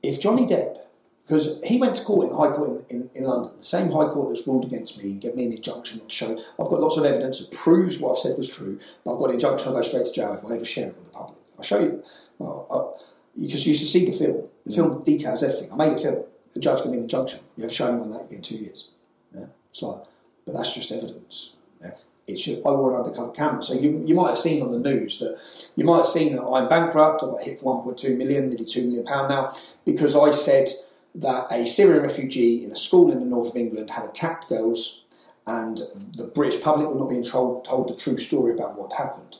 if 0.01 0.19
Johnny 0.19 0.45
Depp, 0.45 0.77
because 1.23 1.59
he 1.63 1.77
went 1.77 1.95
to 1.97 2.03
court 2.03 2.25
in 2.25 2.29
the 2.31 2.37
High 2.37 2.55
Court 2.55 2.85
in, 2.89 3.01
in, 3.01 3.09
in 3.13 3.23
London, 3.25 3.51
the 3.57 3.63
same 3.63 3.91
High 3.91 4.07
Court 4.07 4.29
that's 4.29 4.47
ruled 4.47 4.65
against 4.65 4.97
me 4.97 5.11
and 5.11 5.21
gave 5.21 5.35
me 5.35 5.45
an 5.45 5.51
injunction 5.51 5.99
to 5.99 6.09
show 6.09 6.37
I've 6.57 6.69
got 6.69 6.79
lots 6.79 6.97
of 6.97 7.03
evidence 7.03 7.39
that 7.39 7.51
proves 7.51 7.99
what 7.99 8.11
I've 8.11 8.21
said 8.21 8.37
was 8.37 8.49
true, 8.49 8.79
but 9.03 9.13
I've 9.13 9.19
got 9.19 9.29
an 9.29 9.35
injunction 9.35 9.67
I'll 9.67 9.75
go 9.75 9.81
straight 9.81 10.05
to 10.05 10.13
jail 10.13 10.33
if 10.33 10.49
I 10.49 10.55
ever 10.55 10.65
share 10.65 10.87
it 10.87 10.95
with 10.95 11.05
the 11.05 11.11
public. 11.11 11.37
I'll 11.57 11.63
show 11.63 11.79
you. 11.79 12.03
Well, 12.39 12.65
I, 12.71 13.03
because 13.39 13.67
you 13.67 13.73
should 13.73 13.87
see 13.87 14.05
the 14.05 14.17
film. 14.17 14.47
The 14.65 14.73
film 14.73 15.03
details 15.03 15.43
everything. 15.43 15.71
I 15.71 15.75
made 15.75 15.93
a 15.93 15.97
film. 15.97 16.23
The 16.53 16.59
judge 16.59 16.79
gave 16.79 16.91
me 16.91 16.97
an 16.97 17.03
injunction. 17.03 17.39
You 17.55 17.63
have 17.63 17.73
shown 17.73 17.95
me 17.97 18.01
on 18.01 18.11
that, 18.11 18.29
get 18.29 18.43
two 18.43 18.57
years. 18.57 18.89
Yeah? 19.35 19.45
It's 19.69 19.81
like, 19.81 20.03
but 20.47 20.55
that's 20.55 20.73
just 20.73 20.91
evidence. 20.91 21.51
Yeah? 21.81 21.91
It 22.25 22.39
should, 22.39 22.59
I 22.65 22.71
wore 22.71 22.93
an 22.93 23.05
undercover 23.05 23.31
camera. 23.33 23.61
So 23.61 23.73
you, 23.73 24.01
you 24.07 24.15
might 24.15 24.29
have 24.29 24.37
seen 24.37 24.63
on 24.63 24.71
the 24.71 24.79
news 24.79 25.19
that 25.19 25.37
you 25.75 25.83
might 25.83 25.97
have 25.97 26.07
seen 26.07 26.33
that 26.35 26.41
I'm 26.41 26.69
bankrupt. 26.69 27.21
I 27.21 27.27
got 27.27 27.41
hit 27.41 27.59
for 27.59 27.83
1.2 27.85 28.17
million, 28.17 28.47
nearly 28.47 28.65
2 28.65 28.81
million 28.83 29.05
pound 29.05 29.29
now, 29.29 29.53
because 29.85 30.15
I 30.15 30.31
said 30.31 30.69
that 31.13 31.51
a 31.51 31.65
Syrian 31.65 32.03
refugee 32.03 32.63
in 32.63 32.71
a 32.71 32.75
school 32.75 33.11
in 33.11 33.19
the 33.19 33.25
north 33.25 33.49
of 33.49 33.57
England 33.57 33.91
had 33.91 34.05
attacked 34.05 34.47
girls, 34.47 35.03
and 35.45 35.81
the 36.15 36.25
British 36.25 36.61
public 36.61 36.87
were 36.87 36.95
not 36.95 37.09
being 37.09 37.23
told, 37.23 37.65
told 37.65 37.89
the 37.89 37.95
true 37.95 38.17
story 38.17 38.53
about 38.53 38.79
what 38.79 38.93
happened. 38.93 39.35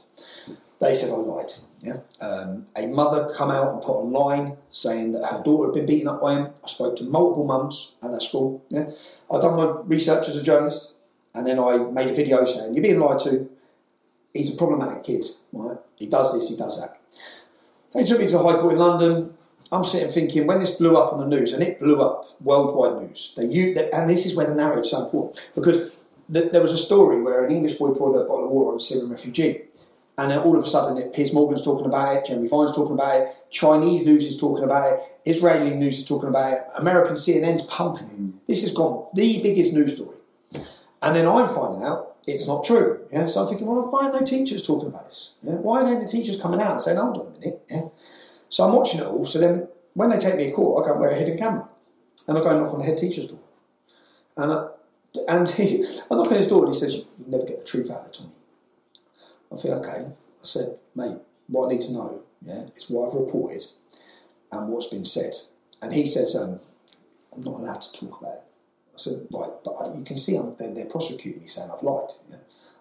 They 0.79 0.93
said 0.93 1.09
I 1.09 1.15
lied. 1.15 1.53
Yeah. 1.81 1.99
Um, 2.19 2.65
a 2.75 2.87
mother 2.87 3.31
come 3.35 3.51
out 3.51 3.73
and 3.73 3.81
put 3.81 3.93
online 3.93 4.57
saying 4.71 5.11
that 5.13 5.25
her 5.25 5.41
daughter 5.43 5.67
had 5.67 5.75
been 5.75 5.85
beaten 5.85 6.07
up 6.07 6.21
by 6.21 6.33
him. 6.33 6.49
I 6.63 6.67
spoke 6.67 6.95
to 6.97 7.03
multiple 7.03 7.45
mums 7.45 7.93
at 8.03 8.11
that 8.11 8.21
school. 8.21 8.63
Yeah. 8.69 8.89
I've 9.31 9.41
done 9.41 9.55
my 9.55 9.81
research 9.85 10.27
as 10.27 10.35
a 10.35 10.43
journalist, 10.43 10.93
and 11.37 11.45
then 11.45 11.59
I 11.59 11.77
made 11.77 12.09
a 12.09 12.15
video 12.15 12.45
saying 12.45 12.73
you're 12.73 12.83
being 12.83 12.99
lied 12.99 13.19
to. 13.19 13.49
He's 14.33 14.53
a 14.53 14.57
problematic 14.57 15.03
kid. 15.03 15.25
Right. 15.51 15.77
He 15.95 16.07
does 16.07 16.33
this. 16.33 16.49
He 16.49 16.57
does 16.57 16.79
that. 16.79 16.99
They 17.93 18.03
took 18.03 18.19
me 18.19 18.25
to 18.27 18.33
the 18.33 18.43
High 18.43 18.59
Court 18.59 18.73
in 18.73 18.79
London. 18.79 19.33
I'm 19.71 19.83
sitting 19.83 20.09
thinking 20.09 20.47
when 20.47 20.59
this 20.59 20.71
blew 20.71 20.95
up 20.97 21.13
on 21.13 21.19
the 21.19 21.35
news, 21.35 21.53
and 21.53 21.63
it 21.63 21.79
blew 21.79 22.01
up 22.01 22.25
worldwide 22.41 23.01
news. 23.01 23.33
They, 23.35 23.43
and 23.91 24.09
this 24.09 24.25
is 24.25 24.35
where 24.35 24.47
the 24.47 24.55
narrative 24.55 24.85
is 24.85 24.91
so 24.91 25.03
important 25.03 25.49
because 25.55 26.01
th- 26.31 26.51
there 26.51 26.61
was 26.61 26.71
a 26.71 26.77
story 26.77 27.21
where 27.21 27.45
an 27.45 27.51
English 27.51 27.73
boy 27.73 27.91
poured 27.91 28.21
a 28.21 28.25
bottle 28.25 28.45
of 28.45 28.51
water 28.51 28.71
on 28.71 28.77
a 28.77 28.79
Syrian 28.79 29.09
refugee, 29.09 29.63
and 30.17 30.31
then 30.31 30.39
all 30.39 30.57
of 30.57 30.63
a 30.63 30.67
sudden, 30.67 30.97
it, 30.97 31.13
Piers 31.13 31.33
Morgan's 31.33 31.63
talking 31.63 31.85
about 31.85 32.15
it, 32.15 32.25
Jeremy 32.27 32.47
Vine's 32.47 32.75
talking 32.75 32.93
about 32.93 33.21
it, 33.21 33.35
Chinese 33.49 34.05
news 34.05 34.25
is 34.25 34.37
talking 34.37 34.63
about 34.63 34.93
it. 34.93 34.99
Israeli 35.25 35.73
news 35.73 35.99
is 35.99 36.05
talking 36.05 36.29
about 36.29 36.53
it. 36.53 36.65
American 36.77 37.15
CNN's 37.15 37.63
pumping 37.63 38.07
it. 38.07 38.19
Mm. 38.19 38.33
This 38.47 38.61
has 38.61 38.71
gone 38.71 39.07
the 39.13 39.41
biggest 39.41 39.73
news 39.73 39.95
story. 39.95 40.16
And 41.01 41.15
then 41.15 41.27
I'm 41.27 41.53
finding 41.53 41.83
out 41.83 42.17
it's 42.27 42.45
not 42.45 42.65
true. 42.65 42.99
Yeah? 43.11 43.25
So 43.25 43.41
I'm 43.41 43.47
thinking, 43.47 43.65
well, 43.65 43.87
why 43.89 44.07
are 44.07 44.11
no 44.19 44.25
teachers 44.25 44.65
talking 44.67 44.89
about 44.89 45.05
this? 45.05 45.31
Yeah? 45.41 45.53
Why 45.53 45.81
are 45.81 45.99
the 45.99 46.07
teachers 46.07 46.39
coming 46.39 46.61
out 46.61 46.73
and 46.73 46.81
saying, 46.81 46.97
hold 46.97 47.17
on 47.17 47.27
a 47.27 47.39
minute? 47.39 47.61
Yeah? 47.69 47.83
So 48.49 48.65
I'm 48.65 48.73
watching 48.73 48.99
it 48.99 49.07
all. 49.07 49.25
So 49.25 49.39
then 49.39 49.67
when 49.93 50.09
they 50.09 50.19
take 50.19 50.35
me 50.35 50.45
to 50.45 50.51
court, 50.51 50.83
I 50.83 50.87
go 50.87 50.93
and 50.93 51.01
wear 51.01 51.11
a 51.11 51.15
hidden 51.15 51.37
camera. 51.37 51.67
And 52.27 52.37
I 52.37 52.41
go 52.41 52.49
and 52.49 52.59
knock 52.59 52.73
on 52.73 52.79
the 52.79 52.85
head 52.85 52.97
teacher's 52.97 53.27
door. 53.27 53.39
And, 54.35 54.51
I, 54.51 54.67
and 55.29 55.47
he, 55.49 55.85
I 56.11 56.15
knock 56.15 56.27
on 56.27 56.37
his 56.37 56.47
door 56.47 56.65
and 56.65 56.73
he 56.73 56.79
says, 56.79 56.97
you'll 56.97 57.29
never 57.29 57.45
get 57.45 57.59
the 57.59 57.65
truth 57.65 57.89
out 57.89 58.05
of 58.05 58.11
Tommy. 58.11 58.31
I 59.51 59.55
think, 59.55 59.73
okay. 59.75 60.05
I 60.07 60.43
said, 60.43 60.77
mate, 60.95 61.17
what 61.47 61.67
I 61.67 61.73
need 61.73 61.81
to 61.81 61.93
know 61.93 62.21
yeah, 62.45 62.65
is 62.75 62.89
what 62.89 63.07
I've 63.07 63.15
reported 63.15 63.65
and 64.51 64.69
what's 64.69 64.87
been 64.87 65.05
said. 65.05 65.33
And 65.81 65.93
he 65.93 66.05
says, 66.05 66.35
um, 66.35 66.59
I'm 67.33 67.43
not 67.43 67.59
allowed 67.59 67.81
to 67.81 67.93
talk 67.93 68.19
about 68.19 68.33
it. 68.33 68.43
I 68.97 68.99
said, 68.99 69.27
right, 69.31 69.51
but 69.63 69.95
you 69.95 70.03
can 70.03 70.17
see 70.17 70.35
I'm, 70.35 70.55
they're, 70.57 70.73
they're, 70.73 70.85
prosecuting 70.87 71.43
me 71.43 71.47
saying 71.47 71.69
I've 71.71 71.83
lied. 71.83 72.09
Yeah? 72.31 72.37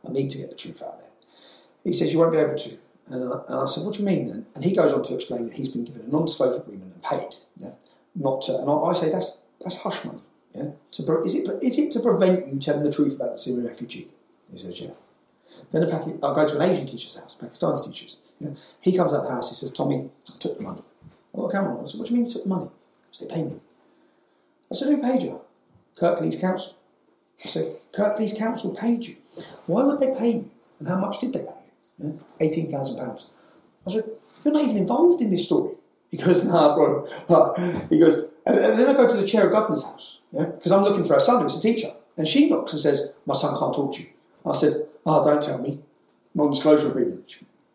I 0.08 0.12
need 0.12 0.30
to 0.30 0.38
get 0.38 0.48
the 0.48 0.56
truth 0.56 0.82
out 0.82 0.98
there. 0.98 1.10
He 1.84 1.92
says, 1.92 2.10
you 2.10 2.18
won't 2.18 2.32
be 2.32 2.38
able 2.38 2.56
to. 2.56 2.78
And 3.08 3.34
I, 3.34 3.36
and 3.48 3.54
I 3.54 3.66
said, 3.66 3.84
what 3.84 3.94
do 3.94 4.00
you 4.00 4.06
mean? 4.06 4.46
And, 4.54 4.64
he 4.64 4.74
goes 4.74 4.94
on 4.94 5.02
to 5.04 5.14
explain 5.14 5.44
that 5.46 5.54
he's 5.54 5.68
been 5.68 5.84
given 5.84 6.00
a 6.00 6.08
non-disclosure 6.08 6.62
agreement 6.62 6.94
and 6.94 7.02
paid. 7.02 7.36
Yeah? 7.56 7.72
Not 8.14 8.42
to, 8.42 8.56
and 8.56 8.70
I, 8.70 8.72
I 8.72 8.92
say, 8.94 9.10
that's, 9.10 9.40
that's 9.60 9.76
hush 9.76 10.04
money. 10.06 10.22
Yeah? 10.54 10.70
To, 10.92 11.22
is, 11.22 11.34
it, 11.34 11.62
is 11.62 11.78
it 11.78 11.92
to 11.92 12.00
prevent 12.00 12.46
you 12.46 12.58
telling 12.58 12.82
the 12.82 12.92
truth 12.92 13.16
about 13.16 13.32
the 13.32 13.38
Syrian 13.38 13.66
refugee? 13.66 14.08
He 14.50 14.56
says, 14.56 14.80
yeah. 14.80 14.92
Then 15.70 15.82
a 15.82 15.86
Paki- 15.86 16.18
I'll 16.22 16.34
go 16.34 16.48
to 16.48 16.56
an 16.58 16.70
Asian 16.70 16.86
teacher's 16.86 17.18
house, 17.18 17.36
Pakistani 17.38 17.84
teacher's. 17.84 18.16
Yeah? 18.40 18.50
He 18.80 18.96
comes 18.96 19.12
out 19.12 19.20
of 19.20 19.28
the 19.28 19.34
house, 19.34 19.50
he 19.50 19.56
says, 19.56 19.70
Tommy, 19.70 20.08
I 20.28 20.38
took 20.38 20.56
the 20.56 20.62
money. 20.62 20.80
I 21.34 21.36
got 21.36 21.46
a 21.46 21.52
camera 21.52 21.76
on. 21.76 21.84
I 21.84 21.88
said, 21.88 21.98
what 21.98 22.08
do 22.08 22.14
you 22.14 22.20
mean 22.20 22.26
you 22.26 22.32
took 22.32 22.44
the 22.44 22.48
money? 22.48 22.70
They 23.20 23.26
paid 23.26 23.46
me. 23.46 23.60
I 24.72 24.74
said, 24.74 24.88
who 24.88 25.02
paid 25.02 25.22
you? 25.22 25.40
Kirklees 25.98 26.40
Council. 26.40 26.74
I 27.44 27.48
said, 27.48 27.76
Kirklees 27.92 28.36
Council 28.36 28.74
paid 28.74 29.06
you. 29.06 29.16
Why 29.66 29.84
would 29.84 29.98
they 29.98 30.14
pay 30.14 30.32
you? 30.32 30.50
And 30.78 30.88
how 30.88 30.98
much 30.98 31.20
did 31.20 31.32
they 31.32 31.40
pay 31.40 31.54
you? 31.98 32.20
Yeah? 32.40 32.46
£18,000. 32.46 33.24
I 33.86 33.90
said, 33.90 34.04
you're 34.44 34.54
not 34.54 34.64
even 34.64 34.76
involved 34.76 35.20
in 35.20 35.30
this 35.30 35.46
story. 35.46 35.74
He 36.10 36.16
goes, 36.16 36.44
nah, 36.44 36.74
bro. 36.74 37.06
Uh, 37.28 37.54
he 37.88 37.98
goes, 37.98 38.24
and, 38.46 38.58
then 38.58 38.88
I 38.88 38.94
go 38.94 39.08
to 39.08 39.16
the 39.16 39.26
chair 39.26 39.46
of 39.46 39.52
governor's 39.52 39.84
house, 39.84 40.18
yeah, 40.32 40.44
because 40.44 40.70
I'm 40.70 40.84
looking 40.84 41.04
for 41.04 41.16
a 41.16 41.20
son 41.20 41.42
who's 41.42 41.56
a 41.56 41.60
teacher. 41.60 41.92
And 42.16 42.28
she 42.28 42.48
knocks 42.48 42.72
and 42.72 42.80
says, 42.80 43.12
my 43.26 43.34
son 43.34 43.58
can't 43.58 43.74
talk 43.74 43.94
to 43.94 44.02
you. 44.02 44.08
I 44.44 44.54
said, 44.54 44.86
oh, 45.04 45.20
ah, 45.20 45.24
don't 45.24 45.42
tell 45.42 45.58
me. 45.58 45.80
Non-disclosure 46.34 46.88
agreement. 46.88 47.28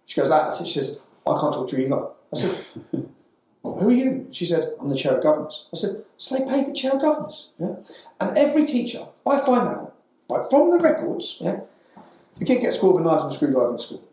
She 0.05 0.19
goes, 0.19 0.29
that. 0.29 0.53
She 0.55 0.71
says, 0.71 0.99
I 1.27 1.37
can't 1.39 1.53
talk 1.53 1.69
to 1.69 1.77
you 1.77 1.85
either. 1.87 2.07
I 2.33 2.39
said, 2.39 2.65
Oh, 3.63 3.79
who 3.79 3.89
are 3.89 3.93
you? 3.93 4.27
She 4.31 4.45
said, 4.45 4.73
I'm 4.79 4.89
the 4.89 4.95
chair 4.95 5.15
of 5.15 5.23
governors. 5.23 5.67
I 5.73 5.77
said, 5.77 6.03
so 6.17 6.35
they 6.35 6.45
paid 6.45 6.65
the 6.65 6.73
chair 6.73 6.93
of 6.93 7.01
governors. 7.01 7.49
Yeah? 7.57 7.75
And 8.19 8.37
every 8.37 8.65
teacher, 8.65 9.05
I 9.25 9.37
find 9.39 9.67
out, 9.67 9.95
like 10.29 10.49
from 10.49 10.71
the 10.71 10.77
records, 10.77 11.37
yeah, 11.39 11.61
the 12.37 12.45
kid 12.45 12.61
gets 12.61 12.79
caught 12.79 12.95
with 12.95 13.05
a 13.05 13.07
knife 13.07 13.21
and 13.21 13.31
a 13.31 13.35
screwdriver 13.35 13.71
in 13.71 13.79
school. 13.79 14.03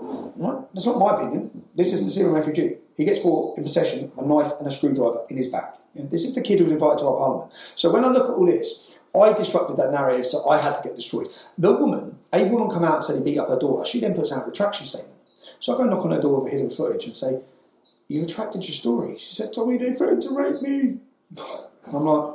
Right? 0.00 0.62
That's 0.74 0.86
not 0.86 0.98
my 0.98 1.16
opinion. 1.16 1.64
This 1.74 1.92
is 1.92 2.04
the 2.04 2.10
Syrian 2.10 2.34
refugee. 2.34 2.76
He 2.96 3.04
gets 3.04 3.20
caught 3.20 3.56
in 3.56 3.64
possession 3.64 4.12
of 4.16 4.24
a 4.24 4.28
knife 4.28 4.52
and 4.58 4.68
a 4.68 4.70
screwdriver 4.70 5.24
in 5.30 5.38
his 5.38 5.48
back. 5.48 5.76
Yeah? 5.94 6.04
This 6.10 6.24
is 6.24 6.34
the 6.34 6.42
kid 6.42 6.58
who 6.58 6.66
was 6.66 6.74
invited 6.74 6.98
to 6.98 7.06
our 7.06 7.16
parliament. 7.16 7.52
So 7.76 7.90
when 7.90 8.04
I 8.04 8.08
look 8.08 8.28
at 8.28 8.34
all 8.34 8.44
this, 8.44 8.96
I 9.14 9.32
disrupted 9.32 9.78
that 9.78 9.90
narrative, 9.90 10.26
so 10.26 10.46
I 10.48 10.60
had 10.60 10.74
to 10.74 10.82
get 10.82 10.96
destroyed. 10.96 11.28
The 11.56 11.72
woman, 11.72 12.18
a 12.32 12.44
woman 12.44 12.68
come 12.68 12.84
out 12.84 12.96
and 12.96 13.04
said 13.04 13.16
he 13.16 13.24
beat 13.24 13.38
up 13.38 13.48
her 13.48 13.58
daughter. 13.58 13.88
She 13.88 14.00
then 14.00 14.14
puts 14.14 14.32
out 14.32 14.44
a 14.44 14.50
retraction 14.50 14.86
statement. 14.86 15.14
So 15.60 15.74
I 15.74 15.78
go 15.78 15.84
knock 15.84 16.04
on 16.04 16.10
her 16.10 16.20
door 16.20 16.42
with 16.42 16.52
hidden 16.52 16.70
footage 16.70 17.06
and 17.06 17.16
say, 17.16 17.40
you 18.08 18.22
retracted 18.22 18.64
your 18.64 18.74
story. 18.74 19.16
She 19.18 19.32
said, 19.34 19.52
Tommy, 19.54 19.76
they 19.76 19.94
threatened 19.94 20.22
to 20.22 20.30
rape 20.34 20.62
me. 20.62 20.96
I'm 21.92 22.04
like, 22.04 22.34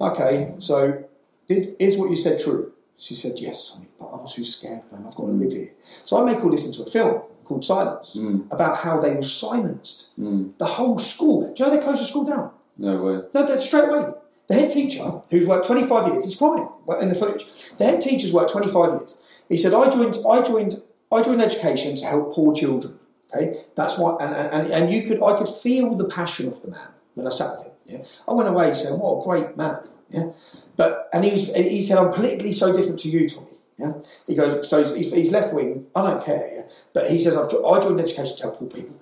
okay, 0.00 0.52
so 0.58 1.04
did, 1.46 1.74
is 1.78 1.96
what 1.96 2.10
you 2.10 2.16
said 2.16 2.40
true? 2.40 2.72
She 2.96 3.14
said, 3.14 3.34
yes, 3.36 3.70
Tommy, 3.70 3.86
but 3.98 4.06
I'm 4.08 4.26
too 4.26 4.44
scared, 4.44 4.82
man. 4.92 5.04
I've 5.06 5.14
got 5.14 5.26
to 5.26 5.32
live 5.32 5.52
here. 5.52 5.72
So 6.04 6.20
I 6.20 6.24
make 6.32 6.42
all 6.44 6.50
this 6.50 6.66
into 6.66 6.82
a 6.82 6.86
film 6.86 7.22
called 7.44 7.64
Silence 7.64 8.14
Mm. 8.16 8.52
about 8.52 8.78
how 8.78 9.00
they 9.00 9.12
were 9.14 9.22
silenced. 9.22 10.10
Mm. 10.20 10.58
The 10.58 10.66
whole 10.66 10.98
school. 10.98 11.54
Do 11.54 11.64
you 11.64 11.70
know 11.70 11.76
they 11.76 11.82
closed 11.82 12.02
the 12.02 12.06
school 12.06 12.24
down? 12.24 12.50
No 12.76 13.02
way. 13.02 13.22
No, 13.32 13.46
that's 13.46 13.66
straight 13.66 13.88
away. 13.88 14.12
The 14.48 14.54
head 14.54 14.70
teacher, 14.70 15.20
who's 15.30 15.46
worked 15.46 15.66
25 15.66 16.12
years, 16.12 16.24
he's 16.24 16.36
crying 16.36 16.68
in 17.00 17.08
the 17.08 17.14
footage. 17.14 17.46
The 17.78 17.84
head 17.84 18.00
teacher's 18.00 18.32
worked 18.32 18.50
25 18.50 18.90
years. 19.00 19.18
He 19.48 19.56
said, 19.56 19.72
I 19.74 19.88
joined, 19.90 20.18
I 20.28 20.42
joined, 20.42 20.82
I 21.12 21.22
joined 21.22 21.40
education 21.42 21.96
to 21.96 22.04
help 22.06 22.34
poor 22.34 22.54
children. 22.54 22.97
Okay, 23.34 23.64
that's 23.74 23.98
why, 23.98 24.16
and, 24.20 24.34
and, 24.34 24.72
and 24.72 24.92
you 24.92 25.02
could, 25.06 25.22
I 25.22 25.36
could 25.36 25.48
feel 25.48 25.94
the 25.94 26.06
passion 26.06 26.48
of 26.48 26.62
the 26.62 26.70
man 26.70 26.88
when 27.14 27.26
I 27.26 27.30
sat 27.30 27.50
with 27.58 27.66
him. 27.66 27.72
Yeah, 27.86 28.04
I 28.26 28.32
went 28.32 28.48
away 28.48 28.72
saying, 28.74 28.98
"What 28.98 29.20
a 29.20 29.22
great 29.22 29.56
man." 29.56 29.80
Yeah, 30.10 30.30
but 30.76 31.10
and 31.12 31.24
he 31.24 31.32
was, 31.32 31.48
he 31.54 31.82
said, 31.84 31.98
"I'm 31.98 32.12
politically 32.12 32.52
so 32.52 32.74
different 32.74 33.00
to 33.00 33.10
you, 33.10 33.28
Tommy." 33.28 33.46
Yeah, 33.78 33.92
he 34.26 34.34
goes, 34.34 34.68
so 34.68 34.82
he's, 34.82 35.12
he's 35.12 35.30
left 35.30 35.54
wing. 35.54 35.86
I 35.94 36.02
don't 36.02 36.24
care. 36.24 36.50
Yeah, 36.52 36.62
but 36.94 37.10
he 37.10 37.18
says, 37.18 37.36
I've, 37.36 37.46
I 37.46 37.80
joined 37.80 38.00
education 38.00 38.36
to 38.36 38.42
help 38.44 38.58
poor 38.58 38.68
people, 38.68 38.96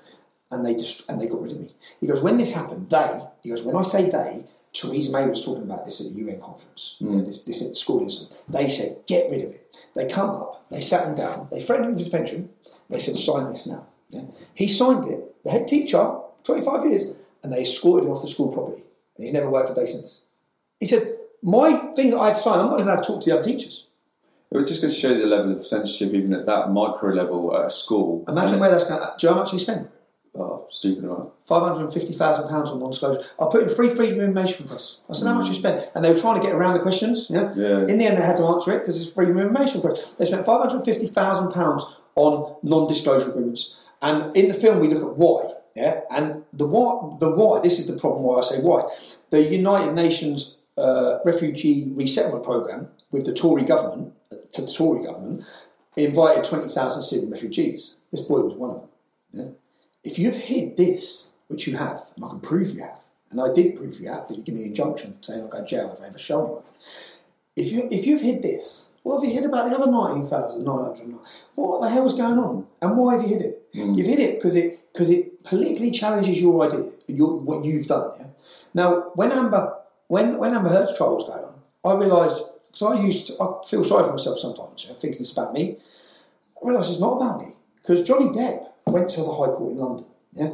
and 0.51 0.67
they 0.67 0.75
just 0.75 1.09
and 1.09 1.21
they 1.21 1.29
got 1.29 1.41
rid 1.43 1.53
of 1.53 1.61
me. 1.61 1.73
He 2.01 2.07
goes, 2.07 2.21
when 2.23 2.37
this 2.37 2.53
happened, 2.53 2.91
they. 2.91 3.21
He 3.43 3.51
goes, 3.51 3.63
when 3.63 3.77
I 3.77 3.85
say 3.85 4.11
they, 4.11 4.45
Theresa 4.75 5.11
May 5.13 5.27
was 5.29 5.45
talking 5.45 5.63
about 5.63 5.87
this 5.87 6.01
at 6.01 6.09
the 6.09 6.19
UN 6.21 6.41
conference, 6.41 6.97
Mm. 7.01 7.11
you 7.11 7.17
know, 7.17 7.23
this, 7.25 7.43
this 7.45 7.79
school 7.81 8.03
incident. 8.03 8.37
They 8.49 8.69
said, 8.69 8.99
get 9.07 9.31
rid 9.31 9.45
of 9.45 9.51
it. 9.51 9.75
They 9.95 10.09
come 10.09 10.29
up, 10.31 10.69
they 10.71 10.81
sat 10.83 11.07
him 11.07 11.15
down, 11.15 11.49
they 11.51 11.61
threatened 11.63 11.87
him 11.87 11.93
with 11.95 12.01
his 12.01 12.09
pension. 12.11 12.51
They 12.91 12.99
said, 13.01 13.17
sign 13.17 13.51
this 13.53 13.67
now. 13.67 13.87
Yeah. 14.11 14.23
He 14.55 14.69
signed 14.69 15.05
it, 15.11 15.43
the 15.45 15.51
head 15.51 15.69
teacher, 15.69 16.19
25 16.45 16.87
years, 16.87 17.17
and 17.43 17.53
they 17.53 17.63
escorted 17.63 18.07
him 18.07 18.13
off 18.13 18.23
the 18.23 18.29
school 18.29 18.53
property. 18.53 18.83
And 19.17 19.25
he's 19.25 19.35
never 19.35 19.51
worked 19.51 19.71
a 19.71 19.75
day 19.75 19.87
since. 19.87 20.23
He 20.81 20.87
said, 20.87 21.17
my 21.43 21.77
thing 21.95 22.11
that 22.11 22.19
I 22.19 22.29
had 22.29 22.37
signed, 22.37 22.61
I'm 22.61 22.71
not 22.71 22.81
allowed 22.81 23.03
to 23.03 23.07
talk 23.07 23.23
to 23.23 23.31
the 23.31 23.39
other 23.39 23.49
teachers. 23.49 23.87
It 24.51 24.59
was 24.59 24.69
just 24.69 24.81
going 24.81 24.93
to 24.93 24.99
show 24.99 25.13
you 25.13 25.21
the 25.21 25.27
level 25.27 25.53
of 25.53 25.67
censorship, 25.67 26.15
even 26.15 26.33
at 26.33 26.47
that 26.47 26.71
micro 26.71 27.13
level 27.13 27.57
at 27.57 27.67
a 27.67 27.71
school. 27.71 28.25
Imagine 28.29 28.55
And- 28.55 28.61
where 28.61 28.71
that's 28.71 28.85
going 28.85 29.01
to, 29.01 29.15
do 29.19 29.27
you 29.27 29.31
know 29.31 29.35
how 29.35 29.41
much 29.41 29.53
he 29.53 29.59
spent? 29.59 29.91
Oh, 30.39 30.67
stupid 30.71 31.05
amount. 31.05 31.31
£550,000 31.49 32.69
on 32.69 32.79
non-disclosure. 32.79 33.25
I 33.41 33.47
put 33.51 33.63
in 33.63 33.69
free 33.71 33.89
freedom 33.89 34.19
of 34.19 34.25
information 34.27 34.67
requests. 34.67 34.99
I 35.09 35.15
said, 35.15 35.27
how 35.27 35.35
much 35.35 35.47
you 35.47 35.55
mm. 35.55 35.59
spent? 35.59 35.91
And 35.95 36.05
they 36.05 36.13
were 36.13 36.19
trying 36.19 36.39
to 36.39 36.47
get 36.47 36.55
around 36.55 36.75
the 36.75 36.81
questions. 36.81 37.29
Yeah. 37.31 37.53
Yeah. 37.57 37.87
In 37.87 37.99
the 37.99 38.05
end, 38.05 38.19
they 38.19 38.23
had 38.23 38.37
to 38.37 38.45
answer 38.45 38.73
it 38.73 38.81
because 38.81 39.01
it's 39.01 39.11
freedom 39.11 39.39
of 39.39 39.47
information 39.47 39.81
request. 39.81 40.19
They 40.19 40.27
spent 40.27 40.45
£550,000 40.45 41.93
on 42.17 42.57
non-disclosure 42.63 43.31
agreements. 43.31 43.77
And 44.03 44.37
in 44.37 44.49
the 44.49 44.55
film, 44.55 44.81
we 44.81 44.89
look 44.89 45.03
at 45.03 45.17
why. 45.17 45.53
Yeah. 45.75 46.01
And 46.11 46.45
the 46.53 46.67
why, 46.67 47.17
the 47.21 47.31
why, 47.31 47.61
this 47.61 47.79
is 47.79 47.87
the 47.87 47.99
problem 47.99 48.23
why 48.23 48.39
I 48.39 48.43
say 48.43 48.61
why. 48.61 48.89
The 49.31 49.43
United 49.43 49.95
Nations 49.95 50.57
uh, 50.79 51.19
Refugee 51.25 51.89
Resettlement 51.95 52.45
Programme 52.45 52.89
with 53.11 53.27
the 53.27 53.35
Tory 53.35 53.65
government, 53.65 54.15
to 54.53 54.63
the 54.63 54.73
Tory 54.73 55.05
government, 55.05 55.45
invited 55.97 56.45
20,000 56.45 57.03
Syrian 57.03 57.31
refugees. 57.31 57.97
This 58.11 58.21
boy 58.21 58.41
was 58.41 58.55
one 58.55 58.71
of 58.71 58.81
them. 58.81 58.89
Yeah? 59.33 60.11
If 60.11 60.19
you've 60.19 60.37
hid 60.37 60.77
this, 60.77 61.31
which 61.49 61.67
you 61.67 61.77
have, 61.77 62.11
and 62.17 62.25
I 62.25 62.29
can 62.29 62.41
prove 62.41 62.75
you 62.75 62.83
have, 62.83 63.05
and 63.31 63.41
I 63.41 63.53
did 63.53 63.77
prove 63.77 64.01
you 64.01 64.09
have, 64.09 64.29
but 64.29 64.37
you 64.37 64.43
give 64.43 64.55
me 64.55 64.63
an 64.63 64.69
injunction 64.69 65.23
saying 65.23 65.43
I'll 65.43 65.49
go 65.49 65.61
to 65.61 65.67
jail 65.67 65.93
if 65.93 66.01
I 66.01 66.07
ever 66.07 66.19
show 66.19 66.45
anyone. 66.45 66.63
If, 67.57 67.73
you, 67.73 67.89
if 67.91 68.07
you've 68.07 68.21
hid 68.21 68.43
this, 68.43 68.91
what 69.07 69.23
have 69.23 69.31
you 69.31 69.37
hid 69.37 69.45
about 69.45 69.71
the 69.71 69.77
other 69.77 69.89
19,909? 69.89 71.21
What 71.55 71.81
the 71.81 71.89
hell's 71.89 72.17
going 72.17 72.41
on? 72.41 72.67
And 72.83 72.99
why 72.99 73.13
have 73.13 73.23
you 73.23 73.29
hit 73.29 73.41
it? 73.41 73.73
Mm. 73.73 73.97
You've 73.97 74.09
hit 74.09 74.19
it 74.19 74.35
because 74.35 74.57
it, 74.57 74.93
because 74.93 75.11
it 75.11 75.45
politically 75.45 75.93
challenges 75.93 76.43
your 76.43 76.67
idea, 76.67 76.91
your, 77.07 77.39
what 77.39 77.65
you've 77.65 77.87
done. 77.87 78.11
Yeah? 78.19 78.27
Now, 78.75 79.13
when 79.15 79.31
Amber, 79.31 79.77
when, 80.09 80.39
when 80.39 80.55
Amber 80.55 80.71
Heard's 80.71 80.97
trial 80.97 81.15
was 81.15 81.25
going 81.25 81.45
on, 81.45 81.55
I 81.85 81.97
realised, 81.97 82.43
because 82.67 82.83
I 82.83 83.01
used 83.01 83.29
to, 83.29 83.41
I 83.41 83.63
feel 83.65 83.85
sorry 83.85 84.07
for 84.07 84.11
myself 84.11 84.41
sometimes, 84.41 84.87
yeah, 84.89 84.97
thinking 84.97 85.21
it's 85.21 85.31
about 85.31 85.53
me. 85.53 85.77
I 86.61 86.67
realised 86.67 86.91
it's 86.91 86.99
not 86.99 87.13
about 87.13 87.47
me. 87.47 87.53
Because 87.77 88.03
Johnny 88.03 88.31
Depp 88.31 88.67
went 88.89 89.09
to 89.11 89.21
the 89.21 89.31
High 89.31 89.55
Court 89.55 89.71
in 89.71 89.79
London. 89.79 90.07
Yeah? 90.33 90.51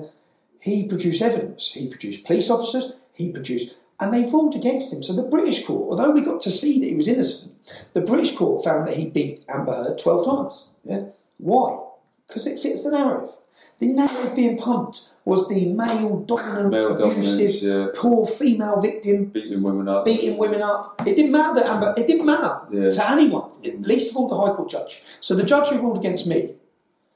He 0.61 0.87
produced 0.87 1.23
evidence. 1.23 1.71
He 1.73 1.89
produced 1.89 2.27
police 2.27 2.51
officers. 2.51 2.93
He 3.15 3.33
produced, 3.33 3.77
and 4.03 4.13
they 4.13 4.25
ruled 4.29 4.55
against 4.57 4.93
him. 4.93 5.03
So 5.03 5.13
the 5.15 5.23
British 5.23 5.65
court, 5.65 5.91
although 5.91 6.11
we 6.11 6.21
got 6.23 6.43
to 6.43 6.51
see 6.51 6.81
that 6.81 6.87
he 6.87 6.95
was 6.97 7.09
innocent, 7.09 7.53
the 7.95 8.01
British 8.01 8.35
court 8.35 8.65
found 8.65 8.89
that 8.89 8.97
he 8.97 9.09
beat 9.09 9.45
Amber 9.49 9.73
Heard 9.73 9.99
12 9.99 10.27
times. 10.27 10.67
Yeah? 10.85 11.05
Why? 11.39 11.79
Because 12.27 12.47
it 12.47 12.59
fits 12.59 12.85
the 12.85 12.91
narrative. 12.91 13.31
The 13.79 13.87
narrative 13.89 14.35
being 14.35 14.59
pumped 14.59 15.03
was 15.25 15.49
the 15.49 15.67
male 15.67 16.21
dominant, 16.21 16.71
Male 16.71 16.97
abusive, 17.11 17.63
yeah. 17.63 17.87
poor 17.95 18.27
female 18.27 18.81
victim 18.81 19.27
Beating 19.27 19.63
women 19.63 19.89
up. 19.89 20.05
beating 20.05 20.37
women 20.37 20.63
up. 20.63 21.01
It 21.07 21.15
didn't 21.17 21.31
matter 21.33 21.55
that 21.61 21.67
Amber. 21.67 21.95
It 21.97 22.07
didn't 22.09 22.27
matter 22.27 22.61
Yeah. 22.73 22.91
to 22.91 23.11
anyone, 23.11 23.51
at 23.65 23.81
least 23.83 24.11
of 24.11 24.17
all 24.17 24.29
the 24.29 24.37
High 24.37 24.55
Court 24.57 24.71
judge. 24.71 25.03
So 25.21 25.35
the 25.35 25.45
judge 25.45 25.69
who 25.69 25.79
ruled 25.81 25.97
against 25.99 26.27
me 26.27 26.55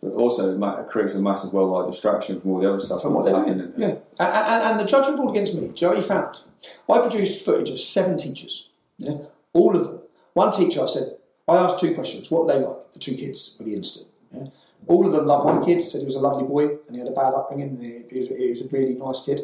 But 0.02 0.12
also, 0.12 0.56
it 0.56 0.88
creates 0.88 1.14
a 1.14 1.20
massive 1.20 1.52
worldwide 1.52 1.90
distraction 1.90 2.40
from 2.40 2.50
all 2.52 2.60
the 2.60 2.68
other 2.68 2.80
stuff 2.80 3.02
from 3.02 3.14
what 3.14 3.24
they're 3.24 3.34
doing. 3.44 3.72
Yeah, 3.76 3.94
and, 4.20 4.30
and, 4.52 4.62
and 4.70 4.80
the 4.80 4.84
judge 4.84 5.06
who 5.06 5.16
ruled 5.16 5.30
against 5.36 5.54
me, 5.54 5.62
do 5.62 5.66
you 5.66 5.74
know 5.82 5.88
what 5.88 5.96
he 5.96 6.02
found? 6.02 6.40
I 6.88 6.98
produced 7.00 7.44
footage 7.44 7.70
of 7.70 7.80
seven 7.80 8.16
teachers. 8.16 8.68
Yeah, 8.98 9.18
all 9.52 9.76
of 9.76 9.86
them. 9.86 10.00
One 10.34 10.52
teacher, 10.52 10.82
I 10.82 10.86
said, 10.86 11.16
I 11.48 11.56
asked 11.56 11.80
two 11.80 11.94
questions. 11.94 12.30
What 12.30 12.46
they 12.46 12.58
like? 12.58 12.92
The 12.92 12.98
two 12.98 13.14
kids 13.14 13.56
with 13.58 13.66
the 13.66 13.74
incident. 13.74 14.10
Yeah? 14.32 14.46
All 14.86 15.06
of 15.06 15.12
them 15.12 15.26
loved 15.26 15.44
one 15.44 15.64
kid. 15.64 15.80
Said 15.80 16.00
he 16.00 16.06
was 16.06 16.14
a 16.14 16.20
lovely 16.20 16.44
boy 16.44 16.76
and 16.86 16.94
he 16.94 16.98
had 16.98 17.08
a 17.08 17.12
bad 17.12 17.34
upbringing. 17.34 17.70
And 17.70 17.82
he, 17.82 18.02
he, 18.10 18.18
was, 18.18 18.28
he 18.28 18.50
was 18.50 18.60
a 18.62 18.68
really 18.68 18.94
nice 18.94 19.22
kid. 19.22 19.42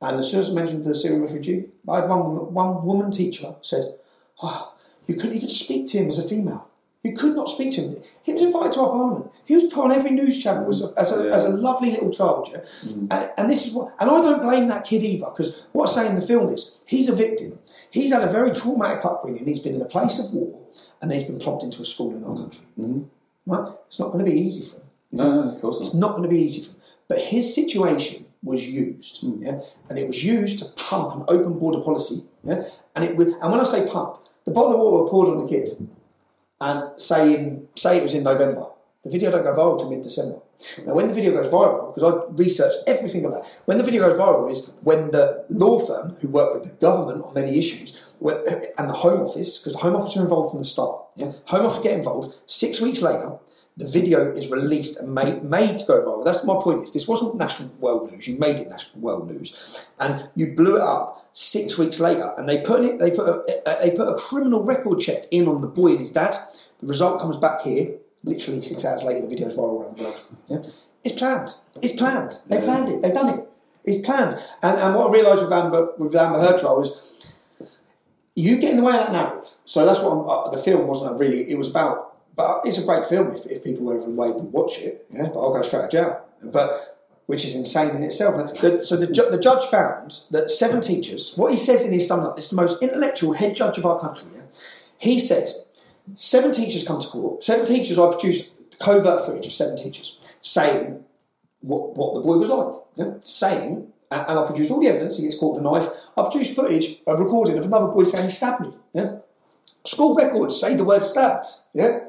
And 0.00 0.18
as 0.18 0.30
soon 0.30 0.40
as 0.40 0.50
I 0.50 0.52
mentioned 0.52 0.84
the 0.84 0.94
Syrian 0.94 1.22
refugee, 1.22 1.66
I 1.88 2.00
had 2.00 2.08
one, 2.08 2.52
one 2.52 2.84
woman 2.84 3.10
teacher 3.10 3.54
said, 3.62 3.94
oh, 4.42 4.74
you 5.06 5.14
couldn't 5.14 5.36
even 5.36 5.48
speak 5.48 5.88
to 5.88 5.98
him 5.98 6.08
as 6.08 6.18
a 6.18 6.26
female. 6.26 6.68
You 7.02 7.12
could 7.14 7.34
not 7.34 7.48
speak 7.48 7.72
to 7.74 7.80
him. 7.80 8.02
He 8.22 8.32
was 8.32 8.42
invited 8.42 8.72
to 8.74 8.80
our 8.80 8.90
parliament. 8.90 9.30
He 9.44 9.56
was 9.56 9.64
put 9.64 9.84
on 9.84 9.92
every 9.92 10.12
news 10.12 10.40
channel 10.40 10.70
as 10.70 10.82
a, 10.82 10.92
as 10.96 11.10
a, 11.12 11.24
Yeah. 11.24 11.34
as 11.34 11.44
a 11.44 11.48
lovely 11.48 11.90
little 11.90 12.10
child. 12.12 12.48
Yeah? 12.52 12.58
Mm. 12.84 13.08
And, 13.10 13.30
and 13.36 13.50
this 13.50 13.66
is 13.66 13.72
what, 13.72 13.92
and 13.98 14.08
I 14.08 14.20
don't 14.20 14.40
blame 14.42 14.68
that 14.68 14.84
kid 14.84 15.02
either, 15.02 15.26
because 15.26 15.62
what 15.72 15.90
I 15.90 15.92
say 15.92 16.08
in 16.08 16.14
the 16.14 16.22
film 16.22 16.52
is 16.54 16.70
he's 16.86 17.08
a 17.08 17.14
victim. 17.14 17.58
He's 17.90 18.12
had 18.12 18.22
a 18.22 18.30
very 18.30 18.54
traumatic 18.54 19.04
upbringing. 19.04 19.44
He's 19.44 19.58
been 19.58 19.74
in 19.74 19.82
a 19.82 19.86
place 19.86 20.20
of 20.20 20.32
war, 20.32 20.60
and 21.00 21.10
he's 21.12 21.24
been 21.24 21.38
plopped 21.38 21.64
into 21.64 21.82
a 21.82 21.86
school 21.86 22.14
in 22.16 22.22
our 22.24 22.36
country. 22.36 22.64
Mm-hmm. 22.78 23.02
Right? 23.46 23.72
It's 23.88 23.98
not 23.98 24.12
going 24.12 24.24
to 24.24 24.30
be 24.30 24.38
easy 24.38 24.64
for 24.64 24.76
him. 24.76 24.82
No, 25.10 25.42
no, 25.42 25.54
of 25.54 25.60
course 25.60 25.80
It's 25.80 25.92
not. 25.94 26.08
not 26.08 26.16
going 26.16 26.22
to 26.22 26.34
be 26.34 26.40
easy 26.40 26.62
for 26.62 26.70
him. 26.70 26.76
But 27.08 27.18
his 27.18 27.52
situation 27.52 28.26
was 28.44 28.66
used, 28.66 29.22
mm. 29.22 29.42
yeah, 29.42 29.60
and 29.88 29.98
it 29.98 30.06
was 30.06 30.24
used 30.24 30.60
to 30.60 30.64
pump 30.76 31.14
an 31.16 31.24
open 31.28 31.58
border 31.58 31.80
policy, 31.80 32.24
yeah, 32.44 32.64
and 32.96 33.04
it 33.04 33.10
and 33.18 33.52
when 33.52 33.60
I 33.60 33.64
say 33.64 33.86
pump, 33.86 34.18
the 34.44 34.50
bottle 34.50 34.72
of 34.72 34.78
water 34.78 35.10
poured 35.10 35.28
on 35.28 35.44
the 35.44 35.48
kid, 35.48 35.88
and 36.62 37.00
say 37.00 37.34
in 37.34 37.66
say 37.74 37.98
it 37.98 38.02
was 38.02 38.14
in 38.14 38.22
November, 38.22 38.66
the 39.04 39.10
video 39.10 39.30
don't 39.32 39.42
go 39.42 39.54
viral 39.54 39.78
till 39.78 39.90
mid 39.90 40.02
December. 40.02 40.38
Now, 40.86 40.94
when 40.94 41.08
the 41.08 41.14
video 41.14 41.32
goes 41.32 41.52
viral, 41.52 41.92
because 41.92 42.04
I 42.08 42.32
researched 42.34 42.78
everything 42.86 43.24
about 43.24 43.44
it, 43.44 43.60
when 43.64 43.78
the 43.78 43.84
video 43.84 44.08
goes 44.08 44.18
viral 44.18 44.48
is 44.48 44.70
when 44.82 45.10
the 45.10 45.44
law 45.48 45.80
firm 45.80 46.16
who 46.20 46.28
work 46.28 46.54
with 46.54 46.62
the 46.62 46.70
government 46.86 47.24
on 47.24 47.34
many 47.34 47.58
issues 47.58 47.98
and 48.78 48.88
the 48.88 48.98
Home 49.04 49.22
Office, 49.22 49.58
because 49.58 49.72
the 49.72 49.80
Home 49.80 49.96
Office 49.96 50.16
are 50.16 50.22
involved 50.22 50.52
from 50.52 50.60
the 50.60 50.64
start. 50.64 51.04
Yeah? 51.16 51.32
Home 51.46 51.66
Office 51.66 51.82
get 51.82 51.98
involved. 51.98 52.36
Six 52.46 52.80
weeks 52.80 53.02
later, 53.02 53.32
the 53.76 53.88
video 53.88 54.30
is 54.30 54.48
released 54.48 54.98
and 54.98 55.12
made, 55.12 55.42
made 55.42 55.80
to 55.80 55.86
go 55.86 56.00
viral. 56.00 56.24
That's 56.24 56.44
my 56.44 56.54
point. 56.62 56.84
Is 56.84 56.92
this 56.92 57.08
wasn't 57.08 57.34
national 57.34 57.70
world 57.80 58.12
news? 58.12 58.28
You 58.28 58.38
made 58.38 58.60
it 58.60 58.68
national 58.68 59.00
world 59.00 59.28
news, 59.28 59.84
and 59.98 60.28
you 60.36 60.54
blew 60.54 60.76
it 60.76 60.82
up 60.82 61.21
six 61.32 61.78
weeks 61.78 62.00
later. 62.00 62.32
And 62.36 62.48
they 62.48 62.60
put 62.60 62.84
it. 62.84 62.98
They 62.98 63.10
put 63.10 63.26
a, 63.28 63.76
they 63.80 63.90
put 63.90 64.08
a 64.08 64.14
criminal 64.14 64.62
record 64.62 65.00
check 65.00 65.24
in 65.30 65.48
on 65.48 65.60
the 65.60 65.68
boy 65.68 65.92
and 65.92 66.00
his 66.00 66.10
dad. 66.10 66.36
The 66.80 66.86
result 66.86 67.20
comes 67.20 67.36
back 67.36 67.62
here. 67.62 67.96
Literally 68.24 68.62
six 68.62 68.84
hours 68.84 69.02
later, 69.02 69.22
the 69.22 69.28
video's 69.28 69.56
viral 69.56 69.82
around 69.82 69.96
the 69.96 70.02
world. 70.04 70.24
Yeah? 70.48 70.62
It's 71.04 71.18
planned. 71.18 71.50
It's 71.80 71.94
planned. 71.94 72.38
They 72.46 72.60
planned 72.60 72.88
it. 72.88 73.02
They've 73.02 73.12
done 73.12 73.30
it. 73.30 73.48
It's 73.84 74.06
planned. 74.06 74.38
And, 74.62 74.78
and 74.78 74.94
what 74.94 75.08
I 75.08 75.12
realised 75.12 75.42
with 75.42 75.52
Amber 75.52 75.92
with 75.98 76.14
Amber 76.14 76.38
Heard 76.38 76.60
trial 76.60 76.82
is 76.82 77.28
you 78.34 78.58
get 78.58 78.70
in 78.70 78.76
the 78.76 78.82
way 78.82 78.92
of 78.92 79.00
that 79.00 79.12
narrative. 79.12 79.50
So 79.64 79.84
that's 79.84 80.00
what 80.00 80.12
I'm, 80.12 80.28
uh, 80.28 80.50
the 80.50 80.58
film 80.58 80.86
wasn't 80.86 81.18
really. 81.18 81.50
It 81.50 81.58
was 81.58 81.68
about. 81.68 82.10
But 82.34 82.62
it's 82.64 82.78
a 82.78 82.84
great 82.84 83.04
film 83.04 83.32
if, 83.32 83.44
if 83.46 83.62
people 83.62 83.84
were 83.84 84.00
ever 84.00 84.10
able 84.10 84.40
to 84.40 84.46
watch 84.46 84.78
it. 84.78 85.06
Yeah, 85.12 85.26
but 85.26 85.38
I'll 85.38 85.52
go 85.52 85.62
straight 85.62 85.90
to 85.90 85.96
jail. 85.96 86.24
But 86.42 86.91
which 87.32 87.46
is 87.46 87.54
insane 87.54 87.96
in 87.96 88.02
itself. 88.02 88.60
The, 88.60 88.84
so 88.84 88.94
the, 88.94 89.06
ju- 89.06 89.30
the 89.30 89.38
judge 89.38 89.64
found 89.70 90.20
that 90.32 90.50
seven 90.50 90.82
teachers. 90.82 91.32
What 91.34 91.50
he 91.50 91.56
says 91.56 91.82
in 91.82 91.90
his 91.90 92.06
sum 92.06 92.20
up, 92.20 92.36
this 92.36 92.44
is 92.44 92.50
the 92.50 92.56
most 92.56 92.82
intellectual 92.82 93.32
head 93.32 93.56
judge 93.56 93.78
of 93.78 93.86
our 93.86 93.98
country. 93.98 94.28
Yeah? 94.36 94.42
He 94.98 95.18
said 95.18 95.48
seven 96.14 96.52
teachers 96.52 96.86
come 96.86 97.00
to 97.00 97.08
court. 97.08 97.42
Seven 97.42 97.64
teachers. 97.64 97.98
I 97.98 98.10
produced 98.10 98.52
covert 98.78 99.24
footage 99.24 99.46
of 99.46 99.52
seven 99.54 99.78
teachers 99.78 100.18
saying 100.42 101.02
what, 101.60 101.96
what 101.96 102.12
the 102.12 102.20
boy 102.20 102.36
was 102.36 102.50
like, 102.50 102.82
yeah? 102.96 103.14
saying, 103.22 103.90
and, 104.10 104.28
and 104.28 104.38
I 104.38 104.44
produced 104.44 104.70
all 104.70 104.80
the 104.80 104.88
evidence. 104.88 105.16
He 105.16 105.22
gets 105.22 105.38
caught 105.38 105.56
with 105.56 105.64
a 105.64 105.70
knife. 105.70 105.88
I 106.18 106.22
produced 106.24 106.54
footage, 106.54 106.98
a 107.06 107.16
recording 107.16 107.56
of 107.56 107.64
another 107.64 107.86
boy 107.86 108.04
saying 108.04 108.26
he 108.26 108.30
stabbed 108.30 108.66
me. 108.66 108.74
Yeah? 108.92 109.20
School 109.86 110.14
records 110.14 110.60
say 110.60 110.74
the 110.74 110.84
word 110.84 111.06
stabbed. 111.06 111.46
Yeah? 111.72 112.00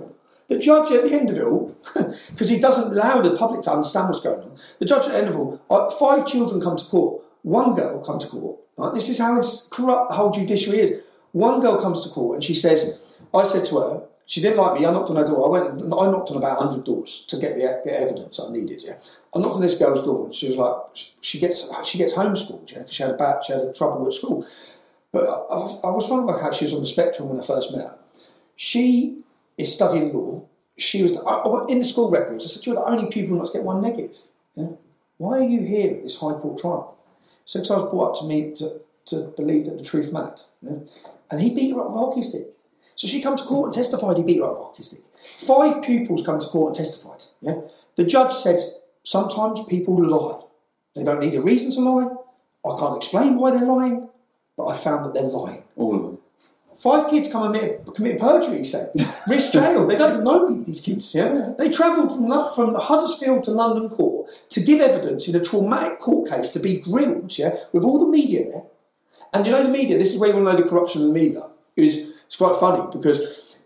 The 0.50 0.60
judge 0.60 0.92
at 0.92 1.06
the 1.06 1.14
end 1.14 1.30
of 1.30 1.38
it 1.38 1.44
all, 1.44 1.76
because 2.32 2.50
he 2.50 2.60
doesn't 2.60 2.92
allow 2.92 3.22
the 3.22 3.36
public 3.36 3.62
to 3.64 3.72
understand 3.72 4.10
what's 4.10 4.22
going 4.22 4.42
on, 4.42 4.58
the 4.80 4.86
judge 4.86 5.06
at 5.06 5.12
the 5.14 5.18
end 5.18 5.30
of 5.30 5.36
it 5.36 5.38
all, 5.38 5.62
uh, 5.70 5.90
five 5.92 6.28
children 6.28 6.62
come 6.62 6.78
to 6.78 6.86
court, 6.86 7.24
one 7.44 7.76
girl 7.76 8.04
come 8.04 8.20
to 8.20 8.28
court. 8.28 8.60
Right? 8.78 8.94
This 8.94 9.10
is 9.10 9.20
how 9.20 9.42
corrupt 9.72 10.10
the 10.10 10.16
whole 10.16 10.32
judiciary 10.32 10.80
is. 10.82 11.02
One 11.32 11.62
girl 11.62 11.82
comes 11.82 12.04
to 12.04 12.10
court 12.10 12.36
and 12.36 12.44
she 12.44 12.54
says, 12.56 13.00
I 13.34 13.46
said 13.48 13.66
to 13.66 13.80
her, 13.80 14.04
she 14.26 14.42
didn't 14.42 14.58
like 14.58 14.80
me. 14.80 14.86
I 14.86 14.92
knocked 14.92 15.10
on 15.10 15.18
her 15.18 15.26
door. 15.26 15.46
I 15.46 15.62
went. 15.62 15.82
I 15.84 15.86
knocked 15.86 16.32
on 16.32 16.38
about 16.38 16.58
hundred 16.58 16.86
doors 16.86 17.26
to 17.28 17.38
get 17.38 17.56
the, 17.56 17.82
the 17.84 17.94
evidence 18.00 18.40
I 18.40 18.50
needed. 18.52 18.82
Yeah, 18.84 18.96
I 19.36 19.40
knocked 19.40 19.56
on 19.56 19.62
this 19.62 19.78
girl's 19.78 20.02
door, 20.02 20.26
and 20.26 20.34
she 20.34 20.48
was 20.48 20.56
like, 20.56 20.76
she 21.20 21.40
gets 21.40 21.68
she 21.84 21.98
gets 21.98 22.14
homeschooled. 22.14 22.72
Yeah, 22.72 22.84
she 22.90 23.04
had 23.04 23.12
a 23.12 23.18
bad, 23.18 23.44
she 23.44 23.52
had 23.52 23.76
trouble 23.76 24.08
at 24.08 24.14
school. 24.14 24.48
But 25.12 25.26
I, 25.26 25.34
I, 25.34 25.58
was- 25.58 25.80
I 25.84 25.90
was 25.90 26.08
trying 26.08 26.22
to 26.22 26.26
work 26.26 26.42
out 26.42 26.56
she 26.56 26.64
was 26.66 26.74
on 26.74 26.80
the 26.80 26.88
spectrum 26.88 27.30
when 27.30 27.42
I 27.42 27.44
first 27.46 27.72
met 27.76 27.82
her. 27.82 27.96
She 28.56 29.18
is 29.58 29.74
studying 29.74 30.14
law. 30.14 30.44
She 30.78 31.04
was 31.04 31.18
I- 31.18 31.66
in 31.70 31.80
the 31.80 31.86
school 31.86 32.10
records. 32.10 32.46
I 32.46 32.48
said, 32.50 32.66
"You're 32.66 32.76
the 32.76 32.86
only 32.86 33.08
pupil 33.08 33.38
not 33.38 33.48
to 33.48 33.54
get 33.54 33.64
one 33.64 33.82
negative. 33.82 34.18
Yeah? 34.56 34.70
Why 35.18 35.40
are 35.40 35.44
you 35.44 35.62
here 35.62 35.92
at 35.94 36.04
this 36.04 36.18
high 36.18 36.34
court 36.34 36.60
trial?" 36.60 36.96
So 37.46 37.60
I 37.60 37.62
was 37.62 37.90
brought 37.92 38.12
up 38.12 38.20
to 38.20 38.26
me 38.26 38.54
to, 38.56 38.82
to 39.08 39.34
believe 39.36 39.66
that 39.66 39.78
the 39.78 39.84
truth 39.84 40.12
mattered. 40.12 40.42
Yeah? 40.62 40.78
And 41.30 41.42
he 41.42 41.50
beat 41.50 41.74
her 41.74 41.82
up 41.82 41.90
with 41.90 41.96
a 41.98 42.00
hockey 42.06 42.22
stick. 42.22 42.48
So 42.96 43.08
she 43.08 43.22
come 43.22 43.36
to 43.36 43.44
court 43.44 43.68
and 43.68 43.74
testified 43.74 44.18
he 44.18 44.24
beat 44.24 44.38
her 44.38 44.46
up 44.46 44.52
with 44.54 44.62
a 44.62 44.64
hockey 44.66 44.84
stick. 44.84 45.02
Five 45.22 45.82
pupils 45.84 46.26
come 46.26 46.40
to 46.40 46.48
court 46.48 46.70
and 46.70 46.86
testified. 46.86 47.24
Yeah? 47.42 47.62
The 47.96 48.04
judge 48.04 48.34
said, 48.34 48.60
sometimes 49.04 49.62
people 49.66 49.96
lie. 50.08 50.42
They 50.96 51.04
don't 51.04 51.20
need 51.20 51.36
a 51.36 51.42
reason 51.42 51.72
to 51.72 51.82
lie. 51.82 52.16
I 52.66 52.80
can't 52.80 52.98
explain 52.98 53.36
why 53.38 53.52
they're 53.52 53.66
lying, 53.66 54.10
but 54.56 54.68
I 54.68 54.76
found 54.78 55.06
that 55.06 55.14
they're 55.14 55.24
lying. 55.24 55.64
All 55.76 55.96
of 55.96 56.02
them. 56.04 56.13
Five 56.84 57.10
kids 57.10 57.32
come 57.32 57.44
and 57.44 57.56
commit, 57.56 57.96
commit 57.96 58.20
perjury, 58.20 58.58
he 58.58 58.64
said. 58.66 58.92
Risk 59.26 59.54
jail. 59.54 59.88
They 59.88 59.96
don't 59.96 60.12
even 60.12 60.26
know 60.26 60.50
me, 60.50 60.66
these 60.66 60.82
kids. 60.82 61.16
Yeah? 61.16 61.54
They 61.58 61.70
travelled 61.70 62.12
from, 62.12 62.28
from 62.54 62.76
Huddersfield 62.76 63.46
to 63.46 63.52
London 63.52 63.90
court 63.90 64.30
to 64.50 64.60
give 64.60 64.82
evidence 64.82 65.30
in 65.30 65.36
a 65.38 65.40
traumatic 65.40 66.00
court 66.00 66.30
case 66.30 66.50
to 66.50 66.60
be 66.60 66.82
grilled 66.82 67.38
yeah, 67.38 67.56
with 67.72 67.86
all 67.86 68.00
the 68.00 68.12
media 68.12 68.52
there. 68.52 68.64
And 69.34 69.46
you 69.46 69.54
know 69.54 69.64
the 69.64 69.70
media, 69.70 69.98
this 69.98 70.12
is 70.12 70.18
where 70.18 70.28
you 70.28 70.36
want 70.36 70.46
to 70.46 70.52
know 70.52 70.62
the 70.62 70.70
corruption 70.70 71.04
of 71.04 71.08
the 71.08 71.14
media, 71.14 71.44
is 71.78 72.12
it's 72.26 72.36
quite 72.36 72.60
funny 72.60 72.86
because 72.92 73.58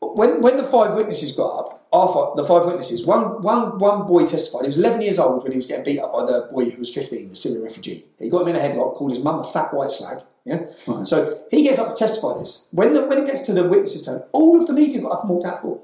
when, 0.00 0.40
when 0.40 0.58
the 0.58 0.62
five 0.62 0.94
witnesses 0.94 1.32
got 1.32 1.58
up, 1.58 1.77
our 1.92 2.08
five, 2.12 2.36
the 2.36 2.44
five 2.44 2.66
witnesses, 2.66 3.06
one, 3.06 3.42
one, 3.42 3.78
one 3.78 4.06
boy 4.06 4.26
testified. 4.26 4.62
He 4.62 4.66
was 4.68 4.78
11 4.78 5.00
years 5.02 5.18
old 5.18 5.42
when 5.42 5.52
he 5.52 5.58
was 5.58 5.66
getting 5.66 5.84
beat 5.84 6.00
up 6.00 6.12
by 6.12 6.26
the 6.26 6.48
boy 6.50 6.68
who 6.68 6.78
was 6.78 6.92
15, 6.92 7.30
the 7.30 7.36
Syrian 7.36 7.62
refugee. 7.62 8.04
He 8.18 8.28
got 8.28 8.42
him 8.42 8.48
in 8.48 8.56
a 8.56 8.58
headlock, 8.58 8.94
called 8.94 9.12
his 9.12 9.20
mum 9.22 9.40
a 9.40 9.44
fat 9.44 9.72
white 9.72 9.90
slag. 9.90 10.18
Yeah? 10.44 10.64
Right. 10.86 11.06
So 11.06 11.40
he 11.50 11.62
gets 11.62 11.78
up 11.78 11.88
to 11.88 11.94
testify 11.94 12.38
this. 12.38 12.66
When, 12.70 12.92
the, 12.92 13.06
when 13.06 13.18
it 13.18 13.26
gets 13.26 13.42
to 13.42 13.52
the 13.52 13.64
witnesses' 13.64 14.04
turn, 14.04 14.22
all 14.32 14.60
of 14.60 14.66
the 14.66 14.72
media 14.72 15.00
got 15.00 15.12
up 15.12 15.20
and 15.22 15.30
walked 15.30 15.46
out 15.46 15.54
of 15.54 15.60
court. 15.60 15.80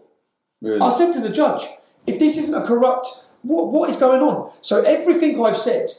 Really? 0.61 0.81
I 0.81 0.91
said 0.91 1.13
to 1.13 1.21
the 1.21 1.31
judge, 1.31 1.63
if 2.07 2.19
this 2.19 2.37
isn't 2.37 2.55
a 2.55 2.67
corrupt, 2.67 3.07
what, 3.43 3.73
what 3.73 3.91
is 3.91 3.97
going 3.97 4.23
on? 4.23 4.51
So 4.63 4.83
everything 4.83 5.43
I've 5.43 5.57
said, 5.57 5.91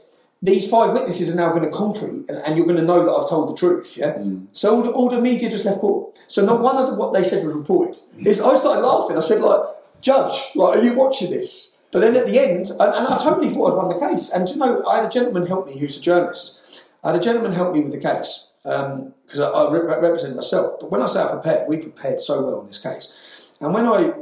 these 0.41 0.69
five 0.69 0.93
witnesses 0.93 1.31
are 1.31 1.35
now 1.35 1.49
going 1.49 1.63
to 1.63 1.71
concrete, 1.71 2.29
and, 2.29 2.37
and 2.45 2.57
you're 2.57 2.65
going 2.65 2.77
to 2.77 2.83
know 2.83 3.03
that 3.03 3.11
I've 3.11 3.29
told 3.29 3.49
the 3.49 3.55
truth. 3.55 3.97
Yeah. 3.97 4.13
Mm. 4.13 4.47
So 4.51 4.75
all 4.75 4.83
the, 4.83 4.91
all 4.91 5.09
the 5.09 5.21
media 5.21 5.49
just 5.49 5.65
left 5.65 5.79
court. 5.79 6.19
So 6.27 6.45
not 6.45 6.61
one 6.61 6.77
of 6.77 6.87
the, 6.87 6.95
what 6.95 7.13
they 7.13 7.23
said 7.23 7.45
was 7.45 7.55
reported. 7.55 7.99
Mm. 8.17 8.27
Is 8.27 8.41
I 8.41 8.57
started 8.59 8.81
laughing. 8.81 9.17
I 9.17 9.21
said, 9.21 9.41
like, 9.41 9.61
judge, 10.05 10.51
like, 10.55 10.77
are 10.77 10.83
you 10.83 10.93
watching 10.93 11.31
this? 11.31 11.75
But 11.91 11.99
then 12.01 12.15
at 12.15 12.27
the 12.27 12.39
end, 12.39 12.69
and, 12.69 12.81
and 12.81 13.07
I 13.07 13.17
totally 13.17 13.49
thought 13.49 13.71
I'd 13.71 13.77
won 13.77 13.89
the 13.89 14.07
case. 14.07 14.29
And 14.29 14.47
you 14.47 14.57
know, 14.57 14.85
I 14.85 14.97
had 14.97 15.05
a 15.05 15.09
gentleman 15.09 15.47
help 15.47 15.67
me 15.67 15.77
who's 15.79 15.97
a 15.97 16.01
journalist. 16.01 16.83
I 17.03 17.11
had 17.11 17.19
a 17.19 17.23
gentleman 17.23 17.53
help 17.53 17.73
me 17.73 17.81
with 17.81 17.93
the 17.93 17.99
case 17.99 18.47
um, 18.65 19.13
because 19.25 19.39
I, 19.39 19.49
I 19.49 19.71
re- 19.71 19.99
represent 19.99 20.35
myself. 20.35 20.79
But 20.79 20.91
when 20.91 21.01
I 21.01 21.07
say 21.07 21.21
I 21.21 21.27
prepared, 21.27 21.67
we 21.67 21.77
prepared 21.77 22.19
so 22.19 22.41
well 22.41 22.59
on 22.59 22.67
this 22.67 22.79
case. 22.79 23.11
And 23.59 23.73
when 23.73 23.85
I 23.85 24.13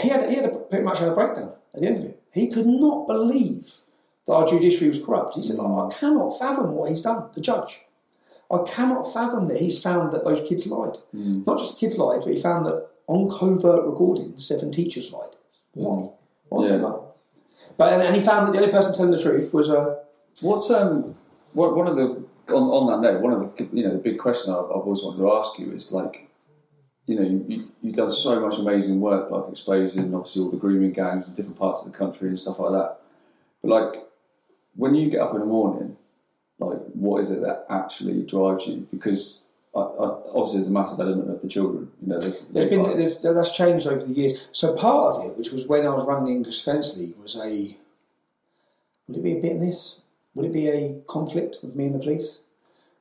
he 0.00 0.08
had 0.08 0.28
he 0.28 0.36
had 0.36 0.46
a, 0.46 0.58
pretty 0.58 0.84
much 0.84 0.98
had 0.98 1.08
a 1.08 1.14
breakdown 1.14 1.52
at 1.74 1.80
the 1.80 1.86
end 1.86 1.98
of 1.98 2.04
it. 2.04 2.22
He 2.32 2.48
could 2.48 2.66
not 2.66 3.06
believe 3.06 3.80
that 4.26 4.34
our 4.34 4.46
judiciary 4.46 4.90
was 4.90 5.04
corrupt. 5.04 5.34
He 5.34 5.42
said, 5.42 5.58
"I 5.58 5.88
cannot 5.92 6.38
fathom 6.38 6.74
what 6.74 6.90
he's 6.90 7.02
done." 7.02 7.30
The 7.34 7.40
judge, 7.40 7.80
I 8.50 8.58
cannot 8.66 9.12
fathom 9.12 9.48
that 9.48 9.58
he's 9.58 9.82
found 9.82 10.12
that 10.12 10.24
those 10.24 10.46
kids 10.48 10.66
lied. 10.66 10.98
Mm. 11.14 11.46
Not 11.46 11.58
just 11.58 11.78
kids 11.80 11.96
lied, 11.98 12.20
but 12.24 12.34
he 12.34 12.40
found 12.40 12.66
that 12.66 12.88
on 13.10 13.28
covert 13.28 13.84
recordings, 13.84 14.46
seven 14.46 14.70
teachers 14.70 15.10
lied. 15.12 15.30
Why? 15.74 16.10
Why 16.48 16.68
Yeah. 16.68 16.96
But 17.76 18.00
and, 18.00 18.14
he 18.14 18.22
found 18.22 18.46
that 18.46 18.52
the 18.52 18.58
only 18.60 18.72
person 18.72 18.94
telling 18.94 19.10
the 19.10 19.20
truth 19.20 19.52
was 19.52 19.68
uh, 19.68 19.96
What's 20.40 20.70
um 20.70 21.16
one 21.52 21.74
one 21.74 21.88
of 21.88 21.96
the 21.96 22.22
on, 22.54 22.62
on 22.62 22.86
that 22.86 23.12
note, 23.12 23.20
one 23.20 23.32
of 23.32 23.40
the 23.40 23.68
you 23.72 23.82
know 23.82 23.90
the 23.90 23.98
big 23.98 24.18
question 24.18 24.52
I've, 24.52 24.64
I've 24.64 24.86
always 24.86 25.02
wanted 25.02 25.18
to 25.18 25.32
ask 25.32 25.58
you 25.58 25.72
is 25.72 25.90
like, 25.90 26.30
you 27.06 27.16
know, 27.16 27.22
you, 27.22 27.44
you, 27.48 27.72
you've 27.82 27.96
done 27.96 28.12
so 28.12 28.40
much 28.40 28.58
amazing 28.58 29.00
work, 29.00 29.28
like 29.30 29.50
exposing 29.50 30.14
obviously 30.14 30.42
all 30.42 30.50
the 30.50 30.56
grooming 30.56 30.92
gangs 30.92 31.28
in 31.28 31.34
different 31.34 31.58
parts 31.58 31.84
of 31.84 31.90
the 31.90 31.98
country 31.98 32.28
and 32.28 32.38
stuff 32.38 32.60
like 32.60 32.72
that. 32.72 33.00
But 33.60 33.68
like, 33.68 34.02
when 34.76 34.94
you 34.94 35.10
get 35.10 35.20
up 35.20 35.34
in 35.34 35.40
the 35.40 35.46
morning, 35.46 35.96
like, 36.60 36.78
what 36.94 37.20
is 37.20 37.30
it 37.30 37.40
that 37.42 37.66
actually 37.68 38.22
drives 38.22 38.66
you? 38.66 38.86
Because 38.90 39.42
I, 39.74 39.78
I, 39.78 40.06
obviously 40.34 40.58
there's 40.58 40.68
a 40.68 40.72
massive 40.72 41.00
element 41.00 41.30
of 41.30 41.40
the 41.40 41.48
children. 41.48 41.90
You 42.02 42.08
know, 42.08 42.20
there's, 42.20 42.46
There's 42.48 42.70
been 42.70 42.82
there's, 42.82 43.22
that's 43.22 43.56
changed 43.56 43.86
over 43.86 44.04
the 44.04 44.12
years. 44.12 44.34
So 44.52 44.74
part 44.74 45.14
of 45.14 45.26
it, 45.26 45.36
which 45.36 45.52
was 45.52 45.68
when 45.68 45.86
I 45.86 45.90
was 45.90 46.04
running 46.04 46.24
the 46.24 46.32
English 46.32 46.58
Defence 46.62 46.96
League, 46.96 47.16
was 47.16 47.36
a 47.36 47.76
would 49.06 49.18
it 49.18 49.22
be 49.22 49.32
a 49.38 49.40
bit 49.40 49.52
in 49.52 49.60
this? 49.60 50.00
Would 50.34 50.46
it 50.46 50.52
be 50.52 50.68
a 50.68 51.00
conflict 51.08 51.58
with 51.62 51.74
me 51.74 51.86
and 51.86 51.94
the 51.94 51.98
police? 51.98 52.38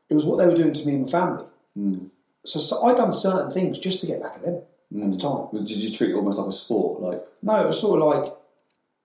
It 0.10 0.16
was 0.16 0.26
what 0.26 0.38
they 0.38 0.48
were 0.48 0.56
doing 0.56 0.74
to 0.74 0.86
me 0.86 0.94
and 0.94 1.06
my 1.06 1.12
family. 1.12 1.46
Mm. 1.78 2.10
So, 2.46 2.60
so 2.60 2.84
I 2.84 2.96
done 2.96 3.14
certain 3.14 3.52
things 3.52 3.78
just 3.78 4.00
to 4.02 4.08
get 4.08 4.22
back 4.22 4.36
at 4.36 4.42
them 4.44 4.64
at 5.04 5.12
the 5.12 5.18
time. 5.18 5.48
Did 5.54 5.70
you 5.70 5.94
treat 5.94 6.12
it 6.12 6.16
almost 6.16 6.40
like 6.40 6.48
a 6.48 6.52
sport? 6.52 7.02
Like 7.02 7.24
No, 7.44 7.62
it 7.62 7.68
was 7.68 7.80
sort 7.80 8.02
of 8.02 8.08
like 8.08 8.34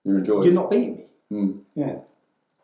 you're 0.03 0.17
enjoying? 0.17 0.43
you're 0.43 0.53
not 0.53 0.71
beating 0.71 0.95
me. 0.95 1.05
Mm. 1.31 1.61
Yeah, 1.75 1.99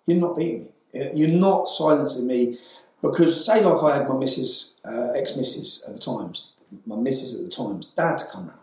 you're 0.05 0.17
not 0.17 0.35
beating 0.35 0.69
me. 0.93 1.11
You're 1.13 1.39
not 1.39 1.69
silencing 1.69 2.27
me 2.27 2.57
because, 3.01 3.45
say, 3.45 3.63
like 3.63 3.83
I 3.83 3.97
had 3.97 4.07
my 4.07 4.15
missus, 4.15 4.75
uh, 4.85 5.11
ex 5.11 5.35
missus 5.35 5.83
at 5.87 5.93
the 5.93 5.99
times, 5.99 6.51
my 6.85 6.95
missus 6.95 7.35
at 7.35 7.43
the 7.43 7.51
times, 7.51 7.87
dad 7.87 8.23
come 8.31 8.47
round 8.47 8.59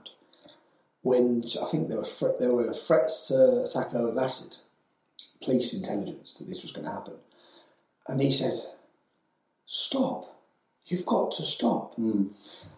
when 1.03 1.43
I 1.61 1.65
think 1.67 1.89
there 1.89 1.99
were 1.99 2.05
thre- 2.05 2.39
there 2.39 2.53
were 2.53 2.73
threats 2.75 3.29
to 3.29 3.65
attack 3.65 3.91
her 3.91 4.07
with 4.07 4.19
acid, 4.19 4.59
police 5.43 5.73
intelligence 5.73 6.35
that 6.35 6.49
this 6.49 6.63
was 6.63 6.73
going 6.73 6.87
to 6.87 6.93
happen, 6.93 7.15
and 8.07 8.21
he 8.21 8.31
said, 8.31 8.55
"Stop! 9.67 10.41
You've 10.87 11.07
got 11.07 11.33
to 11.33 11.45
stop." 11.45 11.97
Mm. 11.97 12.33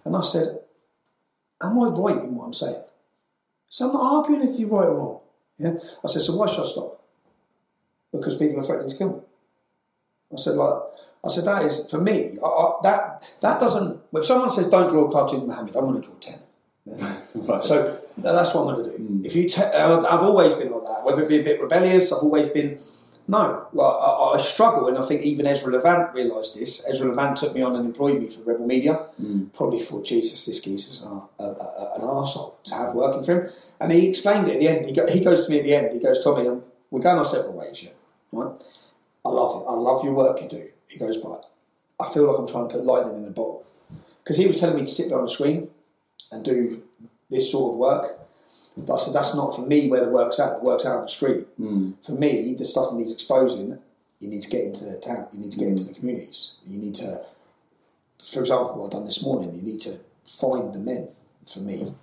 And 0.04 0.16
I 0.16 0.22
said, 0.22 0.60
Am 1.62 1.78
I 1.78 1.86
right 1.88 2.24
in 2.24 2.34
what 2.34 2.46
I'm 2.46 2.52
saying? 2.52 2.82
So 3.68 3.86
I'm 3.86 3.92
not 3.92 4.12
arguing 4.14 4.48
if 4.48 4.58
you're 4.58 4.68
right 4.68 4.86
or 4.86 4.94
wrong. 4.94 5.20
Yeah? 5.58 5.74
I 6.04 6.08
said, 6.08 6.22
So 6.22 6.36
why 6.36 6.46
should 6.46 6.64
I 6.64 6.68
stop? 6.68 7.02
Because 8.12 8.36
people 8.36 8.58
are 8.58 8.62
threatening 8.62 8.90
to 8.90 8.96
kill 8.96 9.12
me. 9.12 9.20
I 10.32 10.36
said, 10.36 10.54
like, 10.54 10.82
I 11.24 11.28
said, 11.28 11.44
that 11.44 11.64
is, 11.64 11.90
for 11.90 12.00
me, 12.00 12.38
I, 12.42 12.46
I, 12.46 12.72
that 12.82 13.30
that 13.40 13.60
doesn't, 13.60 14.00
if 14.14 14.24
someone 14.24 14.50
says, 14.50 14.68
don't 14.68 14.88
draw 14.88 15.06
a 15.06 15.12
cartoon 15.12 15.42
of 15.42 15.48
Mohammed, 15.48 15.76
I'm 15.76 15.86
going 15.86 16.00
to 16.00 16.08
draw 16.08 16.18
10. 16.18 16.38
Right. 17.34 17.62
So 17.62 17.98
that's 18.18 18.54
what 18.54 18.66
I'm 18.66 18.74
going 18.74 18.90
to 18.90 18.98
do. 18.98 19.04
Hmm. 19.04 19.24
If 19.24 19.36
you, 19.36 19.48
te- 19.48 19.62
I've 19.62 20.04
I've 20.04 20.22
always 20.22 20.54
been 20.54 20.72
like 20.72 20.84
that. 20.84 21.04
Whether 21.04 21.22
it 21.22 21.28
be 21.28 21.38
a 21.38 21.42
bit 21.42 21.60
rebellious, 21.60 22.12
I've 22.12 22.22
always 22.22 22.48
been. 22.48 22.80
No, 23.28 23.68
like, 23.72 23.86
I, 23.86 24.34
I 24.34 24.40
struggle, 24.40 24.88
and 24.88 24.98
I 24.98 25.02
think 25.02 25.22
even 25.22 25.46
Ezra 25.46 25.72
Levant 25.72 26.12
realised 26.14 26.58
this. 26.58 26.84
Ezra 26.88 27.08
Levant 27.08 27.36
took 27.36 27.54
me 27.54 27.62
on 27.62 27.76
and 27.76 27.86
employed 27.86 28.20
me 28.20 28.28
for 28.28 28.42
Rebel 28.42 28.66
Media. 28.66 28.94
Hmm. 29.18 29.44
Probably 29.52 29.78
thought, 29.78 30.04
Jesus, 30.04 30.46
this 30.46 30.58
geezer's 30.58 31.02
an, 31.02 31.22
a, 31.38 31.44
a, 31.44 31.92
an 31.96 32.02
arsehole 32.02 32.54
to 32.64 32.74
have 32.74 32.94
working 32.94 33.22
for 33.22 33.32
him. 33.34 33.52
And 33.78 33.92
he 33.92 34.08
explained 34.08 34.48
it 34.48 34.54
at 34.54 34.60
the 34.60 34.68
end. 34.68 34.86
He, 34.86 34.92
go, 34.92 35.06
he 35.06 35.22
goes 35.22 35.44
to 35.44 35.50
me 35.50 35.58
at 35.58 35.64
the 35.64 35.74
end. 35.74 35.92
He 35.92 36.00
goes, 36.00 36.24
Tommy, 36.24 36.48
um, 36.48 36.64
we're 36.90 37.00
going 37.00 37.18
our 37.18 37.24
separate 37.24 37.52
ways, 37.52 37.82
yeah. 37.82 37.90
Right? 38.32 38.60
I 39.24 39.28
love 39.28 39.62
it. 39.62 39.66
I 39.68 39.74
love 39.74 40.02
your 40.02 40.14
work 40.14 40.42
you 40.42 40.48
do. 40.48 40.69
He 40.90 40.98
goes, 40.98 41.16
but 41.18 41.44
I 42.00 42.12
feel 42.12 42.30
like 42.30 42.38
I'm 42.38 42.48
trying 42.48 42.68
to 42.68 42.74
put 42.74 42.84
lightning 42.84 43.22
in 43.22 43.26
a 43.26 43.30
bottle. 43.30 43.64
Because 44.22 44.36
he 44.36 44.46
was 44.46 44.58
telling 44.58 44.76
me 44.76 44.82
to 44.82 44.90
sit 44.90 45.08
there 45.08 45.18
on 45.18 45.24
the 45.24 45.30
screen 45.30 45.68
and 46.32 46.44
do 46.44 46.82
this 47.30 47.50
sort 47.50 47.72
of 47.72 47.78
work. 47.78 48.18
But 48.76 48.94
I 48.94 48.98
said, 49.04 49.14
that's 49.14 49.34
not 49.34 49.54
for 49.54 49.62
me 49.62 49.88
where 49.88 50.04
the 50.04 50.10
work's 50.10 50.40
at. 50.40 50.58
The 50.58 50.64
work's 50.64 50.84
out 50.84 50.96
on 50.96 51.02
the 51.02 51.08
street. 51.08 51.46
Hmm. 51.56 51.92
For 52.02 52.12
me, 52.12 52.54
the 52.54 52.64
stuff 52.64 52.90
that 52.90 52.96
needs 52.96 53.12
exposing, 53.12 53.78
you 54.18 54.28
need 54.28 54.42
to 54.42 54.50
get 54.50 54.64
into 54.64 54.84
the 54.84 54.98
town, 54.98 55.28
you 55.32 55.40
need 55.40 55.52
to 55.52 55.58
get 55.58 55.66
hmm. 55.66 55.72
into 55.72 55.84
the 55.84 55.94
communities. 55.94 56.54
You 56.66 56.78
need 56.78 56.96
to, 56.96 57.22
for 58.22 58.40
example, 58.40 58.74
what 58.74 58.86
I've 58.86 58.90
done 58.90 59.04
this 59.04 59.22
morning, 59.22 59.54
you 59.54 59.62
need 59.62 59.80
to 59.82 60.00
find 60.24 60.74
the 60.74 60.78
men 60.78 61.08
for 61.46 61.60
me. 61.60 61.94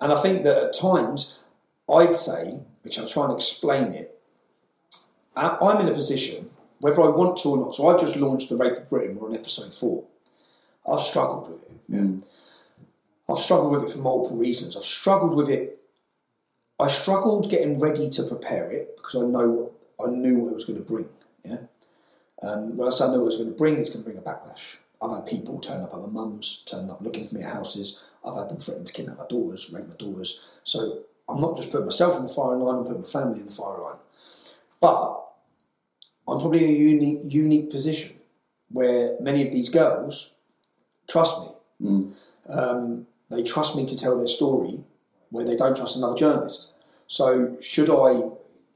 And 0.00 0.12
I 0.12 0.20
think 0.20 0.44
that 0.44 0.56
at 0.56 0.78
times, 0.78 1.38
I'd 1.88 2.16
say, 2.16 2.58
which 2.82 2.98
I'll 2.98 3.08
try 3.08 3.24
and 3.24 3.34
explain 3.34 3.92
it, 3.92 4.18
I'm 5.36 5.80
in 5.80 5.88
a 5.88 5.94
position, 5.94 6.50
whether 6.80 7.02
I 7.02 7.08
want 7.08 7.38
to 7.38 7.48
or 7.50 7.56
not, 7.58 7.74
so 7.74 7.88
I 7.88 7.98
just 7.98 8.16
launched 8.16 8.48
The 8.48 8.56
Rape 8.56 8.76
of 8.76 8.88
Britain, 8.88 9.18
we're 9.18 9.28
on 9.28 9.34
episode 9.34 9.72
four. 9.72 10.04
I've 10.86 11.00
struggled 11.00 11.50
with 11.50 11.62
it. 11.62 11.80
yeah. 11.88 12.06
I've 13.28 13.42
struggled 13.42 13.72
with 13.72 13.90
it 13.90 13.92
for 13.92 13.98
multiple 13.98 14.38
reasons. 14.38 14.76
I've 14.76 14.84
struggled 14.84 15.34
with 15.34 15.48
it. 15.48 15.80
I 16.78 16.88
struggled 16.88 17.50
getting 17.50 17.80
ready 17.80 18.08
to 18.10 18.22
prepare 18.22 18.70
it 18.70 18.96
because 18.96 19.16
I 19.16 19.26
know 19.26 19.48
what, 19.48 20.08
I 20.08 20.12
knew 20.12 20.38
what 20.38 20.50
it 20.50 20.54
was 20.54 20.64
going 20.64 20.78
to 20.78 20.84
bring. 20.84 21.08
Yeah. 21.44 21.58
Um, 22.42 22.76
when 22.76 22.86
I 22.86 22.90
say 22.90 23.04
I 23.04 23.08
know 23.08 23.14
what 23.14 23.22
it 23.22 23.24
was 23.24 23.36
going 23.38 23.50
to 23.50 23.56
bring, 23.56 23.78
it's 23.78 23.90
going 23.90 24.04
to 24.04 24.10
bring 24.10 24.18
a 24.18 24.22
backlash. 24.22 24.76
I've 25.02 25.10
had 25.10 25.26
people 25.26 25.58
turn 25.58 25.82
up 25.82 25.92
other 25.92 26.06
mum's, 26.06 26.62
turn 26.66 26.88
up 26.90 27.00
looking 27.00 27.26
for 27.26 27.34
me 27.34 27.42
at 27.42 27.52
houses. 27.52 28.00
I've 28.24 28.36
had 28.36 28.48
them 28.48 28.58
threaten 28.58 28.84
to 28.84 28.92
kidnap 28.92 29.18
my 29.18 29.26
daughters, 29.28 29.70
rape 29.72 29.88
my 29.88 29.94
daughters. 29.96 30.46
So 30.64 31.00
I'm 31.28 31.40
not 31.40 31.56
just 31.56 31.70
putting 31.70 31.86
myself 31.86 32.16
in 32.16 32.22
the 32.22 32.32
firing 32.32 32.60
line, 32.60 32.78
I'm 32.78 32.84
putting 32.84 33.02
my 33.02 33.08
family 33.08 33.40
in 33.40 33.46
the 33.46 33.52
firing 33.52 33.82
line. 33.82 33.98
But 34.80 35.25
I'm 36.28 36.38
probably 36.40 36.64
in 36.64 36.70
a 36.70 36.78
unique, 36.78 37.20
unique 37.28 37.70
position 37.70 38.16
where 38.70 39.16
many 39.20 39.46
of 39.46 39.52
these 39.52 39.68
girls 39.68 40.32
trust 41.08 41.40
me. 41.40 41.48
Hmm. 41.80 42.10
Um, 42.48 43.06
they 43.30 43.42
trust 43.42 43.76
me 43.76 43.86
to 43.86 43.96
tell 43.96 44.16
their 44.16 44.28
story 44.28 44.80
where 45.30 45.44
they 45.44 45.56
don't 45.56 45.76
trust 45.76 45.96
another 45.96 46.16
journalist. 46.16 46.72
So 47.06 47.56
should 47.60 47.90
I, 47.90 48.30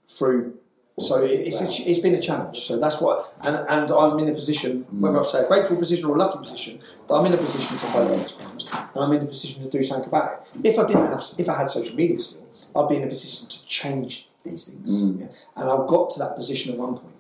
through, 0.07 0.59
so 0.98 1.24
it's, 1.24 1.61
a, 1.61 1.90
it's 1.90 2.01
been 2.01 2.14
a 2.14 2.20
challenge. 2.20 2.61
So 2.61 2.78
that's 2.78 3.01
what, 3.01 3.34
and, 3.42 3.57
and 3.57 3.90
I'm 3.90 4.18
in 4.18 4.28
a 4.28 4.34
position, 4.34 4.82
hmm. 4.82 5.01
whether 5.01 5.20
I 5.20 5.24
say 5.24 5.40
a 5.40 5.48
grateful 5.48 5.76
position 5.76 6.07
or 6.07 6.16
a 6.16 6.18
lucky 6.18 6.38
position, 6.38 6.80
that 7.09 7.14
I'm 7.14 7.26
in 7.26 7.34
a 7.34 7.38
position 7.38 7.76
to 7.78 7.86
fight 7.86 8.16
these 8.16 8.32
crimes, 8.32 8.66
and 8.72 9.05
I'm 9.05 9.12
in 9.12 9.22
a 9.22 9.26
position 9.26 9.62
to 9.62 9.70
do 9.70 9.82
something 9.82 10.09
about 10.09 10.46
it. 10.55 10.68
If 10.68 10.78
I 10.78 10.86
didn't 10.86 11.09
have, 11.09 11.24
if 11.38 11.48
I 11.48 11.59
had 11.59 11.70
social 11.70 11.96
media 11.96 12.20
still, 12.20 12.46
I'd 12.76 12.88
be 12.88 12.96
in 12.96 13.05
a 13.05 13.09
position 13.09 13.48
to 13.48 13.66
change 13.66 14.28
these 14.44 14.64
things. 14.66 14.90
Hmm. 14.90 15.20
Yeah. 15.20 15.26
And 15.57 15.68
I've 15.68 15.88
got 15.88 16.11
to 16.11 16.18
that 16.20 16.36
position 16.36 16.72
at 16.72 16.78
one 16.78 16.96
point. 16.96 17.14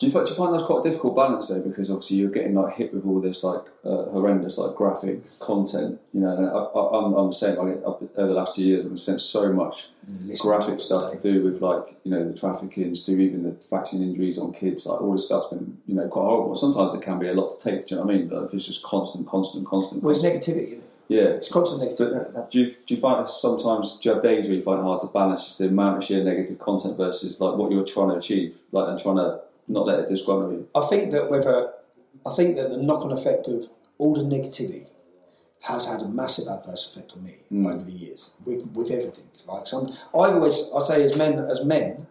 Do 0.00 0.06
you, 0.06 0.12
find, 0.12 0.24
do 0.24 0.32
you 0.32 0.36
find 0.38 0.54
that's 0.54 0.64
quite 0.64 0.80
a 0.80 0.88
difficult 0.88 1.14
balance 1.14 1.48
though? 1.48 1.60
Because 1.60 1.90
obviously 1.90 2.16
you're 2.16 2.30
getting 2.30 2.54
like 2.54 2.74
hit 2.74 2.94
with 2.94 3.04
all 3.04 3.20
this 3.20 3.44
like 3.44 3.60
uh, 3.84 4.04
horrendous 4.04 4.56
like 4.56 4.74
graphic 4.74 5.38
content, 5.40 6.00
you 6.14 6.20
know. 6.22 6.34
And 6.34 6.46
I, 6.46 6.52
I, 6.52 6.98
I'm, 6.98 7.12
I'm 7.12 7.30
saying 7.30 7.58
like 7.58 7.76
I've, 7.76 8.08
over 8.16 8.28
the 8.28 8.32
last 8.32 8.54
two 8.54 8.64
years, 8.64 8.84
I've 8.84 8.92
been 8.92 8.96
sent 8.96 9.20
so 9.20 9.52
much 9.52 9.88
graphic 10.38 10.78
to 10.78 10.84
stuff 10.84 11.12
to 11.12 11.20
do 11.20 11.44
with 11.44 11.60
like 11.60 11.82
you 12.04 12.12
know 12.12 12.26
the 12.26 12.34
trafficking, 12.34 12.94
do 12.94 13.18
even 13.20 13.42
the 13.42 13.54
vaccine 13.68 14.02
injuries 14.02 14.38
on 14.38 14.54
kids. 14.54 14.86
Like 14.86 15.02
all 15.02 15.12
this 15.12 15.26
stuff's 15.26 15.48
been 15.50 15.76
you 15.86 15.94
know 15.94 16.08
quite 16.08 16.24
horrible. 16.24 16.56
Sometimes 16.56 16.94
it 16.94 17.02
can 17.02 17.18
be 17.18 17.28
a 17.28 17.34
lot 17.34 17.50
to 17.50 17.62
take. 17.62 17.86
Do 17.86 17.94
you 17.94 18.00
know 18.00 18.06
what 18.06 18.14
I 18.14 18.18
mean? 18.18 18.28
Like, 18.30 18.46
if 18.46 18.54
it's 18.54 18.66
just 18.66 18.82
constant, 18.82 19.28
constant, 19.28 19.66
constant. 19.66 20.02
Well, 20.02 20.12
it's 20.12 20.22
constant. 20.22 20.56
negativity. 20.56 20.80
Yeah. 21.08 21.24
It's 21.24 21.50
constant 21.50 21.82
negativity. 21.82 22.32
But 22.32 22.50
do 22.50 22.60
you, 22.60 22.74
do 22.86 22.94
you 22.94 23.00
find 23.00 23.20
that 23.20 23.28
sometimes 23.28 23.98
do 23.98 24.08
you 24.08 24.14
have 24.14 24.22
days 24.22 24.46
where 24.46 24.54
you 24.54 24.62
find 24.62 24.78
it 24.78 24.82
hard 24.82 25.02
to 25.02 25.08
balance 25.08 25.44
just 25.44 25.58
the 25.58 25.66
amount 25.66 25.98
of 25.98 26.04
sheer 26.04 26.24
negative 26.24 26.58
content 26.58 26.96
versus 26.96 27.38
like 27.38 27.56
what 27.56 27.70
you're 27.70 27.84
trying 27.84 28.10
to 28.10 28.14
achieve, 28.14 28.56
like 28.72 28.88
and 28.88 28.98
trying 28.98 29.16
to 29.16 29.40
not 29.70 29.86
let 29.86 30.00
it 30.00 30.08
disgruntle 30.08 30.52
you? 30.52 30.68
I 30.74 30.86
think 30.86 31.10
that 31.12 31.30
whether 31.30 31.72
I 32.26 32.34
think 32.34 32.56
that 32.56 32.70
the 32.70 32.82
knock-on 32.82 33.12
effect 33.12 33.46
of 33.48 33.68
all 33.98 34.14
the 34.14 34.22
negativity 34.22 34.88
has 35.62 35.86
had 35.86 36.00
a 36.00 36.08
massive 36.08 36.48
adverse 36.48 36.90
effect 36.90 37.12
on 37.12 37.24
me 37.24 37.36
hmm. 37.48 37.66
over 37.66 37.84
the 37.84 37.92
years 37.92 38.30
with, 38.44 38.66
with 38.72 38.90
everything. 38.90 39.26
Like 39.46 39.66
some, 39.66 39.88
I 40.14 40.30
always 40.30 40.70
I 40.74 40.82
say 40.84 41.04
as 41.04 41.16
men 41.16 41.38
as 41.38 41.64
men, 41.64 42.06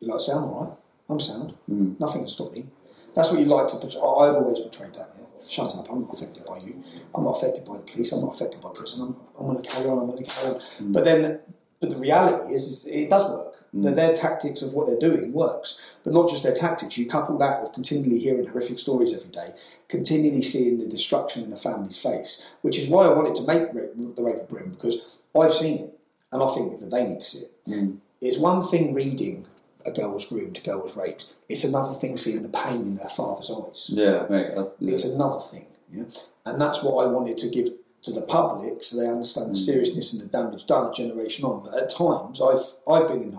you 0.00 0.08
like 0.08 0.20
sound 0.20 0.44
I'm 0.44 0.50
all 0.50 0.64
right, 0.64 0.78
I'm 1.08 1.20
sound, 1.20 1.52
hmm. 1.66 1.94
nothing 1.98 2.22
can 2.22 2.28
stop 2.28 2.52
me. 2.52 2.66
That's 3.14 3.30
what 3.30 3.40
you 3.40 3.46
like 3.46 3.68
to 3.68 3.76
portray. 3.76 4.00
I've 4.00 4.36
always 4.36 4.60
portrayed 4.60 4.94
that. 4.94 5.10
Yeah? 5.18 5.24
Shut 5.46 5.74
up! 5.76 5.90
I'm 5.90 6.02
not 6.02 6.14
affected 6.14 6.46
by 6.46 6.58
you. 6.58 6.82
I'm 7.14 7.24
not 7.24 7.36
affected 7.36 7.64
by 7.66 7.76
the 7.76 7.82
police. 7.82 8.12
I'm 8.12 8.22
not 8.22 8.34
affected 8.34 8.60
by 8.62 8.70
prison. 8.72 9.02
I'm, 9.02 9.16
I'm 9.38 9.52
going 9.52 9.62
to 9.62 9.68
carry 9.68 9.88
on. 9.88 9.98
I'm 9.98 10.06
going 10.06 10.24
to 10.24 10.30
carry 10.30 10.54
on. 10.54 10.60
Hmm. 10.60 10.92
But 10.92 11.04
then, 11.04 11.40
but 11.82 11.90
the 11.90 11.98
reality 11.98 12.54
is, 12.54 12.62
is 12.68 12.86
it 12.86 13.10
does 13.10 13.28
work. 13.28 13.56
That 13.74 13.94
mm. 13.94 13.96
their 13.96 14.14
tactics 14.14 14.62
of 14.62 14.72
what 14.72 14.86
they're 14.86 14.98
doing 14.98 15.32
works, 15.32 15.80
but 16.04 16.12
not 16.12 16.30
just 16.30 16.44
their 16.44 16.54
tactics. 16.54 16.96
You 16.96 17.06
couple 17.06 17.36
that 17.38 17.60
with 17.60 17.72
continually 17.72 18.20
hearing 18.20 18.46
horrific 18.46 18.78
stories 18.78 19.12
every 19.12 19.30
day, 19.30 19.54
continually 19.88 20.42
seeing 20.42 20.78
the 20.78 20.86
destruction 20.86 21.42
in 21.42 21.52
a 21.52 21.56
family's 21.56 22.00
face, 22.00 22.40
which 22.60 22.78
is 22.78 22.88
why 22.88 23.06
I 23.06 23.12
wanted 23.12 23.34
to 23.36 23.46
make 23.46 23.72
the 23.72 24.22
Rape 24.22 24.42
of 24.42 24.48
Britain 24.48 24.70
because 24.70 25.20
I've 25.38 25.52
seen 25.52 25.78
it, 25.78 25.98
and 26.30 26.42
I 26.42 26.54
think 26.54 26.78
that 26.78 26.90
they 26.90 27.04
need 27.04 27.20
to 27.20 27.26
see 27.26 27.38
it. 27.40 27.52
Mm. 27.66 27.96
It's 28.20 28.38
one 28.38 28.62
thing 28.62 28.94
reading 28.94 29.46
a 29.84 29.90
girl 29.90 30.12
was 30.12 30.26
groomed, 30.26 30.58
a 30.58 30.60
girl 30.60 30.82
was 30.82 30.96
raped. 30.96 31.34
It's 31.48 31.64
another 31.64 31.98
thing 31.98 32.16
seeing 32.16 32.42
the 32.42 32.48
pain 32.48 32.82
in 32.82 32.96
their 32.96 33.08
father's 33.08 33.50
eyes 33.50 33.90
Yeah, 33.92 34.26
mate. 34.30 34.50
Yeah. 34.54 34.94
it's 34.94 35.04
another 35.04 35.40
thing. 35.40 35.66
Yeah? 35.90 36.04
And 36.46 36.60
that's 36.60 36.82
what 36.82 37.04
I 37.04 37.08
wanted 37.08 37.38
to 37.38 37.48
give 37.48 37.70
to 38.02 38.12
the 38.12 38.22
public 38.22 38.82
so 38.82 38.96
they 38.98 39.06
understand 39.06 39.52
the 39.52 39.56
seriousness 39.56 40.12
and 40.12 40.22
the 40.22 40.26
damage 40.26 40.66
done 40.66 40.90
a 40.90 40.94
generation 40.94 41.44
on. 41.44 41.62
But 41.62 41.82
at 41.82 41.90
times, 41.90 42.40
I've 42.40 42.92
I've 42.92 43.08
been 43.08 43.22
in, 43.22 43.38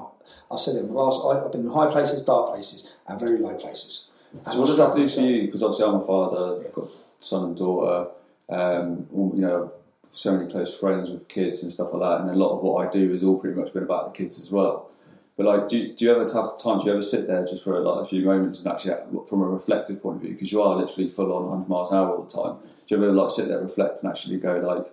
I 0.52 0.58
said 0.58 0.76
in 0.76 0.88
the 0.88 0.94
last, 0.94 1.24
I've 1.24 1.52
been 1.52 1.62
in 1.62 1.74
high 1.74 1.92
places, 1.92 2.22
dark 2.22 2.52
places, 2.52 2.90
and 3.08 3.20
very 3.20 3.38
low 3.38 3.56
places. 3.56 4.08
And 4.32 4.48
So 4.48 4.60
what 4.60 4.68
does 4.68 4.78
that 4.78 4.96
do 4.96 5.08
for 5.08 5.22
you? 5.22 5.46
Because 5.46 5.64
obviously 5.64 5.86
I'm 5.86 5.96
a 5.96 6.02
father, 6.02 6.66
I've 6.66 6.74
got 6.74 6.88
son 7.20 7.46
and 7.46 7.58
daughter, 7.58 8.10
um, 8.50 9.08
you 9.12 9.42
know, 9.42 9.72
so 10.12 10.38
many 10.38 10.50
close 10.50 10.78
friends 10.78 11.10
with 11.10 11.28
kids 11.28 11.64
and 11.64 11.72
stuff 11.72 11.94
like 11.94 12.02
that, 12.02 12.22
and 12.22 12.30
a 12.30 12.36
lot 12.36 12.56
of 12.56 12.64
what 12.64 12.88
I 12.88 12.92
do 12.92 13.14
is 13.14 13.24
all 13.24 13.40
pretty 13.40 13.60
much 13.60 13.74
been 13.74 13.84
about 13.84 14.14
the 14.14 14.18
kids 14.18 14.40
as 14.40 14.50
well. 14.50 14.90
But 15.36 15.48
like, 15.48 15.68
do 15.68 15.78
you, 15.78 15.94
do 15.94 16.06
you 16.06 16.12
ever 16.12 16.22
have 16.22 16.58
time? 16.62 16.80
Do 16.80 16.86
you 16.86 16.92
ever 16.92 17.02
sit 17.02 17.26
there 17.26 17.44
just 17.46 17.64
for 17.64 17.80
like 17.80 18.06
a 18.06 18.08
few 18.08 18.24
moments 18.24 18.60
and 18.60 18.68
actually, 18.68 18.94
from 19.28 19.42
a 19.42 19.46
reflective 19.46 20.02
point 20.02 20.18
of 20.18 20.22
view, 20.22 20.34
because 20.34 20.52
you 20.52 20.62
are 20.62 20.76
literally 20.76 21.10
full 21.10 21.34
on 21.34 21.46
100 21.50 21.68
miles 21.68 21.92
an 21.92 21.98
hour 21.98 22.16
all 22.16 22.24
the 22.24 22.32
time. 22.32 22.58
Do 22.88 22.96
you 22.96 23.04
ever 23.04 23.14
like 23.14 23.32
sit 23.32 23.48
there, 23.48 23.60
reflect, 23.60 24.02
and 24.02 24.12
actually 24.12 24.38
go 24.38 24.58
like, 24.58 24.86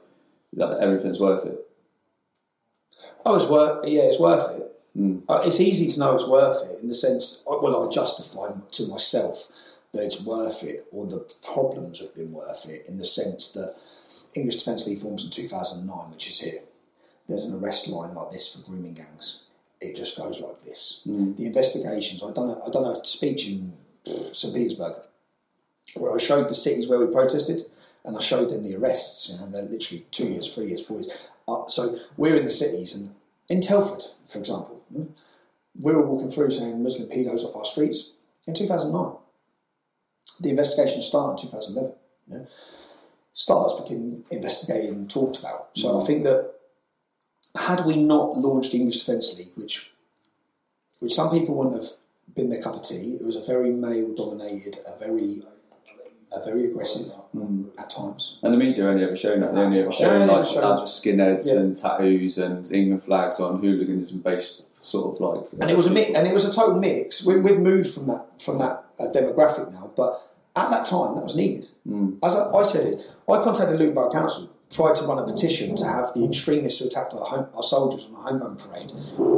that 0.54 0.82
everything's 0.82 1.20
worth 1.20 1.46
it? 1.46 1.58
Oh, 3.24 3.36
it's 3.36 3.46
worth. 3.46 3.86
Yeah, 3.86 4.02
it's 4.02 4.20
worth 4.20 4.58
it. 4.58 4.72
Hmm. 4.94 5.18
Uh, 5.28 5.42
it's 5.44 5.60
easy 5.60 5.88
to 5.88 6.00
know 6.00 6.14
it's 6.14 6.26
worth 6.26 6.68
it 6.70 6.80
in 6.80 6.88
the 6.88 6.94
sense. 6.94 7.42
Uh, 7.50 7.56
well, 7.62 7.88
I 7.88 7.92
justify 7.92 8.50
to 8.72 8.86
myself 8.86 9.48
that 9.92 10.04
it's 10.04 10.22
worth 10.22 10.62
it, 10.62 10.86
or 10.90 11.06
the 11.06 11.32
problems 11.42 12.00
have 12.00 12.14
been 12.14 12.32
worth 12.32 12.68
it, 12.68 12.86
in 12.88 12.98
the 12.98 13.06
sense 13.06 13.48
that 13.52 13.74
English 14.34 14.56
Defence 14.56 14.86
League 14.86 15.00
forms 15.00 15.24
in 15.24 15.30
2009, 15.30 16.10
which 16.10 16.28
is 16.28 16.40
here. 16.40 16.60
There's 17.28 17.44
an 17.44 17.54
arrest 17.54 17.88
line 17.88 18.14
like 18.14 18.30
this 18.30 18.52
for 18.52 18.60
grooming 18.68 18.94
gangs. 18.94 19.42
It 19.80 19.96
just 19.96 20.16
goes 20.16 20.40
like 20.40 20.60
this. 20.62 21.00
Hmm. 21.04 21.34
The 21.34 21.46
investigations. 21.46 22.22
I 22.22 22.32
done. 22.32 22.50
A, 22.50 22.64
I 22.64 22.70
done 22.70 22.96
a 22.96 23.04
speech 23.04 23.46
in 23.46 23.72
St 24.32 24.54
Petersburg 24.54 24.94
where 25.94 26.14
I 26.14 26.18
showed 26.18 26.48
the 26.48 26.54
cities 26.54 26.88
where 26.88 26.98
we 26.98 27.12
protested, 27.12 27.62
and 28.04 28.16
I 28.16 28.20
showed 28.20 28.50
them 28.50 28.62
the 28.62 28.76
arrests. 28.76 29.28
You 29.30 29.38
know, 29.38 29.46
they're 29.46 29.62
literally 29.62 30.06
two 30.10 30.28
years, 30.28 30.52
three 30.52 30.68
years, 30.68 30.86
four 30.86 31.00
years. 31.00 31.16
Uh, 31.46 31.68
so 31.68 31.98
we're 32.16 32.36
in 32.36 32.44
the 32.44 32.50
cities, 32.52 32.94
and 32.94 33.14
in 33.48 33.60
Telford, 33.60 34.02
for 34.28 34.38
example, 34.38 34.82
hmm, 34.92 35.06
we 35.80 35.92
were 35.92 36.06
walking 36.06 36.30
through 36.30 36.50
saying 36.50 36.82
Muslim 36.82 37.08
pedos 37.08 37.44
off 37.44 37.56
our 37.56 37.64
streets 37.64 38.12
in 38.46 38.54
2009. 38.54 39.16
the 40.40 40.50
investigation 40.50 41.02
started 41.02 41.42
in 41.44 41.50
2011. 41.50 41.92
Yeah? 42.28 42.38
Stars 43.34 43.80
became 43.80 44.24
investigated 44.30 44.94
and 44.94 45.10
talked 45.10 45.38
about. 45.38 45.70
So 45.74 46.00
I 46.00 46.04
think 46.04 46.24
that 46.24 46.52
had 47.56 47.84
we 47.84 47.96
not 47.96 48.36
launched 48.36 48.72
the 48.72 48.78
English 48.78 48.98
Defence 49.04 49.36
League, 49.38 49.52
which 49.54 49.90
which 51.00 51.14
some 51.14 51.30
people 51.30 51.54
wouldn't 51.54 51.82
have 51.82 51.92
been 52.34 52.50
their 52.50 52.62
cup 52.62 52.74
of 52.74 52.82
tea, 52.82 53.14
it 53.14 53.24
was 53.24 53.36
a 53.36 53.42
very 53.42 53.70
male 53.70 54.14
dominated, 54.14 54.78
a 54.86 54.98
very 54.98 55.42
a 56.32 56.44
very 56.44 56.66
aggressive 56.66 57.08
hmm. 57.32 57.64
at 57.78 57.90
times. 57.90 58.38
And 58.42 58.52
the 58.52 58.56
media 58.56 58.86
only 58.86 59.04
ever 59.04 59.16
shown 59.16 59.40
that. 59.40 59.54
They 59.54 59.60
only 59.60 59.80
ever 59.80 59.92
shown 59.92 60.22
only 60.22 60.34
like 60.34 60.44
shown- 60.44 60.70
with 60.70 60.80
uh, 60.80 60.84
skinheads 60.84 61.46
Yeah. 61.46 61.60
and 61.60 61.76
tattoos 61.76 62.38
and 62.38 62.70
England 62.72 63.02
flags 63.02 63.40
on 63.40 63.60
hooliganism 63.60 64.20
based 64.20 64.66
sort 64.84 65.14
of 65.14 65.20
like. 65.20 65.46
and 65.60 65.70
it 65.70 65.76
was 65.76 65.86
a 65.86 65.90
mix, 65.90 66.14
and 66.14 66.26
it 66.26 66.32
was 66.34 66.44
a 66.44 66.52
total 66.52 66.78
mix. 66.78 67.24
We, 67.24 67.38
we've 67.38 67.58
moved 67.58 67.92
from 67.92 68.06
that 68.06 68.26
from 68.40 68.58
that 68.58 68.84
uh, 68.98 69.08
demographic 69.12 69.70
now, 69.72 69.90
but 69.96 70.22
at 70.56 70.70
that 70.70 70.86
time 70.86 71.14
that 71.16 71.24
was 71.24 71.36
needed. 71.36 71.66
Hmm. 71.86 72.14
As 72.22 72.34
I, 72.34 72.50
I 72.50 72.64
said 72.64 72.86
it, 72.86 73.00
I 73.28 73.42
contacted 73.42 73.78
Luton 73.78 73.94
Borough 73.94 74.10
Council, 74.10 74.50
tried 74.70 74.96
to 74.96 75.04
run 75.04 75.18
a 75.18 75.24
petition 75.24 75.76
to 75.76 75.84
have 75.84 76.14
the 76.14 76.24
extremists 76.24 76.80
who 76.80 76.86
attacked 76.86 77.12
our, 77.14 77.24
home, 77.24 77.46
our 77.54 77.62
soldiers 77.62 78.06
on 78.06 78.12
the 78.12 78.18
homegoing 78.18 78.58
parade 78.58 78.90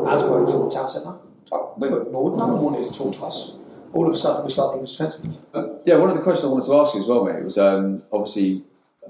as 0.08 0.22
a 0.22 0.26
vote 0.26 0.46
for 0.46 0.64
the 0.64 0.70
town 0.70 0.88
centre. 0.88 1.14
Oh, 1.50 1.74
We 1.76 1.88
were 1.88 2.02
ignored. 2.02 2.38
No 2.38 2.46
one 2.46 2.62
wanted 2.62 2.90
to 2.92 2.98
talk 2.98 3.14
to 3.14 3.26
us. 3.26 3.52
All 3.94 4.08
of 4.08 4.14
a 4.14 4.16
sudden, 4.16 4.46
we 4.46 4.74
English 4.74 4.92
Defence 4.92 5.20
League. 5.22 5.36
Um, 5.52 5.80
yeah, 5.84 5.96
one 5.96 6.08
of 6.08 6.16
the 6.16 6.22
questions 6.22 6.46
I 6.46 6.48
wanted 6.48 6.66
to 6.66 6.80
ask 6.80 6.94
you 6.94 7.00
as 7.00 7.06
well, 7.06 7.24
mate, 7.24 7.42
was 7.42 7.58
um, 7.58 8.02
obviously 8.10 8.64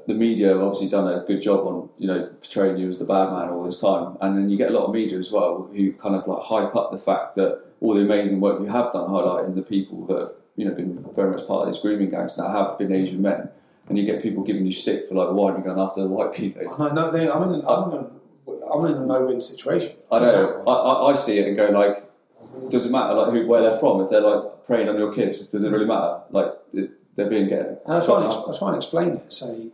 the 0.07 0.15
media 0.15 0.49
have 0.49 0.63
obviously 0.63 0.89
done 0.89 1.07
a 1.07 1.25
good 1.25 1.41
job 1.41 1.67
on 1.67 1.89
you 1.99 2.09
know 2.09 2.27
portraying 2.41 2.77
you 2.77 2.89
as 2.89 2.99
the 2.99 3.05
bad 3.05 3.31
man 3.31 3.51
all 3.51 3.65
this 3.65 3.81
time, 3.81 4.17
and 4.21 4.37
then 4.37 4.51
you 4.51 4.57
get 4.57 4.71
a 4.71 4.73
lot 4.73 4.87
of 4.87 4.93
media 4.93 5.19
as 5.19 5.31
well 5.31 5.69
who 5.73 5.93
kind 5.93 6.15
of 6.17 6.27
like 6.27 6.43
hype 6.43 6.75
up 6.75 6.91
the 6.91 6.99
fact 6.99 7.35
that 7.37 7.63
all 7.81 7.95
the 7.95 8.01
amazing 8.01 8.41
work 8.41 8.61
you 8.61 8.67
have 8.67 8.93
done, 8.93 9.09
highlighting 9.09 9.55
the 9.55 9.63
people 9.63 10.07
that 10.07 10.19
have 10.19 10.33
you 10.57 10.65
know 10.65 10.75
been 10.75 11.05
very 11.15 11.31
much 11.31 11.47
part 11.47 11.67
of 11.67 11.73
these 11.73 11.81
grooming 11.81 12.11
gangs 12.11 12.37
now 12.37 12.49
have 12.49 12.79
been 12.79 12.93
Asian 12.93 13.23
men, 13.23 13.49
and 13.89 13.99
you 13.99 14.05
get 14.05 14.23
people 14.23 14.43
giving 14.43 14.67
you 14.67 14.73
stick 14.73 15.07
for 15.07 15.15
like 15.15 15.33
why 15.33 15.53
are 15.53 15.59
you 15.59 15.65
going 15.65 15.79
after 15.79 16.03
the 16.03 16.09
white 16.09 16.33
people? 16.33 16.63
No, 16.79 16.93
no, 16.93 17.09
I'm 17.09 17.15
in, 17.15 17.29
I'm 17.31 17.53
in, 17.53 17.65
a, 17.65 18.73
I'm 18.73 18.87
in 18.87 19.03
a 19.03 19.07
no-win 19.07 19.41
situation. 19.43 19.93
I 20.11 20.19
know. 20.19 20.65
I, 20.67 20.73
I, 20.73 21.13
I 21.13 21.15
see 21.15 21.39
it 21.39 21.47
and 21.47 21.57
go 21.57 21.67
like, 21.71 22.12
does 22.69 22.87
it 22.87 22.93
matter 22.93 23.15
like 23.15 23.33
who, 23.33 23.47
where 23.47 23.63
they're 23.63 23.75
from? 23.75 24.01
If 24.01 24.11
they're 24.11 24.21
like 24.21 24.65
preying 24.67 24.89
on 24.89 24.97
your 24.99 25.13
kid, 25.13 25.49
does 25.51 25.65
it 25.65 25.71
really 25.71 25.87
matter? 25.87 26.21
Like 26.31 26.53
it, 26.73 26.91
they're 27.15 27.29
being 27.29 27.49
getting. 27.49 27.77
And 27.87 27.95
I 27.95 28.01
try 28.05 28.17
and, 28.23 28.27
ex- 28.27 28.43
I 28.49 28.59
try 28.59 28.69
and 28.69 28.77
explain 28.77 29.09
it. 29.11 29.33
Say, 29.33 29.67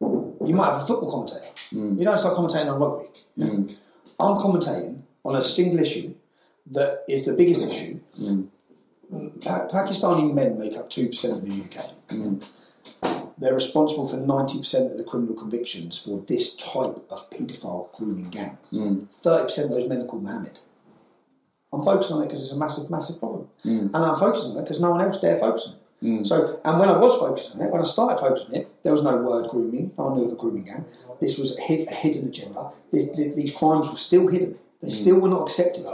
you 0.00 0.54
might 0.54 0.72
have 0.72 0.82
a 0.82 0.86
football 0.86 1.10
commentator. 1.10 1.52
You 1.70 2.04
don't 2.04 2.18
start 2.18 2.36
commentating 2.36 2.72
on 2.72 2.80
rugby. 2.80 3.08
Mm. 3.38 3.76
I'm 4.18 4.36
commentating 4.36 5.02
on 5.24 5.36
a 5.36 5.44
single 5.44 5.78
issue 5.80 6.14
that 6.72 7.04
is 7.08 7.24
the 7.26 7.34
biggest 7.34 7.68
issue. 7.68 8.00
Mm. 8.20 8.48
Pa- 9.44 9.66
Pakistani 9.68 10.32
men 10.32 10.58
make 10.58 10.76
up 10.76 10.90
2% 10.90 11.32
of 11.32 11.42
the 11.48 11.64
UK. 11.64 13.24
They're 13.38 13.54
responsible 13.54 14.06
for 14.06 14.16
90% 14.18 14.92
of 14.92 14.98
the 14.98 15.04
criminal 15.04 15.34
convictions 15.34 15.98
for 15.98 16.20
this 16.26 16.54
type 16.56 16.96
of 17.10 17.30
paedophile 17.30 17.92
grooming 17.94 18.28
gang. 18.30 18.58
30% 18.72 19.64
of 19.64 19.70
those 19.70 19.88
men 19.88 20.02
are 20.02 20.06
called 20.06 20.22
Mohammed. 20.24 20.60
I'm 21.72 21.82
focusing 21.82 22.16
on 22.16 22.22
it 22.22 22.26
because 22.26 22.42
it's 22.42 22.52
a 22.52 22.56
massive, 22.56 22.90
massive 22.90 23.18
problem. 23.18 23.48
Mm. 23.64 23.94
And 23.94 23.96
I'm 23.96 24.16
focusing 24.16 24.52
on 24.52 24.58
it 24.58 24.62
because 24.62 24.80
no 24.80 24.90
one 24.90 25.00
else 25.00 25.18
dare 25.18 25.36
focus 25.36 25.68
on 25.68 25.74
it. 25.74 25.80
Mm. 26.02 26.26
So, 26.26 26.60
and 26.64 26.80
when 26.80 26.88
I 26.88 26.96
was 26.96 27.18
focusing 27.18 27.60
on 27.60 27.66
it, 27.66 27.70
when 27.70 27.80
I 27.80 27.84
started 27.84 28.18
focusing 28.18 28.48
on 28.48 28.54
it, 28.62 28.82
there 28.82 28.92
was 28.92 29.02
no 29.02 29.16
word 29.16 29.48
grooming. 29.50 29.92
I 29.98 30.14
knew 30.14 30.24
of 30.24 30.32
a 30.32 30.36
grooming 30.36 30.64
gang. 30.64 30.84
This 31.20 31.38
was 31.38 31.56
a, 31.56 31.60
hid, 31.60 31.88
a 31.88 31.94
hidden 31.94 32.28
agenda. 32.28 32.70
These, 32.90 33.36
these 33.36 33.54
crimes 33.54 33.88
were 33.88 33.98
still 33.98 34.26
hidden. 34.26 34.58
They 34.80 34.88
mm. 34.88 34.92
still 34.92 35.20
were 35.20 35.28
not 35.28 35.42
accepted. 35.42 35.86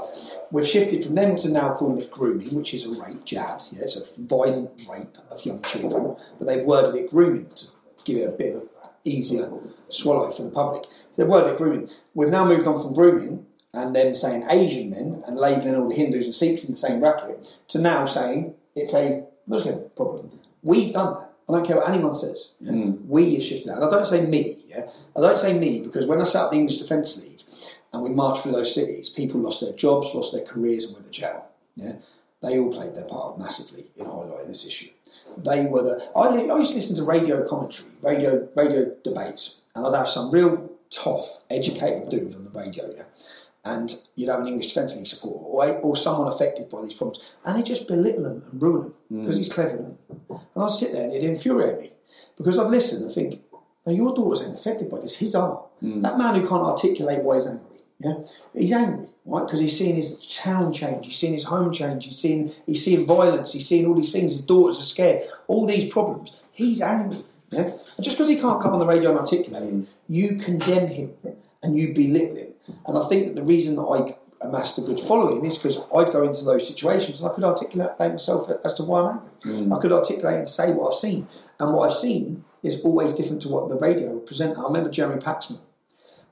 We've 0.50 0.66
shifted 0.66 1.04
from 1.04 1.16
them 1.16 1.36
to 1.36 1.48
now 1.48 1.74
calling 1.74 2.00
it 2.00 2.10
grooming, 2.10 2.54
which 2.54 2.72
is 2.72 2.84
a 2.86 3.02
rape, 3.02 3.24
jihad. 3.24 3.64
Yeah, 3.72 3.82
it's 3.82 3.96
a 3.96 4.20
violent 4.20 4.70
rape 4.90 5.18
of 5.30 5.44
young 5.44 5.60
children. 5.62 6.16
But 6.38 6.46
they've 6.46 6.64
worded 6.64 6.94
it 6.94 7.10
grooming 7.10 7.50
to 7.56 7.66
give 8.04 8.18
it 8.18 8.28
a 8.28 8.32
bit 8.32 8.54
of 8.54 8.62
an 8.62 8.68
easier 9.04 9.50
swallow 9.88 10.30
for 10.30 10.44
the 10.44 10.50
public. 10.50 10.84
So 11.10 11.22
they've 11.22 11.30
worded 11.30 11.54
it 11.54 11.58
grooming. 11.58 11.90
We've 12.14 12.28
now 12.28 12.46
moved 12.46 12.66
on 12.66 12.80
from 12.80 12.94
grooming 12.94 13.44
and 13.76 13.94
then 13.94 14.14
saying 14.14 14.46
Asian 14.48 14.90
men 14.90 15.22
and 15.26 15.36
labelling 15.36 15.74
all 15.76 15.88
the 15.88 15.94
Hindus 15.94 16.24
and 16.24 16.34
Sikhs 16.34 16.64
in 16.64 16.70
the 16.70 16.76
same 16.76 16.98
bracket 16.98 17.54
to 17.68 17.78
now 17.78 18.06
saying 18.06 18.54
it's 18.74 18.94
a 18.94 19.24
Muslim 19.46 19.90
problem. 19.94 20.30
We've 20.62 20.92
done 20.92 21.14
that. 21.14 21.32
I 21.48 21.52
don't 21.52 21.66
care 21.66 21.76
what 21.76 21.88
anyone 21.88 22.16
says. 22.16 22.52
yeah? 22.60 22.72
Hmm. 22.72 23.08
We 23.08 23.34
have 23.34 23.42
shifted 23.42 23.68
that. 23.68 23.76
And 23.76 23.84
I 23.84 23.90
don't 23.90 24.06
say 24.06 24.26
me. 24.26 24.64
Yeah, 24.66 24.90
I 25.16 25.20
don't 25.20 25.38
say 25.38 25.56
me 25.56 25.80
because 25.80 26.06
when 26.06 26.20
I 26.20 26.24
set 26.24 26.42
up 26.42 26.50
the 26.50 26.56
English 26.58 26.78
Defence 26.78 27.22
League 27.22 27.42
and 27.92 28.02
we 28.02 28.10
marched 28.10 28.42
through 28.42 28.52
those 28.52 28.74
cities, 28.74 29.10
people 29.10 29.40
lost 29.40 29.60
their 29.60 29.72
jobs, 29.74 30.12
lost 30.14 30.32
their 30.32 30.44
careers, 30.44 30.84
and 30.84 30.94
went 30.94 31.06
to 31.06 31.12
jail. 31.12 31.46
Yeah, 31.76 31.96
they 32.42 32.58
all 32.58 32.72
played 32.72 32.94
their 32.94 33.04
part 33.04 33.38
massively 33.38 33.86
in 33.96 34.06
highlighting 34.06 34.48
this 34.48 34.66
issue. 34.66 34.90
They 35.36 35.66
were 35.66 35.82
the. 35.82 36.10
I, 36.16 36.28
I 36.28 36.58
used 36.58 36.70
to 36.70 36.76
listen 36.76 36.96
to 36.96 37.04
radio 37.04 37.46
commentary, 37.46 37.90
radio 38.00 38.48
radio 38.56 38.92
debates, 39.04 39.60
and 39.74 39.86
I'd 39.86 39.94
have 39.96 40.08
some 40.08 40.30
real 40.30 40.72
tough, 40.90 41.42
educated 41.50 42.08
dude 42.08 42.34
on 42.34 42.44
the 42.44 42.50
radio. 42.58 42.90
Yeah, 42.96 43.04
and 43.66 43.94
you'd 44.14 44.30
have 44.30 44.40
an 44.40 44.46
English 44.46 44.68
Defence 44.68 44.96
League 44.96 45.06
supporter 45.06 45.44
or, 45.44 45.78
or 45.80 45.96
someone 45.96 46.32
affected 46.32 46.70
by 46.70 46.82
these 46.82 46.94
problems, 46.94 47.18
and 47.44 47.58
they 47.58 47.62
just 47.62 47.88
belittle 47.88 48.22
them 48.22 48.42
and 48.50 48.62
ruin 48.62 48.82
them 48.82 48.94
mm. 49.12 49.20
because 49.20 49.36
he's 49.36 49.52
clever. 49.52 49.76
them. 49.76 49.98
And 50.30 50.64
I'd 50.64 50.70
sit 50.70 50.92
there 50.92 51.02
and 51.02 51.12
it'd 51.12 51.28
infuriate 51.28 51.80
me 51.80 51.92
because 52.36 52.58
I'd 52.58 52.70
listen 52.70 53.02
and 53.02 53.12
think, 53.12 53.42
now 53.84 53.92
your 53.92 54.14
daughter's 54.14 54.46
ain't 54.46 54.54
affected 54.54 54.88
by 54.88 55.00
this. 55.00 55.16
His 55.16 55.34
are. 55.34 55.64
Mm. 55.82 56.02
That 56.02 56.16
man 56.16 56.40
who 56.40 56.46
can't 56.46 56.62
articulate 56.62 57.22
why 57.22 57.34
he's 57.34 57.46
angry, 57.46 57.80
yeah, 57.98 58.14
he's 58.54 58.72
angry, 58.72 59.08
right? 59.24 59.44
Because 59.44 59.60
he's 59.60 59.76
seen 59.76 59.96
his 59.96 60.16
town 60.36 60.72
change, 60.72 61.06
he's 61.06 61.16
seen 61.16 61.32
his 61.32 61.44
home 61.44 61.72
change, 61.72 62.06
he's 62.06 62.18
seen, 62.18 62.52
he's 62.66 62.84
seeing 62.84 63.04
violence, 63.04 63.52
he's 63.52 63.66
seen 63.66 63.86
all 63.86 63.94
these 63.94 64.12
things. 64.12 64.32
His 64.32 64.42
daughters 64.42 64.78
are 64.78 64.84
scared, 64.84 65.28
all 65.48 65.66
these 65.66 65.92
problems. 65.92 66.32
He's 66.52 66.80
angry, 66.80 67.18
yeah. 67.50 67.72
And 67.96 68.04
just 68.04 68.16
because 68.16 68.28
he 68.28 68.36
can't 68.36 68.62
come 68.62 68.72
on 68.74 68.78
the 68.78 68.86
radio 68.86 69.10
and 69.10 69.18
articulate 69.18 69.62
it, 69.62 69.74
mm. 69.74 69.86
you 70.08 70.36
condemn 70.36 70.86
him 70.86 71.14
and 71.62 71.76
you 71.76 71.92
belittle 71.92 72.36
him. 72.36 72.48
And 72.86 72.98
I 72.98 73.06
think 73.08 73.26
that 73.26 73.36
the 73.36 73.42
reason 73.42 73.76
that 73.76 73.82
I 73.82 74.16
amassed 74.40 74.78
a 74.78 74.82
good 74.82 75.00
following 75.00 75.44
is 75.44 75.56
because 75.56 75.78
I'd 75.94 76.12
go 76.12 76.22
into 76.22 76.44
those 76.44 76.66
situations 76.66 77.20
and 77.20 77.30
I 77.30 77.34
could 77.34 77.44
articulate 77.44 77.98
myself 77.98 78.50
as 78.64 78.74
to 78.74 78.82
why 78.82 79.02
I'm 79.02 79.18
angry. 79.18 79.66
Mm. 79.66 79.76
I 79.76 79.80
could 79.80 79.92
articulate 79.92 80.38
and 80.38 80.48
say 80.48 80.72
what 80.72 80.92
I've 80.92 80.98
seen. 80.98 81.28
And 81.58 81.72
what 81.72 81.90
I've 81.90 81.96
seen 81.96 82.44
is 82.62 82.80
always 82.82 83.12
different 83.12 83.42
to 83.42 83.48
what 83.48 83.68
the 83.68 83.76
radio 83.76 84.12
would 84.12 84.26
present. 84.26 84.58
I 84.58 84.62
remember 84.62 84.90
Jeremy 84.90 85.20
Paxman. 85.20 85.60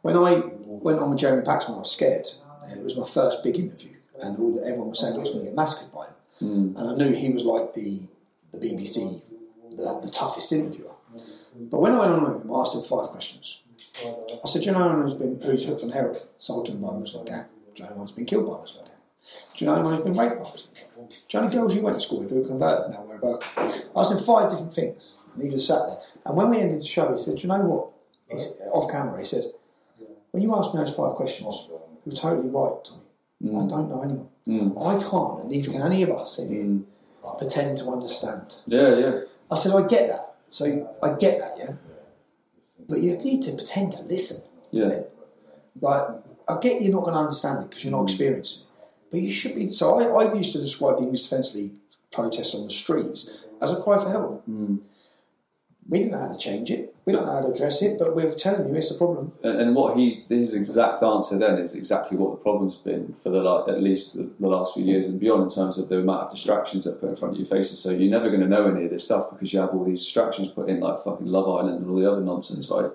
When 0.03 0.17
I 0.17 0.43
went 0.65 0.99
on 0.99 1.11
with 1.11 1.19
Jeremy 1.19 1.45
Paxman, 1.45 1.77
I 1.77 1.79
was 1.79 1.93
scared. 1.93 2.27
It 2.71 2.83
was 2.83 2.97
my 2.97 3.07
first 3.07 3.43
big 3.43 3.59
interview, 3.59 3.93
and 4.21 4.39
all 4.39 4.59
everyone 4.65 4.91
was 4.91 5.01
saying 5.01 5.15
oh, 5.15 5.19
I 5.19 5.21
was 5.21 5.31
going 5.31 5.45
to 5.45 5.51
get 5.51 5.57
massacred 5.57 5.93
by 5.93 6.07
him. 6.07 6.15
Mm. 6.43 6.79
And 6.79 6.89
I 6.91 6.95
knew 6.97 7.15
he 7.15 7.31
was 7.31 7.45
like 7.45 7.75
the, 7.75 8.03
the 8.53 8.59
BBC, 8.59 9.23
the, 9.71 10.01
the 10.01 10.11
toughest 10.11 10.53
interviewer. 10.53 10.91
But 11.57 11.81
when 11.81 11.93
I 11.93 11.99
went 11.99 12.13
on 12.13 12.25
with 12.25 12.43
him, 12.43 12.53
I 12.53 12.61
asked 12.61 12.75
him 12.75 12.83
five 12.83 13.09
questions. 13.09 13.61
I 14.45 14.49
said, 14.49 14.63
Do 14.63 14.67
you 14.67 14.73
know 14.73 14.89
anyone 14.89 15.03
who's 15.03 15.15
been 15.15 15.41
who's 15.41 15.65
hooked 15.67 15.83
on 15.83 15.91
heroin, 15.91 16.17
sold 16.39 16.67
to 16.67 16.73
him 16.73 16.81
by 16.81 16.93
Muslim 16.93 17.25
gang? 17.25 17.45
Do 17.75 17.83
you 17.83 17.85
know 17.85 17.91
anyone 17.91 18.07
who's 18.07 18.17
been 18.17 18.27
killed 18.27 18.47
by 18.47 18.59
Muslim 18.59 18.85
gang? 18.85 18.95
Do 19.57 19.65
you 19.65 19.71
know 19.71 19.75
anyone 19.75 19.95
who's 19.95 20.05
been 20.05 20.19
raped 20.19 20.37
by 20.37 20.49
Muslim 20.51 20.75
gang? 20.75 21.09
Do 21.09 21.39
you 21.39 21.41
know 21.41 21.49
girls 21.49 21.75
you 21.75 21.83
went 21.83 21.97
to 21.97 22.03
school 22.03 22.21
with 22.21 22.31
who 22.31 22.41
were 22.41 22.49
converted 22.49 22.91
now 22.93 23.03
wear 23.03 23.17
a 23.17 23.21
burqa? 23.21 23.85
I 23.95 24.01
asked 24.01 24.13
him 24.13 24.19
five 24.19 24.51
different 24.51 24.75
things. 24.75 25.15
And 25.35 25.43
he 25.43 25.51
just 25.51 25.67
sat 25.67 25.87
there. 25.87 25.99
And 26.25 26.37
when 26.37 26.51
we 26.51 26.59
ended 26.59 26.81
the 26.81 26.85
show, 26.85 27.13
he 27.13 27.21
said, 27.21 27.37
Do 27.37 27.43
you 27.43 27.49
know 27.49 27.61
what? 27.61 27.91
Off 28.73 28.91
camera, 28.91 29.19
he 29.19 29.25
said, 29.25 29.45
When 30.31 30.43
you 30.43 30.55
asked 30.55 30.75
me 30.75 30.81
those 30.81 30.95
five 30.95 31.15
questions, 31.15 31.69
you 31.69 31.81
were 32.07 32.13
totally 32.13 32.49
right, 32.49 32.85
Tommy. 32.85 33.01
Mm. 33.43 33.65
I 33.65 33.69
don't 33.69 33.89
know 33.91 34.03
anyone. 34.03 34.29
Mm. 34.49 34.87
I 34.87 35.03
can't, 35.03 35.41
and 35.41 35.51
neither 35.51 35.71
can 35.71 35.83
any 35.83 36.03
of 36.03 36.11
us 36.11 36.39
in 36.39 36.49
here, 36.49 36.63
mm. 36.63 37.39
pretend 37.39 37.79
to 37.79 37.91
understand. 37.91 38.57
Yeah, 38.67 38.97
yeah. 38.97 39.21
I 39.51 39.57
said, 39.57 39.73
I 39.75 39.87
get 39.87 40.09
that. 40.09 40.35
So 40.49 40.97
I 41.03 41.11
get 41.19 41.39
that, 41.41 41.57
yeah. 41.59 41.75
But 42.89 43.01
you 43.01 43.17
need 43.17 43.43
to 43.43 43.53
pretend 43.53 43.93
to 43.93 44.03
listen. 44.03 44.45
Yeah. 44.71 45.01
Like, 45.81 46.07
I 46.49 46.59
get 46.61 46.83
you're 46.83 46.93
not 46.93 47.03
going 47.03 47.15
to 47.15 47.21
understand 47.21 47.65
it 47.65 47.71
because 47.71 47.85
you're 47.85 47.93
not 47.93 48.03
mm. 48.03 48.09
experiencing 48.11 48.63
it. 48.63 48.67
But 49.11 49.21
you 49.21 49.33
should 49.33 49.55
be. 49.55 49.71
So 49.71 50.01
I, 50.01 50.25
I 50.25 50.35
used 50.35 50.53
to 50.53 50.61
describe 50.61 50.99
the 50.99 51.05
English 51.05 51.23
Defence 51.23 51.55
League 51.55 51.73
protests 52.13 52.55
on 52.55 52.65
the 52.65 52.71
streets 52.71 53.31
as 53.63 53.73
a 53.73 53.81
cry 53.83 53.99
for 53.99 54.11
help. 54.11 54.47
Mm. 54.49 54.81
We 55.89 55.99
didn't 55.99 56.13
know 56.13 56.19
how 56.19 56.33
to 56.33 56.39
change 56.39 56.71
it. 56.71 56.94
We 57.07 57.13
don't 57.13 57.27
know 57.27 57.33
how 57.33 57.41
to 57.43 57.53
address 57.53 57.83
it, 57.83 57.99
but 57.99 58.17
we're 58.17 58.35
telling 58.35 58.67
you 58.67 58.75
it's 58.77 58.91
a 58.91 58.95
problem. 58.95 59.33
And, 59.43 59.61
and 59.61 59.75
what 59.75 59.97
he's 59.97 60.27
his 60.27 60.55
exact 60.55 61.03
answer 61.03 61.39
then 61.39 61.59
is 61.59 61.75
exactly 61.75 62.17
what 62.17 62.31
the 62.31 62.37
problem's 62.43 62.77
been 62.77 63.13
for 63.13 63.29
the 63.29 63.43
like, 63.43 63.69
at 63.69 63.83
least 63.83 64.15
the, 64.17 64.31
the 64.41 64.49
last 64.49 64.73
few 64.75 64.85
years 64.85 65.07
and 65.07 65.21
beyond 65.21 65.43
in 65.43 65.49
terms 65.51 65.77
of 65.77 65.91
the 65.91 65.99
amount 65.99 66.23
of 66.23 66.31
distractions 66.31 66.85
that 66.85 67.01
put 67.01 67.11
in 67.11 67.17
front 67.17 67.35
of 67.35 67.39
your 67.39 67.47
faces. 67.47 67.79
So 67.81 67.91
you're 67.91 68.11
never 68.11 68.31
going 68.31 68.41
to 68.41 68.49
know 68.49 68.67
any 68.67 68.87
of 68.87 68.91
this 68.91 69.05
stuff 69.05 69.31
because 69.31 69.53
you 69.53 69.61
have 69.61 69.71
all 69.71 69.85
these 69.85 70.03
distractions 70.03 70.49
put 70.49 70.71
in 70.71 70.81
like 70.81 70.99
fucking 71.05 71.27
Love 71.27 71.49
Island 71.49 71.81
and 71.81 71.91
all 71.91 72.01
the 72.01 72.11
other 72.11 72.23
nonsense, 72.23 72.69
right? 72.71 72.91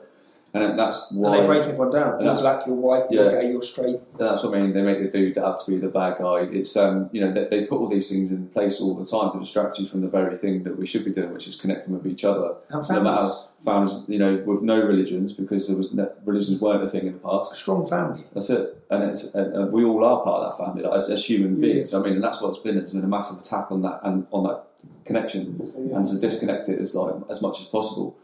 And 0.52 0.80
that's 0.80 1.12
why 1.12 1.36
And 1.36 1.44
they 1.44 1.48
break 1.48 1.64
everyone 1.64 1.92
down. 1.92 2.14
You're 2.14 2.34
that's- 2.34 2.42
black, 2.42 2.66
you're 2.66 2.76
white, 2.76 3.04
you're 3.12 3.30
gay, 3.30 3.52
you're 3.52 3.62
straight. 3.62 4.00
that's 4.18 4.44
what 4.44 4.56
I 4.56 4.62
mean. 4.62 4.74
They 4.74 4.82
make 4.82 5.00
the 5.00 5.10
dude 5.16 5.38
out 5.38 5.64
to 5.64 5.72
be 5.72 5.78
the 5.78 5.90
bad 5.90 6.18
guy. 6.18 6.48
It's 6.52 6.76
um, 6.76 7.10
you 7.12 7.22
know, 7.22 7.32
they, 7.32 7.46
they 7.46 7.66
put 7.66 7.80
all 7.80 7.88
these 7.88 8.10
things 8.10 8.32
in 8.32 8.48
place 8.48 8.82
all 8.82 8.96
the 8.96 9.06
time 9.06 9.32
to 9.32 9.40
distract 9.40 9.78
you 9.78 9.86
from 9.88 10.02
the 10.02 10.08
very 10.08 10.36
thing 10.38 10.64
that 10.64 10.78
we 10.78 10.88
should 10.88 11.06
be 11.06 11.12
doing, 11.12 11.32
which 11.34 11.48
is 11.48 11.56
connecting 11.56 11.94
with 11.94 12.08
each 12.08 12.26
other. 12.26 12.56
And 12.70 12.88
No 12.90 13.02
matter 13.02 13.16
families. 13.22 13.36
families, 13.64 14.00
you 14.08 14.18
know, 14.18 14.44
with 14.46 14.64
no 14.64 14.82
religions 14.82 15.34
because 15.34 15.68
there 15.68 15.78
was 15.78 15.94
no, 15.94 16.12
religions 16.26 16.60
weren't 16.60 16.84
a 16.84 16.90
thing 16.90 17.06
in 17.06 17.14
the 17.14 17.20
past. 17.20 17.54
A 17.54 17.56
strong 17.56 17.86
family. 17.86 18.24
That's 18.34 18.50
it, 18.50 18.84
and 18.90 19.04
it's 19.04 19.36
and, 19.36 19.72
we 19.72 19.84
all 19.86 20.04
are 20.04 20.24
part 20.24 20.42
of 20.44 20.58
that 20.58 20.66
family 20.66 20.82
like, 20.82 20.98
as, 20.98 21.12
as 21.12 21.24
human 21.26 21.62
beings. 21.62 21.94
I 21.94 22.00
mean, 22.00 22.14
and 22.14 22.24
that's 22.24 22.42
what's 22.42 22.58
been. 22.58 22.78
It's 22.78 22.92
been 22.92 23.04
a 23.04 23.08
massive 23.08 23.38
attack 23.40 23.72
on 23.72 23.84
that 23.84 24.00
and 24.04 24.26
on 24.32 24.44
that 24.46 24.64
connection 25.06 25.60
and 25.94 26.08
to 26.08 26.20
disconnect 26.20 26.70
it 26.70 26.80
as 26.80 26.96
like 26.96 27.14
as 27.30 27.42
much 27.42 27.60
as 27.60 27.66
possible. 27.68 28.18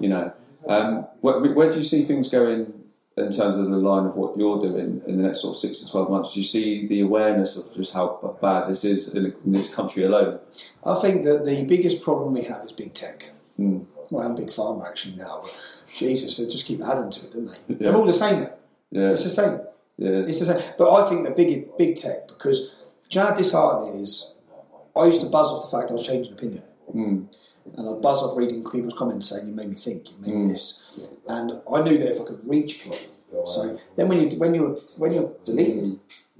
You 0.00 0.08
know, 0.08 0.32
um, 0.68 1.06
where, 1.20 1.40
where 1.40 1.70
do 1.70 1.78
you 1.78 1.84
see 1.84 2.02
things 2.02 2.28
going 2.28 2.72
in 3.16 3.30
terms 3.30 3.56
of 3.56 3.68
the 3.68 3.76
line 3.76 4.06
of 4.06 4.16
what 4.16 4.36
you're 4.38 4.58
doing 4.60 5.02
in 5.06 5.16
the 5.18 5.22
next 5.22 5.42
sort 5.42 5.54
of 5.56 5.60
six 5.60 5.80
to 5.80 5.90
twelve 5.90 6.10
months? 6.10 6.34
Do 6.34 6.40
you 6.40 6.44
see 6.46 6.86
the 6.86 7.00
awareness 7.00 7.56
of 7.56 7.74
just 7.74 7.92
how 7.92 8.36
bad 8.40 8.68
this 8.68 8.84
is 8.84 9.14
in, 9.14 9.26
in 9.44 9.52
this 9.52 9.72
country 9.72 10.04
alone? 10.04 10.38
I 10.84 10.94
think 11.00 11.24
that 11.24 11.44
the 11.44 11.64
biggest 11.64 12.02
problem 12.02 12.32
we 12.32 12.42
have 12.42 12.64
is 12.64 12.72
big 12.72 12.94
tech. 12.94 13.30
Mm. 13.58 13.86
Well, 14.10 14.26
I'm 14.26 14.34
big 14.34 14.48
pharma 14.48 14.86
actually 14.88 15.16
now, 15.16 15.44
Jesus, 15.98 16.36
they 16.36 16.46
just 16.46 16.66
keep 16.66 16.82
adding 16.82 17.10
to 17.10 17.20
it, 17.26 17.32
don't 17.32 17.46
they? 17.46 17.58
Yeah. 17.68 17.76
They're 17.80 17.96
all 17.96 18.06
the 18.06 18.12
same. 18.12 18.48
Yeah, 18.90 19.10
It's 19.10 19.24
the 19.24 19.30
same. 19.30 19.60
yeah, 19.98 20.10
It's 20.10 20.38
the 20.38 20.46
same. 20.46 20.62
But 20.78 20.90
I 20.92 21.08
think 21.08 21.24
the 21.24 21.30
big 21.32 21.76
big 21.76 21.96
tech 21.96 22.28
because 22.28 22.60
do 23.10 23.18
you 23.18 23.20
know 23.20 23.30
how 23.30 23.36
disheartening 23.36 24.00
it 24.00 24.02
is? 24.02 24.34
I 24.94 25.06
used 25.06 25.20
to 25.22 25.28
buzz 25.28 25.48
off 25.50 25.70
the 25.70 25.76
fact 25.76 25.90
I 25.90 25.94
was 25.94 26.06
changing 26.06 26.32
opinion. 26.34 26.62
Mm. 26.94 27.26
And 27.76 27.88
I'd 27.88 28.02
buzz 28.02 28.22
off 28.22 28.36
reading 28.36 28.62
people's 28.70 28.94
comments 28.98 29.28
saying 29.28 29.46
you 29.48 29.54
made 29.54 29.68
me 29.68 29.74
think, 29.76 30.10
you 30.10 30.16
made 30.20 30.34
me 30.34 30.44
Mm. 30.46 30.52
this. 30.52 30.78
And 31.28 31.60
I 31.72 31.82
knew 31.82 31.98
that 31.98 32.10
if 32.12 32.20
I 32.20 32.24
could 32.24 32.46
reach 32.48 32.82
people. 32.82 32.98
So 33.46 33.78
then 33.96 34.08
when 34.08 34.20
you 34.30 34.36
when 34.38 34.54
you're 34.54 34.74
when 34.96 35.12
you're 35.14 35.32
deleted 35.44 35.84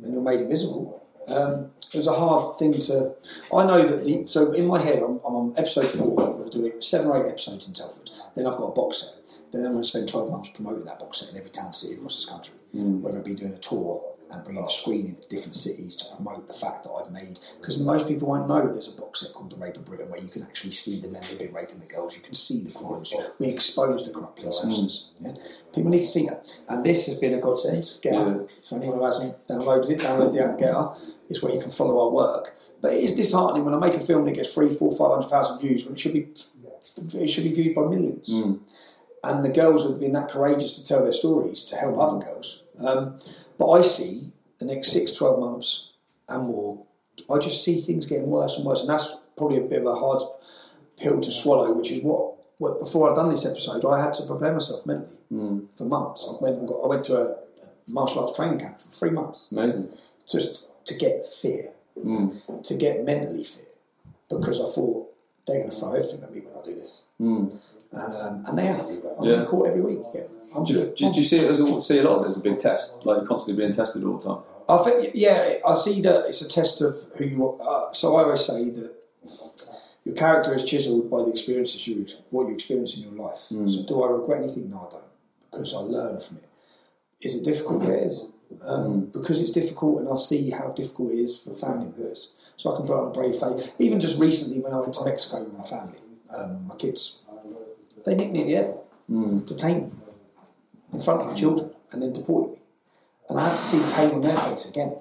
and 0.03 0.13
you're 0.13 0.21
made 0.23 0.41
invisible, 0.41 1.03
um, 1.29 1.71
it 1.93 1.97
was 1.97 2.07
a 2.07 2.13
hard 2.13 2.59
thing 2.59 2.73
to 2.73 3.13
I 3.55 3.65
know 3.65 3.87
that 3.89 4.05
the 4.05 4.27
so 4.27 4.53
in 4.53 4.67
my 4.67 4.79
head 4.81 4.99
I'm, 4.99 5.19
I'm 5.27 5.35
on 5.35 5.55
episode 5.57 5.87
four, 5.87 6.15
we're 6.35 6.51
doing 6.51 6.73
seven 6.81 7.07
or 7.07 7.25
eight 7.25 7.31
episodes 7.31 7.67
in 7.67 7.73
Telford. 7.73 8.11
Then 8.35 8.47
I've 8.47 8.57
got 8.59 8.67
a 8.67 8.73
box 8.73 8.99
set. 9.03 9.15
Then 9.53 9.65
I'm 9.67 9.73
going 9.73 9.83
to 9.85 9.89
spend 9.89 10.09
12 10.09 10.31
months 10.31 10.51
promoting 10.55 10.85
that 10.85 10.99
box 10.99 11.19
set 11.21 11.29
in 11.31 11.37
every 11.37 11.51
town 11.51 11.73
city 11.75 11.95
across 11.95 12.17
this 12.17 12.25
country. 12.27 12.55
Whether 12.73 13.19
it 13.19 13.25
be 13.27 13.35
doing 13.35 13.53
a 13.53 13.59
tour 13.59 14.03
and 14.33 14.43
bringing 14.45 14.65
a 14.65 14.71
screen 14.71 15.07
into 15.07 15.29
different 15.29 15.55
cities 15.55 15.95
to 15.97 16.05
promote 16.17 16.47
the 16.49 16.55
fact 16.55 16.85
that 16.85 16.91
I've 16.91 17.13
made. 17.13 17.39
Because 17.61 17.79
most 17.79 18.09
people 18.09 18.27
won't 18.29 18.49
know 18.49 18.67
there's 18.67 18.89
a 18.89 19.01
box 19.01 19.21
set 19.21 19.35
called 19.35 19.51
The 19.53 19.57
Rape 19.57 19.77
of 19.77 19.85
Britain 19.85 20.09
where 20.11 20.21
you 20.21 20.29
can 20.29 20.43
actually 20.43 20.73
see 20.73 20.99
the 21.01 21.09
men 21.09 21.23
who've 21.23 21.39
been 21.39 21.53
raping 21.53 21.79
the 21.81 21.87
girls. 21.87 22.17
You 22.17 22.23
can 22.23 22.35
see 22.35 22.65
the 22.65 22.73
crimes. 22.73 23.13
We 23.39 23.49
expose 23.49 24.05
the 24.05 24.11
corrupt 24.11 24.41
police 24.41 24.57
officers. 24.63 25.11
Yeah? 25.21 25.35
People 25.75 25.91
need 25.91 25.99
to 26.01 26.07
see 26.07 26.27
that. 26.27 26.47
And 26.69 26.83
this 26.85 27.07
has 27.07 27.17
been 27.17 27.35
a 27.35 27.41
godsend. 27.41 27.85
Get. 28.03 28.15
So 28.51 28.77
anyone 28.77 28.99
who 28.99 29.05
hasn't 29.05 29.47
downloaded 29.47 29.91
it, 29.91 30.01
download 30.01 30.33
the 30.33 30.43
app 30.45 30.59
GETTR. 30.59 30.99
It's 31.31 31.43
where 31.43 31.55
you 31.55 31.61
can 31.61 31.71
follow 31.71 32.01
our 32.01 32.11
work. 32.11 32.55
But 32.81 32.95
it 32.95 33.05
is 33.05 33.15
disheartening 33.15 33.65
when 33.65 33.75
I 33.75 33.79
make 33.79 33.95
a 33.95 34.01
film 34.01 34.25
that 34.25 34.33
gets 34.33 34.53
three, 34.53 34.75
four, 34.75 34.91
five 34.97 35.11
hundred 35.11 35.29
thousand 35.29 35.61
views 35.61 35.85
when 35.85 35.95
it 35.95 36.01
should 36.01 36.13
be 36.15 36.29
it 37.15 37.29
should 37.29 37.45
be 37.45 37.53
viewed 37.53 37.75
by 37.77 37.83
millions 37.83 38.29
Mm. 38.29 38.59
and 39.23 39.45
the 39.45 39.49
girls 39.51 39.85
have 39.85 40.01
been 40.01 40.13
that 40.15 40.29
courageous 40.31 40.75
to 40.75 40.85
tell 40.85 41.05
their 41.05 41.13
stories 41.13 41.65
to 41.67 41.77
help 41.77 41.97
other 41.99 42.19
girls. 42.25 42.65
Um, 42.81 43.19
but 43.63 43.71
I 43.71 43.83
see 43.83 44.33
the 44.59 44.65
next 44.67 44.91
six, 44.91 45.13
12 45.13 45.39
months 45.39 45.91
and 46.29 46.47
more, 46.49 46.85
I 47.31 47.39
just 47.39 47.63
see 47.65 47.81
things 47.81 48.07
getting 48.07 48.27
worse 48.29 48.57
and 48.57 48.65
worse. 48.67 48.81
And 48.81 48.91
that's 48.91 49.15
probably 49.37 49.59
a 49.59 49.61
bit 49.61 49.81
of 49.83 49.87
a 49.87 49.95
hard 49.95 50.23
pill 50.99 51.21
to 51.21 51.31
swallow, 51.31 51.73
which 51.73 51.91
is 51.93 52.03
what, 52.03 52.35
what 52.59 52.79
before 52.81 53.09
I'd 53.11 53.17
done 53.17 53.31
this 53.31 53.47
episode, 53.47 53.85
I 53.85 54.03
had 54.03 54.15
to 54.15 54.25
prepare 54.27 54.53
myself 54.53 54.85
mentally 54.87 55.19
Mm. 55.33 55.69
for 55.73 55.85
months. 55.85 56.29
I 56.29 56.35
went, 56.45 56.67
got, 56.67 56.81
I 56.85 56.87
went 56.89 57.05
to 57.07 57.17
a 57.23 57.37
martial 57.89 58.21
arts 58.23 58.37
training 58.37 58.59
camp 58.59 58.79
for 58.81 58.91
three 58.91 59.09
months 59.11 59.51
Amazing. 59.51 59.89
just 60.29 60.69
to 60.87 60.95
get 60.95 61.25
fit, 61.25 61.75
Mm. 61.99 62.63
to 62.65 62.75
get 62.75 63.05
mentally 63.05 63.45
fit, 63.45 63.75
because 64.29 64.61
I 64.61 64.65
thought 64.75 65.11
they're 65.47 65.59
going 65.61 65.71
to 65.71 65.77
throw 65.77 65.93
everything 65.95 66.23
at 66.23 66.35
me 66.35 66.41
when 66.41 66.55
I 66.55 66.63
do 66.65 66.75
this. 66.75 67.03
Mm. 67.21 67.57
And, 67.93 68.15
um, 68.15 68.45
and 68.47 68.59
they 68.59 68.67
have. 68.67 68.81
I'm 69.19 69.25
Yeah. 69.25 69.41
in 69.41 69.47
court 69.47 69.69
every 69.71 69.81
week. 69.83 70.01
Yeah. 70.15 70.23
Do, 70.65 70.73
you- 70.73 70.93
do, 70.97 71.07
you- 71.21 71.23
see 71.23 71.39
it 71.39 71.51
as 71.51 71.61
a, 71.61 71.81
see 71.81 71.99
a 71.99 72.03
lot 72.03 72.19
of 72.19 72.25
it 72.25 72.29
as 72.29 72.37
a 72.37 72.41
big 72.41 72.59
test, 72.59 73.05
like 73.07 73.19
you're 73.19 73.27
constantly 73.27 73.61
being 73.63 73.73
tested 73.73 74.05
all 74.05 74.19
the 74.19 74.25
time? 74.29 74.39
I 74.69 74.79
think, 74.85 75.11
yeah, 75.15 75.57
I 75.67 75.75
see 75.75 76.01
that 76.03 76.27
it's 76.27 76.41
a 76.43 76.49
test 76.49 76.81
of 76.81 77.03
who 77.17 77.25
you 77.25 77.49
are. 77.49 77.89
Uh, 77.89 77.93
so 77.93 78.17
I 78.17 78.23
always 78.25 78.45
say 78.45 78.71
that 78.71 78.93
your 80.05 80.15
character 80.15 80.55
is 80.55 80.65
chiseled 80.65 81.11
by 81.11 81.23
the 81.23 81.31
experiences 81.31 81.87
you, 81.87 82.07
what 82.31 82.49
you 82.49 82.55
experience 82.55 82.97
in 82.97 83.03
your 83.03 83.13
life. 83.13 83.39
So 83.39 83.83
do 83.87 84.03
I 84.03 84.11
regret 84.11 84.43
anything? 84.43 84.71
No, 84.71 84.89
I 84.89 84.93
don't, 84.93 85.05
because 85.51 85.75
I 85.75 85.79
learn 85.79 86.21
from 86.21 86.39
it. 86.39 86.49
Is 87.27 87.37
it 87.37 87.45
difficult? 87.45 87.83
Yeah, 87.85 87.91
it 87.91 88.07
is. 88.09 88.27
Um, 88.63 89.07
Because 89.07 89.41
it's 89.41 89.51
difficult, 89.51 90.01
and 90.01 90.09
I 90.09 90.17
see 90.17 90.51
how 90.51 90.69
difficult 90.69 91.13
it 91.13 91.19
is 91.19 91.39
for 91.39 91.55
family 91.55 91.87
members. 91.87 92.29
So 92.57 92.73
I 92.73 92.77
can 92.77 92.87
put 92.87 92.97
on 92.99 93.09
a 93.09 93.11
brave 93.11 93.35
face. 93.37 93.69
Even 93.79 93.99
just 94.01 94.19
recently, 94.19 94.59
when 94.61 94.73
I 94.73 94.81
went 94.81 94.95
to 94.95 95.05
Mexico 95.05 95.43
with 95.43 95.57
my 95.57 95.65
family, 95.65 95.99
um, 96.37 96.67
my 96.67 96.77
kids, 96.77 97.21
they 98.05 98.15
nicked 98.15 98.33
me 98.33 98.55
airport, 98.55 98.79
Mm. 99.11 99.47
detained 99.47 99.93
me 99.93 99.99
in 100.93 101.01
front 101.03 101.21
of 101.23 101.29
the 101.29 101.35
children, 101.35 101.71
and 101.91 102.01
then 102.03 102.13
deported 102.13 102.53
me. 102.53 102.59
And 103.29 103.39
I 103.39 103.49
had 103.49 103.57
to 103.57 103.63
see 103.63 103.79
the 103.79 103.91
pain 103.93 104.11
on 104.13 104.21
their 104.21 104.37
face 104.37 104.69
again. 104.69 104.97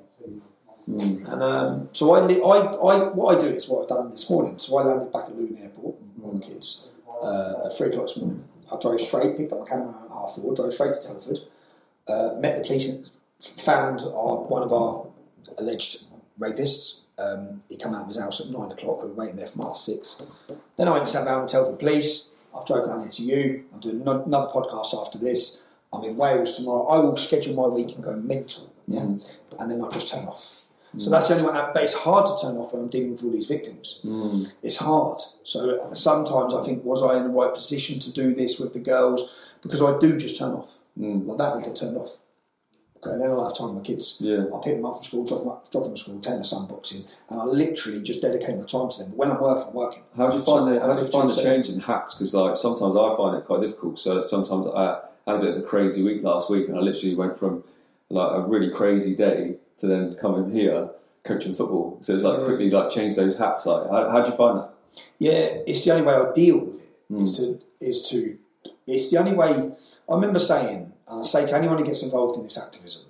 Mm. 0.90 1.32
And 1.32 1.44
um, 1.44 1.90
so 1.94 2.12
I, 2.12 2.20
I, 2.28 2.58
I, 2.60 3.10
what 3.10 3.38
I 3.38 3.40
do 3.40 3.48
is 3.48 3.68
what 3.70 3.84
I've 3.84 3.90
done 3.90 4.10
this 4.12 4.30
morning. 4.30 4.56
So 4.60 4.78
I 4.78 4.84
landed 4.84 5.12
back 5.12 5.26
at 5.26 5.38
Luton 5.38 5.58
Airport 5.58 5.96
with 6.18 6.34
my 6.34 6.40
kids 6.40 6.88
uh, 7.22 7.66
at 7.66 7.78
three 7.78 7.88
o'clock 7.90 8.08
this 8.08 8.18
morning. 8.18 8.44
I 8.72 8.78
drove 8.80 9.00
straight, 9.00 9.38
picked 9.38 9.54
up 9.54 9.60
my 9.60 9.66
camera 9.66 9.90
at 10.06 10.12
half 10.12 10.36
four, 10.36 10.56
drove 10.56 10.74
straight 10.74 10.94
to 10.94 11.08
Telford, 11.08 11.40
uh, 12.08 12.34
met 12.40 12.58
the 12.58 12.64
police, 12.68 12.88
and 12.90 13.08
found 13.42 14.02
our, 14.02 14.38
one 14.48 14.64
of 14.64 14.74
our 14.74 15.06
alleged 15.58 16.06
rapists. 16.40 17.02
Um, 17.20 17.62
he 17.70 17.78
come 17.78 17.94
out 17.94 18.02
of 18.04 18.08
his 18.08 18.18
house 18.18 18.42
at 18.42 18.50
nine 18.50 18.72
o'clock. 18.72 19.04
We 19.04 19.10
were 19.10 19.14
waiting 19.16 19.36
there 19.36 19.48
from 19.48 19.62
half 19.62 19.78
six. 19.78 20.24
Then 20.78 20.88
I 20.88 20.92
went 20.92 21.02
and 21.04 21.10
sat 21.10 21.26
down 21.26 21.44
with 21.44 21.52
Telford 21.52 21.78
Police. 21.78 22.30
I've 22.56 22.66
drove 22.66 22.86
down 22.86 23.02
here 23.02 23.10
to 23.10 23.24
you. 23.24 23.64
I'm 23.74 23.80
doing 23.80 24.02
ano- 24.02 24.24
another 24.24 24.48
podcast 24.52 24.94
after 25.00 25.18
this. 25.18 25.62
I'm 25.94 26.04
in 26.04 26.16
Wales 26.16 26.56
tomorrow. 26.56 26.86
I 26.88 26.98
will 27.00 27.18
schedule 27.18 27.54
my 27.54 27.68
week 27.68 27.96
and 27.96 28.04
go 28.04 28.16
mental. 28.16 28.72
Yeah, 28.88 29.02
and 29.60 29.72
then 29.72 29.84
I 29.84 29.90
just 29.90 30.10
turn 30.10 30.26
off. 30.26 30.62
So 30.98 31.10
that's 31.10 31.30
the 31.30 31.36
only 31.36 31.46
one. 31.46 31.54
But 31.74 31.84
it's 31.84 31.94
hard 31.94 32.26
to 32.26 32.36
turn 32.42 32.58
off 32.58 32.74
when 32.74 32.82
I'm 32.82 32.90
dealing 32.90 33.14
with 33.14 33.24
all 33.24 33.32
these 33.32 33.46
victims. 33.48 34.02
Mm. 34.04 34.52
It's 34.62 34.76
hard. 34.76 35.20
So 35.44 35.90
sometimes 35.94 36.54
I 36.54 36.62
think, 36.64 36.84
was 36.84 37.02
I 37.02 37.16
in 37.18 37.24
the 37.24 37.30
right 37.30 37.54
position 37.54 38.00
to 38.02 38.12
do 38.12 38.36
this 38.36 38.60
with 38.60 38.74
the 38.74 38.80
girls? 38.82 39.32
Because 39.62 39.82
I 39.82 39.98
do 40.00 40.18
just 40.18 40.38
turn 40.38 40.52
off. 40.52 40.80
Mm. 41.00 41.26
Like 41.28 41.38
that 41.38 41.56
week 41.56 41.68
I 41.68 41.72
turned 41.74 41.96
off. 41.98 42.18
Okay, 43.04 43.14
and 43.14 43.22
then 43.22 43.32
I'll 43.32 43.44
have 43.48 43.58
time 43.58 43.70
with 43.70 43.78
my 43.78 43.82
kids. 43.84 44.18
Yeah. 44.20 44.46
I'll 44.54 44.60
pick 44.60 44.76
them 44.76 44.86
up 44.86 44.98
from 44.98 45.04
school, 45.04 45.26
drop 45.26 45.40
them, 45.40 45.50
up, 45.50 45.72
drop 45.72 45.84
them 45.86 45.96
to 45.96 46.00
school, 46.00 46.20
take 46.20 46.46
son 46.46 46.68
boxing, 46.68 47.04
and 47.30 47.42
I 47.42 47.46
literally 47.46 48.02
just 48.02 48.22
dedicate 48.22 48.58
my 48.58 48.66
time 48.66 48.92
to 48.92 48.98
them. 49.00 49.10
But 49.10 49.18
when 49.18 49.32
I'm 49.32 49.42
working, 49.42 49.70
I'm 49.70 49.74
working. 49.74 50.04
How 50.16 50.30
do 50.30 50.38
you 50.38 50.44
find 50.44 50.68
So 50.68 50.74
the 50.74 50.80
How 50.80 50.94
do 50.94 51.02
you 51.02 51.08
find 51.08 51.30
the 51.32 51.42
change 51.42 51.70
in 51.70 51.80
hats? 51.80 52.14
Because 52.14 52.34
like 52.36 52.58
sometimes 52.58 52.96
I 52.96 53.16
find 53.18 53.38
it 53.38 53.46
quite 53.46 53.62
difficult. 53.62 53.98
So 53.98 54.22
sometimes 54.24 54.68
I 54.76 55.00
had 55.26 55.36
a 55.38 55.40
bit 55.40 55.50
of 55.52 55.58
a 55.58 55.62
crazy 55.64 56.04
week 56.04 56.22
last 56.24 56.50
week, 56.50 56.68
and 56.68 56.78
I 56.78 56.82
literally 56.82 57.16
went 57.16 57.38
from 57.40 57.64
like 58.10 58.32
a 58.38 58.42
really 58.42 58.70
crazy 58.70 59.16
day 59.16 59.56
to 59.80 59.88
then 59.88 60.16
coming 60.16 60.52
here 60.52 60.90
coaching 61.24 61.56
football. 61.56 61.98
So 62.02 62.14
it's 62.14 62.24
like 62.24 62.38
Yeah. 62.38 62.46
quickly 62.46 62.70
like 62.70 62.90
change 62.92 63.16
those 63.16 63.38
hats. 63.38 63.66
Like 63.66 63.90
how 63.90 64.10
how 64.10 64.22
do 64.22 64.30
you 64.30 64.36
find 64.38 64.60
that? 64.60 64.74
Yeah, 65.18 65.64
it's 65.66 65.84
the 65.84 65.92
only 65.92 66.06
way 66.06 66.14
I 66.14 66.32
deal 66.34 66.60
with 66.60 66.76
it. 66.76 67.12
Mm. 67.12 67.22
Is 67.24 67.38
to 67.38 67.60
is 67.80 68.10
to 68.10 68.38
it's 68.86 69.10
the 69.10 69.18
only 69.18 69.34
way. 69.34 69.72
I 70.10 70.14
remember 70.14 70.40
saying, 70.40 70.91
and 71.12 71.22
I 71.22 71.26
say 71.26 71.46
to 71.46 71.56
anyone 71.56 71.78
who 71.78 71.86
gets 71.86 72.04
involved 72.04 72.38
in 72.38 72.44
this 72.44 72.58
activism, 72.58 73.04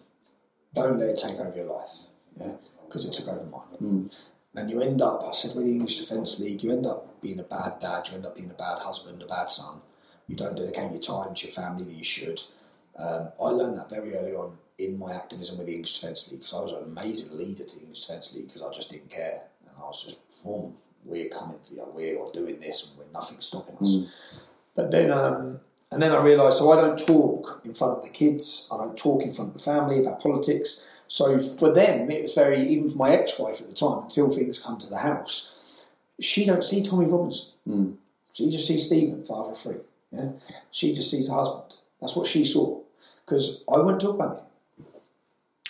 don't 0.73 0.97
let 0.97 1.09
it 1.09 1.17
take 1.19 1.39
over 1.39 1.55
your 1.55 1.65
life, 1.65 1.91
yeah, 2.39 2.53
because 2.85 3.05
it 3.05 3.13
took 3.13 3.27
over 3.27 3.45
mine. 3.45 3.77
Mm. 3.81 4.15
And 4.55 4.69
you 4.69 4.81
end 4.81 5.01
up, 5.01 5.23
I 5.23 5.31
said, 5.33 5.55
with 5.55 5.65
the 5.65 5.71
English 5.71 5.99
Defence 5.99 6.39
League, 6.39 6.63
you 6.63 6.71
end 6.71 6.85
up 6.85 7.21
being 7.21 7.39
a 7.39 7.43
bad 7.43 7.79
dad, 7.79 8.09
you 8.09 8.15
end 8.15 8.25
up 8.25 8.35
being 8.35 8.49
a 8.49 8.55
bad 8.55 8.79
husband, 8.79 9.21
a 9.21 9.27
bad 9.27 9.51
son. 9.51 9.81
You 10.27 10.35
don't 10.35 10.57
dedicate 10.57 10.91
your 10.91 10.99
time 10.99 11.35
to 11.35 11.45
your 11.45 11.53
family 11.53 11.85
that 11.85 11.93
you 11.93 12.03
should. 12.03 12.41
Um, 12.97 13.29
I 13.41 13.49
learned 13.49 13.77
that 13.77 13.89
very 13.89 14.15
early 14.15 14.33
on 14.33 14.57
in 14.77 14.97
my 14.97 15.13
activism 15.13 15.57
with 15.57 15.67
the 15.67 15.75
English 15.75 15.99
Defence 15.99 16.29
League 16.29 16.39
because 16.39 16.53
I 16.53 16.59
was 16.59 16.71
an 16.71 16.83
amazing 16.83 17.37
leader 17.37 17.63
to 17.63 17.75
the 17.75 17.81
English 17.83 18.01
Defence 18.01 18.33
League 18.33 18.47
because 18.47 18.63
I 18.63 18.73
just 18.73 18.89
didn't 18.89 19.09
care. 19.09 19.43
And 19.67 19.75
I 19.77 19.81
was 19.81 20.03
just, 20.03 20.21
boom, 20.43 20.75
we're 21.05 21.29
coming 21.29 21.59
for 21.63 21.73
you, 21.73 21.85
we're 21.93 22.31
doing 22.33 22.59
this, 22.59 22.89
and 22.89 22.97
we're 22.97 23.11
nothing 23.13 23.39
stopping 23.39 23.75
us. 23.77 23.89
Mm. 23.89 24.07
But 24.75 24.91
then, 24.91 25.11
um, 25.11 25.59
and 25.91 26.01
then 26.01 26.11
I 26.11 26.21
realised, 26.21 26.57
so 26.57 26.71
I 26.71 26.79
don't 26.79 26.97
talk 26.97 27.61
in 27.65 27.73
front 27.73 27.97
of 27.97 28.03
the 28.03 28.09
kids, 28.09 28.67
I 28.71 28.77
don't 28.77 28.97
talk 28.97 29.21
in 29.21 29.33
front 29.33 29.49
of 29.49 29.57
the 29.57 29.63
family 29.63 29.99
about 29.99 30.21
politics. 30.21 30.81
So 31.09 31.37
for 31.39 31.73
them, 31.73 32.09
it 32.09 32.21
was 32.21 32.33
very, 32.33 32.65
even 32.69 32.89
for 32.89 32.97
my 32.97 33.11
ex-wife 33.11 33.59
at 33.59 33.67
the 33.67 33.75
time, 33.75 34.03
until 34.03 34.31
things 34.31 34.59
come 34.59 34.77
to 34.79 34.89
the 34.89 34.99
house, 34.99 35.53
she 36.21 36.45
don't 36.45 36.63
see 36.63 36.81
Tommy 36.81 37.07
Robinson. 37.07 37.49
Mm. 37.67 37.95
She 38.31 38.49
just 38.49 38.67
sees 38.67 38.85
Stephen, 38.85 39.25
father 39.25 39.51
of 39.51 39.57
three. 39.57 39.75
Yeah? 40.13 40.31
She 40.71 40.93
just 40.93 41.11
sees 41.11 41.27
her 41.27 41.35
husband. 41.35 41.75
That's 41.99 42.15
what 42.15 42.27
she 42.27 42.45
saw. 42.45 42.79
Because 43.25 43.61
I 43.69 43.79
wouldn't 43.79 44.01
talk 44.01 44.15
about 44.15 44.37
it. 44.37 44.85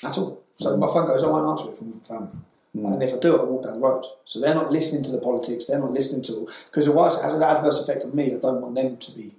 That's 0.03 0.19
all. 0.19 0.43
So 0.57 0.77
my 0.77 0.87
phone 0.87 1.07
goes, 1.07 1.23
I 1.23 1.27
won't 1.27 1.59
answer 1.59 1.71
it 1.71 1.77
from 1.79 1.99
the 1.99 2.05
family. 2.05 2.37
Mm. 2.77 2.93
And 2.93 3.03
if 3.03 3.15
I 3.15 3.17
do, 3.17 3.39
I 3.39 3.43
walk 3.43 3.63
down 3.63 3.79
the 3.79 3.87
road. 3.87 4.05
So 4.25 4.39
they're 4.39 4.53
not 4.53 4.71
listening 4.71 5.03
to 5.03 5.11
the 5.11 5.19
politics, 5.19 5.65
they're 5.65 5.79
not 5.79 5.91
listening 5.91 6.21
to, 6.25 6.47
because 6.69 6.87
it 6.87 6.95
has 6.95 7.33
an 7.33 7.41
adverse 7.41 7.79
effect 7.81 8.03
on 8.03 8.15
me. 8.15 8.35
I 8.35 8.37
don't 8.37 8.61
want 8.61 8.75
them 8.75 8.97
to 8.97 9.11
be 9.11 9.33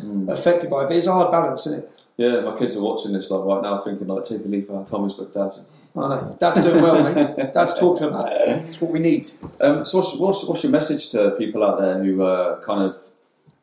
Mm. 0.00 0.28
affected 0.30 0.70
by 0.70 0.84
it. 0.84 0.88
But 0.88 0.96
it's 0.96 1.06
a 1.06 1.12
hard 1.12 1.30
balance, 1.30 1.66
isn't 1.66 1.80
it? 1.80 1.90
Yeah, 2.16 2.40
my 2.40 2.56
kids 2.58 2.76
are 2.76 2.82
watching 2.82 3.12
this 3.12 3.30
like 3.30 3.44
right 3.44 3.62
now, 3.62 3.78
thinking 3.78 4.06
like 4.06 4.24
take 4.24 4.44
a 4.44 4.48
leaf 4.48 4.70
out 4.70 4.76
of 4.82 4.86
Tommy's 4.86 5.14
book, 5.14 5.32
Dad. 5.32 5.52
I 5.96 6.00
know. 6.00 6.36
Dad's 6.38 6.62
doing 6.62 6.82
well, 6.82 7.02
mate. 7.02 7.36
Dad's 7.54 7.78
talking 7.78 8.06
about 8.06 8.32
it. 8.32 8.48
It's 8.48 8.80
what 8.80 8.90
we 8.90 8.98
need. 8.98 9.30
Um, 9.60 9.84
so 9.84 9.98
what's, 9.98 10.16
what's 10.16 10.44
what's 10.44 10.62
your 10.62 10.72
message 10.72 11.10
to 11.10 11.32
people 11.32 11.64
out 11.64 11.78
there 11.80 12.02
who 12.02 12.22
are 12.22 12.60
kind 12.60 12.82
of 12.82 12.96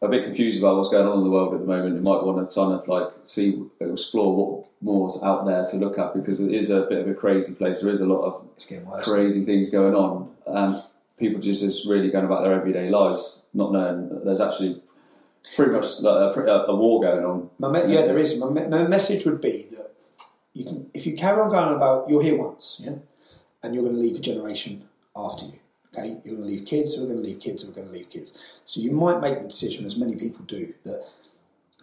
a 0.01 0.07
bit 0.07 0.23
confused 0.23 0.59
about 0.59 0.77
what's 0.77 0.89
going 0.89 1.07
on 1.07 1.17
in 1.19 1.23
the 1.23 1.29
world 1.29 1.53
at 1.53 1.61
the 1.61 1.67
moment? 1.67 1.95
Who 1.95 2.01
might 2.01 2.23
want 2.23 2.47
to 2.47 2.53
kind 2.53 2.73
of 2.73 2.87
like 2.87 3.07
see, 3.23 3.63
explore 3.79 4.35
what 4.35 4.67
more's 4.81 5.19
out 5.23 5.45
there 5.45 5.65
to 5.67 5.77
look 5.77 5.97
at 5.97 6.13
because 6.13 6.39
it 6.39 6.53
is 6.53 6.69
a 6.69 6.81
bit 6.81 6.99
of 6.99 7.07
a 7.07 7.13
crazy 7.13 7.53
place. 7.53 7.79
There 7.81 7.91
is 7.91 8.01
a 8.01 8.07
lot 8.07 8.21
of 8.23 9.03
crazy 9.03 9.45
things 9.45 9.69
going 9.69 9.95
on. 9.95 10.31
and 10.47 10.81
people 11.19 11.41
just 11.41 11.61
just 11.61 11.87
really 11.87 12.09
going 12.09 12.25
about 12.25 12.43
their 12.43 12.53
everyday 12.53 12.89
lives, 12.89 13.43
not 13.53 13.73
knowing 13.73 14.09
that 14.09 14.25
there's 14.25 14.39
actually 14.39 14.81
pretty 15.55 15.71
much 15.71 15.99
like 15.99 16.35
a, 16.35 16.49
a 16.67 16.75
war 16.75 17.01
going 17.01 17.25
on. 17.25 17.49
My 17.59 17.71
me- 17.71 17.93
yeah, 17.93 18.03
there 18.03 18.17
is. 18.17 18.35
My, 18.37 18.49
me- 18.49 18.67
my 18.67 18.87
message 18.87 19.25
would 19.25 19.41
be 19.41 19.67
that 19.71 19.91
you 20.53 20.65
can, 20.65 20.89
if 20.93 21.05
you 21.05 21.15
carry 21.15 21.41
on 21.41 21.49
going 21.49 21.75
about, 21.75 22.09
you're 22.09 22.21
here 22.21 22.37
once, 22.37 22.81
yeah, 22.83 22.95
and 23.63 23.73
you're 23.73 23.83
going 23.83 23.95
to 23.95 24.01
leave 24.01 24.15
a 24.15 24.19
generation 24.19 24.83
after 25.15 25.45
you. 25.45 25.59
Okay, 25.91 26.09
you're 26.23 26.35
going 26.35 26.47
to 26.47 26.53
leave 26.53 26.65
kids, 26.65 26.95
who 26.95 27.03
are 27.03 27.07
going 27.07 27.17
to 27.17 27.23
leave 27.23 27.39
kids, 27.39 27.63
who 27.63 27.71
are 27.71 27.73
going 27.73 27.87
to 27.87 27.93
leave 27.93 28.09
kids. 28.09 28.37
So 28.63 28.79
you 28.79 28.91
might 28.91 29.21
make 29.21 29.41
the 29.41 29.47
decision, 29.47 29.85
as 29.87 29.95
many 29.97 30.15
people 30.15 30.45
do, 30.45 30.73
that 30.83 31.03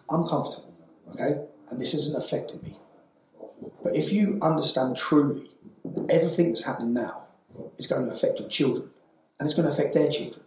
I'm 0.09 0.25
comfortable, 0.25 0.73
okay, 1.13 1.41
and 1.69 1.81
this 1.81 1.93
isn't 1.93 2.15
affecting 2.15 2.61
me. 2.61 2.77
But 3.83 3.95
if 3.95 4.13
you 4.13 4.39
understand 4.41 4.95
truly 4.95 5.49
that 5.83 6.09
everything 6.09 6.49
that's 6.49 6.63
happening 6.63 6.93
now 6.93 7.23
is 7.77 7.87
going 7.87 8.05
to 8.05 8.11
affect 8.11 8.39
your 8.39 8.47
children, 8.47 8.89
and 9.39 9.45
it's 9.45 9.53
going 9.55 9.67
to 9.67 9.73
affect 9.73 9.93
their 9.93 10.09
children, 10.09 10.43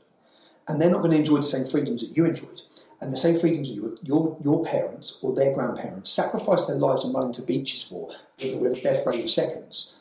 and 0.66 0.80
they're 0.80 0.90
not 0.90 1.02
going 1.02 1.10
to 1.10 1.18
enjoy 1.18 1.36
the 1.36 1.42
same 1.42 1.66
freedoms 1.66 2.00
that 2.00 2.16
you 2.16 2.24
enjoyed, 2.24 2.62
and 3.00 3.12
the 3.12 3.16
same 3.16 3.36
freedoms 3.36 3.68
that 3.68 3.74
your, 3.74 3.94
your, 4.02 4.36
your 4.42 4.64
parents 4.64 5.18
or 5.22 5.34
their 5.34 5.54
grandparents 5.54 6.12
sacrificed 6.12 6.68
their 6.68 6.76
lives 6.76 7.04
and 7.04 7.14
running 7.14 7.32
to 7.32 7.42
beaches 7.42 7.82
for 7.82 8.10
with 8.38 8.78
a 8.78 8.80
death 8.80 9.06
rate 9.06 9.22
of 9.22 9.30
seconds. 9.30 9.94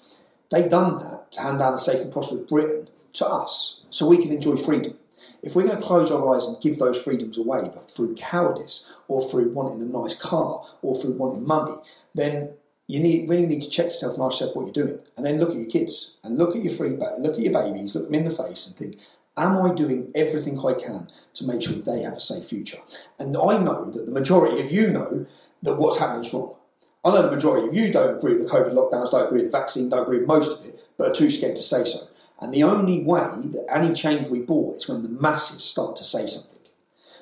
They've 0.51 0.69
done 0.69 0.97
that 0.97 1.31
to 1.33 1.41
hand 1.41 1.59
down 1.59 1.73
a 1.73 1.79
safe 1.79 2.01
and 2.01 2.11
prosperous 2.11 2.49
Britain 2.49 2.89
to 3.13 3.25
us 3.25 3.81
so 3.89 4.07
we 4.07 4.17
can 4.17 4.31
enjoy 4.31 4.57
freedom. 4.57 4.95
If 5.41 5.55
we're 5.55 5.67
going 5.67 5.79
to 5.79 5.85
close 5.85 6.11
our 6.11 6.35
eyes 6.35 6.45
and 6.45 6.59
give 6.61 6.79
those 6.79 7.01
freedoms 7.01 7.37
away 7.37 7.61
but 7.73 7.89
through 7.89 8.15
cowardice 8.15 8.91
or 9.07 9.27
through 9.27 9.51
wanting 9.51 9.81
a 9.81 9.85
nice 9.85 10.15
car 10.15 10.65
or 10.81 10.99
through 10.99 11.13
wanting 11.13 11.47
money, 11.47 11.75
then 12.13 12.51
you 12.87 12.99
need, 12.99 13.29
really 13.29 13.45
need 13.45 13.61
to 13.61 13.69
check 13.69 13.87
yourself 13.87 14.15
and 14.15 14.23
ask 14.23 14.41
yourself 14.41 14.55
what 14.55 14.65
you're 14.65 14.85
doing. 14.85 14.99
And 15.15 15.25
then 15.25 15.39
look 15.39 15.51
at 15.51 15.55
your 15.55 15.67
kids 15.67 16.17
and 16.23 16.37
look 16.37 16.55
at 16.55 16.63
your 16.63 16.73
free 16.73 16.89
look 16.89 17.35
at 17.35 17.39
your 17.39 17.53
babies, 17.53 17.95
look 17.95 18.05
them 18.05 18.15
in 18.15 18.25
the 18.25 18.31
face 18.31 18.67
and 18.67 18.75
think, 18.75 18.97
am 19.43 19.57
I 19.57 19.73
doing 19.73 20.11
everything 20.15 20.59
I 20.59 20.73
can 20.73 21.09
to 21.35 21.45
make 21.45 21.61
sure 21.61 21.73
they 21.73 22.01
have 22.01 22.13
a 22.13 22.19
safe 22.19 22.45
future? 22.45 22.79
And 23.17 23.35
I 23.35 23.57
know 23.57 23.89
that 23.91 24.05
the 24.05 24.11
majority 24.11 24.61
of 24.61 24.71
you 24.71 24.89
know 24.89 25.25
that 25.61 25.75
what's 25.75 25.99
happening 25.99 26.25
is 26.25 26.33
wrong. 26.33 26.55
I 27.03 27.09
know 27.09 27.21
the 27.21 27.35
majority 27.35 27.67
of 27.67 27.73
you 27.73 27.91
don't 27.91 28.17
agree 28.17 28.33
with 28.33 28.43
the 28.43 28.49
COVID 28.49 28.73
lockdowns, 28.73 29.11
don't 29.11 29.27
agree 29.27 29.41
with 29.41 29.51
the 29.51 29.57
vaccine, 29.57 29.89
don't 29.89 30.03
agree 30.03 30.19
with 30.19 30.27
most 30.27 30.59
of 30.59 30.65
it, 30.65 30.79
but 30.97 31.11
are 31.11 31.13
too 31.13 31.31
scared 31.31 31.55
to 31.55 31.63
say 31.63 31.85
so. 31.85 32.07
And 32.41 32.53
the 32.53 32.63
only 32.63 33.03
way 33.03 33.29
that 33.45 33.65
any 33.69 33.93
change 33.93 34.27
we 34.27 34.39
brought 34.39 34.77
is 34.77 34.87
when 34.87 35.03
the 35.03 35.09
masses 35.09 35.63
start 35.63 35.95
to 35.97 36.03
say 36.03 36.27
something. 36.27 36.59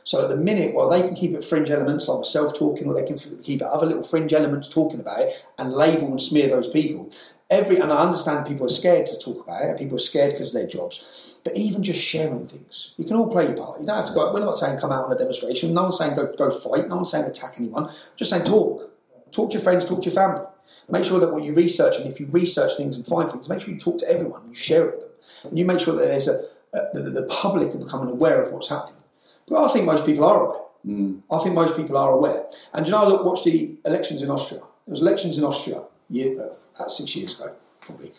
So 0.08 0.24
at 0.24 0.30
the 0.30 0.38
minute, 0.38 0.74
while 0.74 0.90
they 0.90 1.02
can 1.02 1.16
keep 1.16 1.34
it 1.34 1.44
fringe 1.44 1.70
elements 1.70 2.08
like 2.08 2.20
myself 2.20 2.54
talking, 2.54 2.88
or 2.88 2.94
they 2.94 3.06
can 3.06 3.18
keep 3.44 3.62
it 3.62 3.68
other 3.68 3.86
little 3.86 4.04
fringe 4.04 4.32
elements 4.32 4.70
talking 4.70 5.02
about 5.02 5.20
it 5.20 5.44
and 5.58 5.74
label 5.74 6.08
and 6.08 6.22
smear 6.22 6.48
those 6.48 6.70
people, 6.70 7.12
every 7.50 7.78
and 7.78 7.92
I 7.92 8.04
understand 8.04 8.46
people 8.46 8.68
are 8.68 8.70
scared 8.70 9.06
to 9.08 9.18
talk 9.18 9.44
about 9.44 9.66
it, 9.66 9.78
people 9.78 9.98
are 9.98 10.00
scared 10.00 10.32
because 10.32 10.56
of 10.56 10.62
their 10.62 10.68
jobs. 10.68 11.36
But 11.48 11.56
even 11.56 11.82
just 11.82 12.02
sharing 12.02 12.46
things, 12.46 12.94
you 12.98 13.06
can 13.06 13.16
all 13.16 13.32
play 13.32 13.46
your 13.46 13.56
part. 13.56 13.80
You 13.80 13.88
don't 13.88 13.96
have 13.96 14.06
to 14.08 14.14
go. 14.14 14.34
We're 14.34 14.42
not 14.42 14.58
saying 14.58 14.80
come 14.80 14.92
out 14.92 15.06
on 15.06 15.14
a 15.14 15.18
demonstration. 15.18 15.74
No 15.74 15.84
one's 15.84 15.98
saying 15.98 16.14
go 16.14 16.30
go 16.38 16.50
fight. 16.50 16.90
No 16.90 16.98
one's 16.98 17.12
saying 17.12 17.24
attack 17.24 17.54
anyone. 17.58 17.90
Just 18.18 18.32
saying 18.32 18.44
talk. 18.44 18.92
Talk 19.32 19.52
to 19.52 19.54
your 19.54 19.64
friends. 19.64 19.86
Talk 19.86 20.02
to 20.02 20.10
your 20.10 20.14
family. 20.14 20.46
Make 20.90 21.06
sure 21.06 21.22
that 21.22 21.32
what 21.32 21.44
you 21.44 21.54
research, 21.54 22.00
and 22.00 22.06
if 22.06 22.20
you 22.20 22.26
research 22.26 22.76
things 22.76 22.98
and 22.98 23.08
find 23.08 23.32
things, 23.32 23.48
make 23.48 23.62
sure 23.62 23.74
you 23.74 23.80
talk 23.80 23.98
to 24.00 24.12
everyone. 24.12 24.42
You 24.50 24.56
share 24.56 24.90
it 24.90 24.96
with 24.96 25.00
them, 25.00 25.12
and 25.52 25.58
you 25.58 25.64
make 25.64 25.80
sure 25.80 25.96
that 25.96 26.06
there's 26.06 26.28
a, 26.28 26.44
a 26.74 26.90
the, 26.94 27.12
the 27.12 27.24
public 27.28 27.74
are 27.74 27.78
becoming 27.78 28.10
aware 28.10 28.44
of 28.44 28.52
what's 28.52 28.68
happening. 28.68 29.02
But 29.48 29.64
I 29.64 29.72
think 29.72 29.86
most 29.86 30.06
people 30.06 30.26
are 30.26 30.48
aware. 30.48 30.62
Mm. 30.86 31.22
I 31.32 31.38
think 31.38 31.56
most 31.56 31.78
people 31.78 31.96
are 31.96 32.12
aware. 32.12 32.44
And 32.74 32.86
you 32.86 32.92
know, 32.92 32.98
I 32.98 33.08
look, 33.08 33.24
watched 33.24 33.46
the 33.46 33.74
elections 33.86 34.22
in 34.22 34.30
Austria. 34.30 34.60
There 34.86 34.92
was 34.92 35.00
elections 35.00 35.38
in 35.38 35.46
Austria 35.46 35.84
year, 36.10 36.38
uh, 36.42 36.56
about 36.76 36.92
six 36.92 37.16
years 37.16 37.40
ago, 37.40 37.54
probably. 37.80 38.12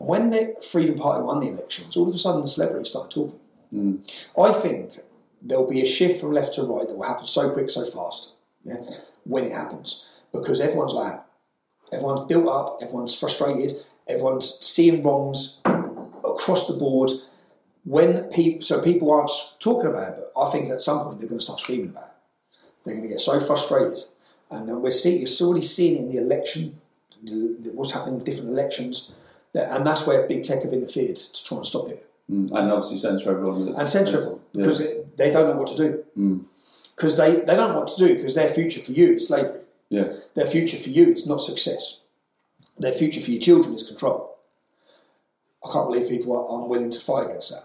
When 0.00 0.30
the 0.30 0.56
Freedom 0.66 0.96
Party 0.96 1.22
won 1.22 1.40
the 1.40 1.48
elections, 1.48 1.94
all 1.94 2.08
of 2.08 2.14
a 2.14 2.18
sudden 2.18 2.40
the 2.40 2.48
celebrities 2.48 2.88
started 2.88 3.10
talking. 3.10 3.38
Mm. 3.70 4.24
I 4.36 4.50
think 4.50 4.98
there'll 5.42 5.68
be 5.68 5.82
a 5.82 5.86
shift 5.86 6.22
from 6.22 6.32
left 6.32 6.54
to 6.54 6.62
right 6.62 6.88
that 6.88 6.96
will 6.96 7.06
happen 7.06 7.26
so 7.26 7.50
quick, 7.50 7.68
so 7.68 7.84
fast. 7.84 8.32
Yeah, 8.64 8.76
when 9.24 9.44
it 9.44 9.52
happens, 9.52 10.06
because 10.32 10.58
everyone's 10.58 10.94
like, 10.94 11.20
everyone's 11.92 12.26
built 12.26 12.48
up, 12.48 12.78
everyone's 12.80 13.14
frustrated, 13.14 13.74
everyone's 14.08 14.58
seeing 14.62 15.02
wrongs 15.02 15.58
across 15.66 16.66
the 16.66 16.74
board. 16.78 17.10
When 17.84 18.24
people, 18.30 18.62
so 18.62 18.80
people 18.80 19.10
aren't 19.10 19.30
talking 19.60 19.90
about 19.90 20.14
it, 20.14 20.24
but 20.34 20.40
I 20.40 20.50
think 20.50 20.70
at 20.70 20.80
some 20.80 21.00
point 21.00 21.18
they're 21.18 21.28
going 21.28 21.40
to 21.40 21.44
start 21.44 21.60
screaming 21.60 21.90
about 21.90 22.04
it. 22.04 22.58
They're 22.84 22.94
going 22.94 23.06
to 23.06 23.12
get 23.12 23.20
so 23.20 23.38
frustrated, 23.38 23.98
and 24.50 24.80
we're 24.80 24.92
seeing, 24.92 25.20
you're 25.20 25.48
already 25.48 25.66
seeing 25.66 25.96
it 25.96 26.00
in 26.00 26.08
the 26.08 26.16
election, 26.16 26.80
what's 27.74 27.92
happening 27.92 28.14
with 28.14 28.24
different 28.24 28.50
elections, 28.50 29.10
and 29.54 29.86
that's 29.86 30.06
where 30.06 30.26
big 30.28 30.44
tech 30.44 30.62
have 30.62 30.72
interfered 30.72 31.16
to 31.16 31.44
try 31.44 31.58
and 31.58 31.66
stop 31.66 31.88
it 31.88 32.06
Mm. 32.30 32.46
And 32.56 32.70
obviously 32.70 32.98
censor 32.98 33.32
everyone. 33.32 33.74
and 33.76 33.88
censor 33.88 34.18
everyone 34.18 34.40
because 34.54 34.78
it, 34.78 35.16
they 35.16 35.32
don't 35.32 35.48
know 35.48 35.56
what 35.56 35.66
to 35.66 35.76
do. 35.76 36.04
Mm. 36.16 36.44
Because 36.94 37.16
they, 37.16 37.36
they 37.40 37.56
don't 37.56 37.72
know 37.72 37.80
what 37.80 37.88
to 37.88 38.06
do 38.06 38.14
because 38.14 38.36
their 38.36 38.48
future 38.48 38.80
for 38.80 38.92
you 38.92 39.14
is 39.14 39.26
slavery. 39.26 39.58
Yeah. 39.88 40.12
Their 40.34 40.46
future 40.46 40.76
for 40.76 40.90
you 40.90 41.12
is 41.12 41.26
not 41.26 41.38
success. 41.40 41.98
Their 42.78 42.92
future 42.92 43.20
for 43.20 43.32
your 43.32 43.40
children 43.40 43.74
is 43.74 43.82
control. 43.82 44.36
I 45.64 45.72
can't 45.72 45.88
believe 45.88 46.08
people 46.08 46.36
are, 46.36 46.46
aren't 46.48 46.68
willing 46.68 46.92
to 46.92 47.00
fight 47.00 47.26
against 47.26 47.50
that. 47.50 47.64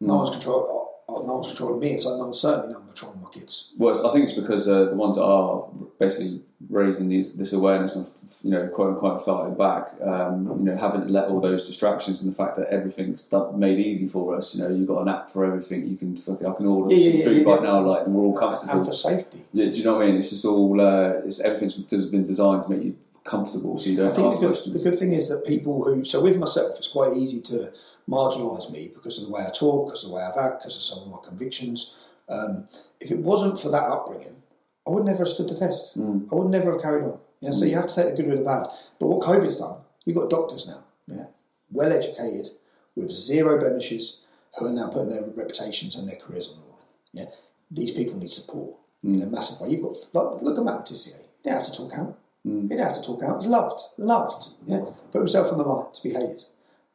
No 0.00 0.14
Mm. 0.14 0.16
one's 0.24 0.30
control. 0.30 0.85
No 1.08 1.22
one's 1.22 1.46
controlling 1.48 1.78
me. 1.80 1.90
It's 1.92 2.04
like 2.04 2.16
no 2.18 2.24
one's 2.24 2.40
certainly 2.40 2.72
not 2.72 2.84
controlling 2.86 3.20
my 3.22 3.28
kids. 3.30 3.68
Well, 3.78 3.90
it's- 3.94 4.04
I 4.04 4.12
think 4.12 4.24
it's 4.24 4.32
because 4.38 4.68
uh, 4.68 4.86
the 4.86 4.94
ones 4.96 5.14
that 5.16 5.22
are 5.24 5.64
basically 6.00 6.42
raising 6.68 7.08
these, 7.08 7.34
this 7.34 7.52
awareness 7.52 7.94
of, 7.94 8.10
you 8.42 8.50
know, 8.50 8.66
quote 8.66 8.94
unquote 8.94 9.24
fighting 9.24 9.54
back, 9.54 9.92
um, 10.02 10.48
you 10.58 10.64
know, 10.64 10.76
haven't 10.76 11.08
let 11.08 11.28
all 11.28 11.40
those 11.40 11.64
distractions 11.64 12.22
and 12.22 12.32
the 12.32 12.36
fact 12.36 12.56
that 12.56 12.68
everything's 12.70 13.22
done, 13.22 13.56
made 13.56 13.78
easy 13.78 14.08
for 14.08 14.34
us. 14.34 14.52
You 14.54 14.62
know, 14.64 14.68
you've 14.68 14.88
got 14.88 15.02
an 15.02 15.08
app 15.08 15.30
for 15.30 15.44
everything. 15.44 15.86
You 15.86 15.96
can, 15.96 16.16
fuck 16.16 16.40
it, 16.40 16.46
I 16.46 16.52
can 16.54 16.66
order 16.66 16.92
Yeah, 16.92 17.10
some 17.10 17.18
yeah, 17.20 17.24
food 17.24 17.42
yeah, 17.46 17.52
right 17.54 17.62
now, 17.62 17.80
like, 17.82 18.06
and 18.06 18.14
we're 18.14 18.24
all 18.24 18.38
And 18.38 18.40
comfortable. 18.40 18.84
for 18.84 18.92
safety. 18.92 19.44
Yeah, 19.52 19.66
do 19.66 19.70
you 19.72 19.84
know 19.84 19.94
what 19.94 20.02
I 20.02 20.06
mean? 20.08 20.16
It's 20.16 20.30
just 20.30 20.44
all, 20.44 20.80
uh, 20.80 21.20
it's 21.24 21.38
everything's 21.40 21.74
just 21.74 22.10
been 22.10 22.24
designed 22.24 22.64
to 22.64 22.70
make 22.70 22.82
you 22.82 22.96
comfortable, 23.22 23.78
so 23.78 23.90
you 23.90 23.96
don't 23.96 24.08
I 24.08 24.12
think 24.12 24.26
ask 24.26 24.34
the 24.34 24.40
good, 24.40 24.52
questions. 24.54 24.82
the 24.82 24.90
good 24.90 24.98
thing 24.98 25.12
is 25.12 25.28
that 25.28 25.44
people 25.46 25.84
who, 25.84 26.04
so 26.04 26.20
with 26.20 26.36
myself, 26.36 26.76
it's 26.78 26.88
quite 26.88 27.16
easy 27.16 27.40
to 27.42 27.72
marginalise 28.08 28.70
me 28.70 28.90
because 28.94 29.18
of 29.18 29.26
the 29.26 29.32
way 29.32 29.42
I 29.42 29.50
talk, 29.50 29.88
because 29.88 30.04
of 30.04 30.10
the 30.10 30.16
way 30.16 30.22
I've 30.22 30.36
act, 30.36 30.60
because 30.60 30.76
of 30.76 30.82
some 30.82 31.00
of 31.00 31.08
my 31.08 31.18
convictions. 31.24 31.94
Um, 32.28 32.68
if 33.00 33.10
it 33.10 33.18
wasn't 33.18 33.60
for 33.60 33.70
that 33.70 33.84
upbringing, 33.84 34.42
I 34.86 34.90
would 34.90 35.04
never 35.04 35.18
have 35.18 35.28
stood 35.28 35.48
the 35.48 35.56
test. 35.56 35.98
Mm. 35.98 36.28
I 36.30 36.34
would 36.34 36.48
never 36.48 36.72
have 36.72 36.82
carried 36.82 37.04
on. 37.04 37.18
Yeah, 37.40 37.50
so 37.50 37.64
you 37.64 37.76
have 37.76 37.88
to 37.88 37.94
take 37.94 38.16
the 38.16 38.22
good 38.22 38.30
with 38.30 38.38
the 38.38 38.44
bad. 38.44 38.66
But 38.98 39.08
what 39.08 39.26
COVID's 39.26 39.58
done, 39.58 39.78
you've 40.04 40.16
got 40.16 40.30
doctors 40.30 40.66
now, 40.66 40.84
yeah, 41.06 41.26
well 41.70 41.92
educated, 41.92 42.48
with 42.94 43.10
zero 43.10 43.58
blemishes, 43.58 44.22
who 44.58 44.66
are 44.66 44.72
now 44.72 44.88
putting 44.88 45.10
their 45.10 45.24
reputations 45.34 45.96
and 45.96 46.08
their 46.08 46.16
careers 46.16 46.48
on 46.48 46.56
the 46.56 46.66
line. 46.66 46.86
Yeah, 47.12 47.24
these 47.70 47.90
people 47.90 48.16
need 48.16 48.30
support 48.30 48.76
in 49.02 49.22
a 49.22 49.26
massive 49.26 49.60
way. 49.60 49.70
You've 49.70 49.82
got 49.82 49.96
like, 50.14 50.42
look 50.42 50.58
at 50.58 50.64
Matt 50.64 50.86
Tissier. 50.86 51.18
He 51.18 51.42
didn't 51.44 51.58
have 51.58 51.66
to 51.66 51.72
talk 51.72 51.92
out. 51.94 52.18
Mm. 52.46 52.62
He 52.62 52.68
didn't 52.68 52.86
have 52.86 52.96
to 52.96 53.02
talk 53.02 53.22
out. 53.22 53.42
He's 53.42 53.50
loved, 53.50 53.80
loved. 53.98 54.48
Yeah, 54.66 54.84
put 55.12 55.18
himself 55.18 55.52
on 55.52 55.58
the 55.58 55.64
line 55.64 55.92
to 55.92 56.02
be 56.02 56.10
hated. 56.10 56.42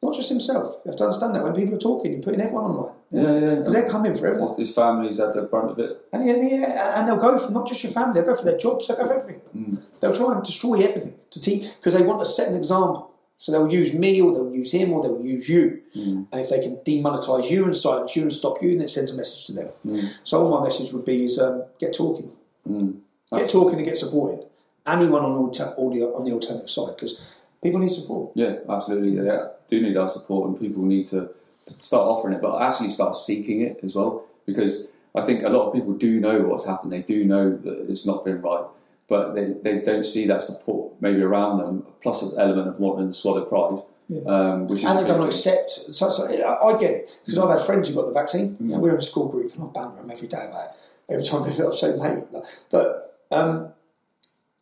Not 0.02 0.14
just 0.14 0.28
himself. 0.30 0.80
You 0.84 0.90
have 0.90 0.96
to 0.96 1.04
understand 1.04 1.36
that 1.36 1.44
when 1.44 1.54
people 1.54 1.76
are 1.76 1.78
talking, 1.78 2.12
you're 2.12 2.22
putting 2.22 2.40
everyone 2.40 2.64
on 2.64 2.76
line. 2.76 2.94
Yeah, 3.10 3.38
yeah. 3.38 3.54
Because 3.56 3.72
they're 3.72 3.88
coming 3.88 4.16
for 4.16 4.26
everyone. 4.26 4.56
His, 4.58 4.74
family's 4.74 5.20
at 5.20 5.34
the 5.34 5.42
brunt 5.42 5.70
of 5.70 5.78
it. 5.78 5.96
And, 6.12 6.26
yeah, 6.26 6.34
yeah, 6.36 6.98
and 6.98 7.08
they'll 7.08 7.16
go 7.18 7.38
for 7.38 7.52
not 7.52 7.68
just 7.68 7.84
your 7.84 7.92
family, 7.92 8.14
they'll 8.14 8.28
go 8.32 8.36
for 8.36 8.44
their 8.44 8.58
jobs, 8.58 8.88
they'll 8.88 8.96
go 8.96 9.06
for 9.06 9.20
everything. 9.20 9.40
Mm. 9.56 9.82
They'll 10.00 10.14
try 10.14 10.34
and 10.34 10.42
destroy 10.44 10.80
everything 10.82 11.14
to 11.30 11.40
teach 11.40 11.70
because 11.78 11.94
they 11.94 12.02
want 12.02 12.18
to 12.20 12.26
set 12.26 12.48
an 12.48 12.56
example. 12.56 13.10
So 13.38 13.50
they'll 13.52 13.72
use 13.72 13.92
me, 13.92 14.20
or 14.20 14.32
they'll 14.32 14.52
use 14.52 14.70
him, 14.72 14.92
or 14.92 15.02
they'll 15.02 15.20
use 15.20 15.48
you. 15.48 15.82
Mm. 15.96 16.26
And 16.32 16.40
if 16.40 16.48
they 16.50 16.60
can 16.60 16.76
demonetize 16.78 17.50
you 17.50 17.64
and 17.64 17.76
silence 17.76 18.14
you 18.16 18.22
and 18.22 18.32
stop 18.32 18.62
you, 18.62 18.70
then 18.76 18.86
it 18.86 18.90
sends 18.90 19.10
a 19.10 19.16
message 19.16 19.46
to 19.46 19.52
them. 19.52 19.68
Mm. 19.86 20.12
So 20.24 20.40
all 20.42 20.60
my 20.60 20.64
message 20.66 20.92
would 20.92 21.04
be 21.04 21.26
is 21.26 21.38
um, 21.38 21.64
get 21.78 21.92
talking, 21.94 22.30
Mm. 22.68 22.98
get 23.36 23.50
talking, 23.50 23.78
and 23.78 23.84
get 23.84 23.98
supported. 23.98 24.46
Anyone 24.86 25.22
on, 25.22 25.32
alter- 25.36 25.74
on 25.76 26.24
the 26.24 26.32
alternative 26.32 26.70
side 26.70 26.94
because 26.96 27.20
people 27.62 27.80
need 27.80 27.92
support. 27.92 28.32
Yeah, 28.34 28.56
absolutely. 28.68 29.24
Yeah, 29.24 29.48
do 29.68 29.80
need 29.80 29.96
our 29.96 30.08
support, 30.08 30.48
and 30.48 30.58
people 30.58 30.82
need 30.82 31.06
to 31.08 31.30
start 31.78 32.02
offering 32.08 32.34
it, 32.34 32.42
but 32.42 32.60
actually 32.60 32.88
start 32.88 33.14
seeking 33.16 33.60
it 33.62 33.80
as 33.82 33.94
well. 33.94 34.24
Because 34.46 34.88
I 35.14 35.20
think 35.22 35.42
a 35.42 35.48
lot 35.48 35.66
of 35.68 35.72
people 35.72 35.92
do 35.92 36.20
know 36.20 36.40
what's 36.40 36.66
happened. 36.66 36.92
They 36.92 37.02
do 37.02 37.24
know 37.24 37.56
that 37.56 37.86
it's 37.88 38.06
not 38.06 38.24
been 38.24 38.40
right, 38.42 38.64
but 39.08 39.34
they, 39.34 39.54
they 39.62 39.80
don't 39.80 40.04
see 40.04 40.26
that 40.26 40.42
support 40.42 40.94
maybe 41.00 41.22
around 41.22 41.58
them. 41.58 41.86
Plus, 42.02 42.22
an 42.22 42.38
element 42.38 42.68
of 42.68 42.80
wanting 42.80 43.08
to 43.08 43.14
swallow 43.14 43.44
pride, 43.44 43.82
Yeah. 44.08 44.22
um, 44.26 44.66
which 44.66 44.84
and 44.84 44.98
they 44.98 45.04
don't 45.04 45.26
accept. 45.26 45.70
So, 45.90 46.10
so 46.10 46.26
I, 46.26 46.68
I 46.74 46.78
get 46.78 46.90
it 46.92 47.18
because 47.24 47.38
I've 47.38 47.50
had 47.56 47.64
friends 47.64 47.88
who 47.88 47.94
got 47.94 48.06
the 48.06 48.12
vaccine. 48.12 48.56
Mm. 48.60 48.78
We're 48.78 48.94
in 48.94 48.98
a 48.98 49.02
school 49.02 49.28
group, 49.28 49.54
and 49.54 49.62
I 49.62 49.66
banter 49.66 49.96
them 50.02 50.10
every 50.10 50.28
day 50.28 50.44
about 50.48 50.70
it. 50.70 51.12
Every 51.12 51.24
time 51.24 51.42
they 51.42 51.50
say, 51.50 51.64
"So 51.76 51.96
mate," 51.96 52.24
but 52.70 53.18
um, 53.30 53.68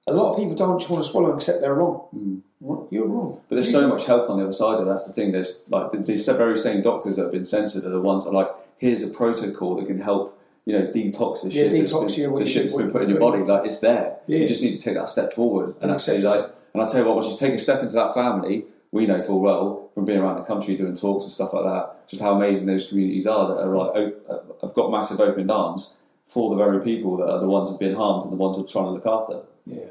a 0.07 0.13
lot 0.13 0.33
of 0.33 0.37
people 0.39 0.55
don't 0.55 0.79
just 0.79 0.91
want 0.91 1.05
to 1.05 1.11
swallow 1.11 1.31
and 1.31 1.37
accept 1.41 1.61
they're 1.61 1.75
wrong. 1.75 2.07
Mm. 2.15 2.41
What? 2.61 2.93
You're 2.93 3.07
wrong. 3.07 3.41
But 3.49 3.57
there's 3.57 3.73
so 3.73 3.89
much 3.89 4.05
help 4.05 4.29
on 4.31 4.39
the 4.39 4.45
other 4.45 4.53
side 4.53 4.79
of 4.81 4.87
that. 4.87 4.93
That's 4.93 5.07
the 5.07 5.13
thing. 5.13 5.33
There's 5.33 5.65
like 5.69 5.91
the, 5.91 5.99
these 5.99 6.27
very 6.29 6.57
same 6.59 6.83
doctors 6.83 7.17
that 7.17 7.23
have 7.23 7.33
been 7.33 7.45
censored 7.45 7.85
are 7.85 7.91
the 7.91 8.01
ones 8.01 8.25
that 8.25 8.31
are 8.31 8.35
like, 8.35 8.51
here's 8.79 9.03
a 9.03 9.09
protocol 9.09 9.77
that 9.77 9.87
can 9.87 9.99
help, 10.01 10.39
you 10.67 10.79
know, 10.79 10.87
detox 10.87 11.43
the 11.43 11.49
Yeah, 11.51 11.63
shit. 11.65 11.73
that's 11.73 11.93
detox 11.93 12.17
been- 12.17 12.33
the 12.35 12.39
you- 12.41 12.47
shit 12.47 12.63
that's 12.65 12.75
what 12.75 12.83
been 12.85 12.93
put 12.93 13.03
in 13.03 13.09
your 13.11 13.19
body. 13.19 13.43
Like 13.43 13.65
it's 13.67 13.79
there. 13.81 14.19
Yeah. 14.27 14.39
You 14.41 14.49
just 14.49 14.63
need 14.63 14.73
to 14.73 14.79
take 14.79 14.95
that 14.95 15.09
step 15.09 15.33
forward 15.33 15.75
and 15.81 15.91
actually 15.91 16.19
like. 16.23 16.51
And 16.75 16.83
I 16.83 16.87
tell 16.87 17.01
you 17.01 17.07
what, 17.07 17.17
once 17.17 17.29
you 17.29 17.37
take 17.37 17.55
a 17.55 17.59
step 17.59 17.83
into 17.83 17.95
that 17.97 18.15
family, 18.15 18.65
we 18.93 19.07
know 19.07 19.21
full 19.23 19.41
well 19.41 19.89
from 19.95 20.05
being 20.05 20.19
around 20.21 20.37
the 20.37 20.45
country 20.45 20.77
doing 20.77 20.95
talks 20.95 21.25
and 21.25 21.33
stuff 21.33 21.53
like 21.53 21.65
that, 21.65 22.07
just 22.09 22.23
how 22.23 22.35
amazing 22.35 22.67
those 22.67 22.87
communities 22.89 23.27
are 23.27 23.49
that 23.49 23.61
are 23.61 23.77
like 23.77 23.97
op- 23.97 24.31
uh, 24.31 24.39
have 24.67 24.75
got 24.75 24.91
massive 24.93 25.19
open 25.21 25.51
arms 25.51 25.97
for 26.27 26.51
the 26.51 26.57
very 26.57 26.81
people 26.85 27.17
that 27.17 27.29
are 27.29 27.41
the 27.41 27.47
ones 27.49 27.69
who've 27.71 27.79
been 27.81 27.95
harmed 27.97 28.23
and 28.25 28.33
the 28.33 28.37
ones 28.37 28.57
we're 28.57 28.65
trying 28.65 28.85
to 28.85 28.91
look 28.93 29.07
after. 29.07 29.41
Yeah, 29.67 29.87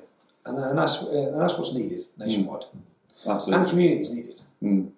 and, 0.46 0.58
and 0.58 0.78
that's 0.78 1.02
and 1.02 1.40
that's 1.40 1.58
what's 1.58 1.74
needed 1.74 2.06
nationwide, 2.18 2.66
Absolutely. 3.28 3.62
and 3.62 3.70
communities 3.70 4.10
needed. 4.12 4.42
Mm. 4.64 4.92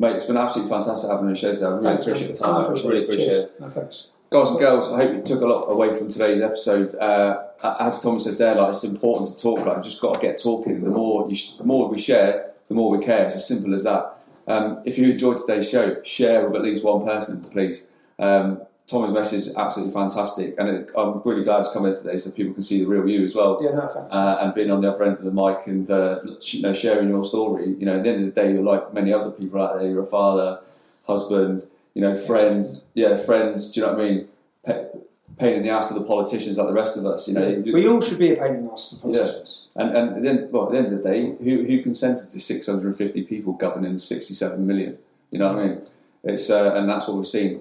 Mate, 0.00 0.16
it's 0.16 0.26
been 0.26 0.36
absolutely 0.36 0.70
fantastic 0.70 1.10
having 1.10 1.24
you 1.24 1.28
on 1.28 1.34
the 1.34 1.40
show 1.40 1.52
today. 1.52 1.66
I 1.66 1.68
really 1.70 1.82
Thanks, 1.82 2.06
appreciate 2.06 2.26
man. 2.28 2.34
the 2.36 2.40
time. 2.44 2.56
I 2.56 2.62
appreciate 2.64 2.88
really 2.88 3.04
appreciate 3.04 3.26
Cheers. 3.26 3.44
it. 3.44 3.60
No 3.60 3.70
thanks. 3.70 4.06
Guys 4.30 4.50
and 4.50 4.58
girls, 4.58 4.92
I 4.92 4.96
hope 4.98 5.14
you 5.16 5.22
took 5.22 5.40
a 5.40 5.46
lot 5.46 5.62
away 5.72 5.92
from 5.92 6.08
today's 6.08 6.40
episode. 6.42 6.94
Uh, 6.96 7.44
as 7.80 7.98
Thomas 8.00 8.24
said 8.24 8.36
there, 8.38 8.54
like 8.54 8.70
it's 8.70 8.84
important 8.84 9.30
to 9.36 9.42
talk. 9.42 9.64
Like, 9.64 9.76
you've 9.76 9.86
just 9.86 10.00
got 10.00 10.14
to 10.14 10.20
get 10.20 10.40
talking. 10.40 10.84
The 10.84 10.90
more 10.90 11.28
you, 11.28 11.34
sh- 11.34 11.54
the 11.54 11.64
more 11.64 11.88
we 11.88 11.98
share, 11.98 12.52
the 12.68 12.74
more 12.74 12.90
we 12.90 13.02
care. 13.02 13.24
It's 13.24 13.34
as 13.34 13.48
simple 13.48 13.74
as 13.74 13.84
that. 13.84 14.14
Um, 14.46 14.82
if 14.84 14.98
you 14.98 15.10
enjoyed 15.10 15.38
today's 15.38 15.68
show, 15.68 16.02
share 16.02 16.46
with 16.46 16.56
at 16.56 16.62
least 16.62 16.84
one 16.84 17.04
person, 17.04 17.42
please. 17.44 17.86
Um, 18.18 18.60
Tommy's 18.88 19.12
message 19.12 19.40
is 19.40 19.54
absolutely 19.54 19.92
fantastic, 19.92 20.54
and 20.58 20.66
it, 20.68 20.90
I'm 20.96 21.20
really 21.22 21.42
glad 21.44 21.64
to 21.64 21.70
come 21.74 21.84
in 21.84 21.94
today 21.94 22.16
so 22.16 22.30
people 22.30 22.54
can 22.54 22.62
see 22.62 22.80
the 22.80 22.86
real 22.86 23.06
you 23.06 23.22
as 23.22 23.34
well. 23.34 23.58
Yeah, 23.62 23.72
no 23.72 23.80
thanks. 23.86 24.12
uh, 24.14 24.38
and 24.40 24.54
being 24.54 24.70
on 24.70 24.80
the 24.80 24.90
other 24.90 25.04
end 25.04 25.18
of 25.18 25.24
the 25.24 25.30
mic 25.30 25.66
and 25.66 25.88
uh, 25.90 26.20
you 26.40 26.62
know 26.62 26.72
sharing 26.72 27.10
your 27.10 27.22
story. 27.22 27.76
You 27.78 27.84
know, 27.84 27.98
at 27.98 28.02
the 28.04 28.08
end 28.08 28.28
of 28.28 28.34
the 28.34 28.40
day, 28.40 28.52
you're 28.52 28.62
like 28.62 28.94
many 28.94 29.12
other 29.12 29.30
people 29.30 29.60
out 29.60 29.78
there. 29.78 29.86
You're 29.90 30.04
a 30.04 30.06
father, 30.06 30.60
husband, 31.06 31.66
you 31.92 32.00
know, 32.00 32.16
friend. 32.16 32.64
Yeah, 32.94 33.16
friends. 33.16 33.70
Do 33.72 33.80
you 33.80 33.86
know 33.86 33.92
what 33.92 34.00
I 34.00 34.08
mean? 34.08 34.28
Pa- 34.64 34.98
pain 35.38 35.54
in 35.56 35.62
the 35.62 35.68
ass 35.68 35.90
of 35.90 35.98
the 35.98 36.04
politicians 36.04 36.56
like 36.56 36.66
the 36.66 36.72
rest 36.72 36.96
of 36.96 37.04
us. 37.06 37.28
You 37.28 37.34
know, 37.34 37.46
you- 37.46 37.72
we 37.74 37.86
all 37.86 38.00
should 38.00 38.18
be 38.18 38.32
a 38.32 38.36
pain 38.36 38.54
in 38.56 38.66
the 38.66 38.72
ass 38.72 38.88
to 38.88 38.94
the 38.96 39.02
politicians. 39.02 39.64
and 39.76 39.94
and 39.94 40.24
then 40.24 40.48
well, 40.50 40.64
at 40.64 40.72
the 40.72 40.78
end 40.78 40.86
of 40.86 41.02
the 41.02 41.08
day, 41.08 41.34
who 41.44 41.62
who 41.64 41.82
consented 41.82 42.30
to 42.30 42.40
650 42.40 43.22
people 43.24 43.52
governing 43.52 43.98
67 43.98 44.66
million? 44.66 44.96
You 45.30 45.40
know 45.40 45.52
what 45.52 45.62
I 45.62 45.66
mean? 45.68 45.82
It's 46.24 46.48
uh, 46.48 46.72
and 46.74 46.88
that's 46.88 47.06
what 47.06 47.18
we've 47.18 47.26
seen. 47.26 47.60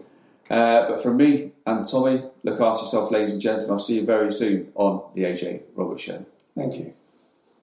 Uh, 0.49 0.87
but 0.87 1.01
from 1.01 1.17
me 1.17 1.51
and 1.65 1.87
Tommy, 1.87 2.23
look 2.43 2.61
after 2.61 2.83
yourself, 2.83 3.11
ladies 3.11 3.31
and 3.31 3.41
gents, 3.41 3.65
and 3.65 3.73
I'll 3.73 3.79
see 3.79 3.95
you 3.95 4.05
very 4.05 4.31
soon 4.31 4.71
on 4.75 5.01
the 5.13 5.23
AJ 5.23 5.63
Roberts 5.75 6.01
Show. 6.03 6.25
Thank 6.55 6.75
you. 6.75 6.93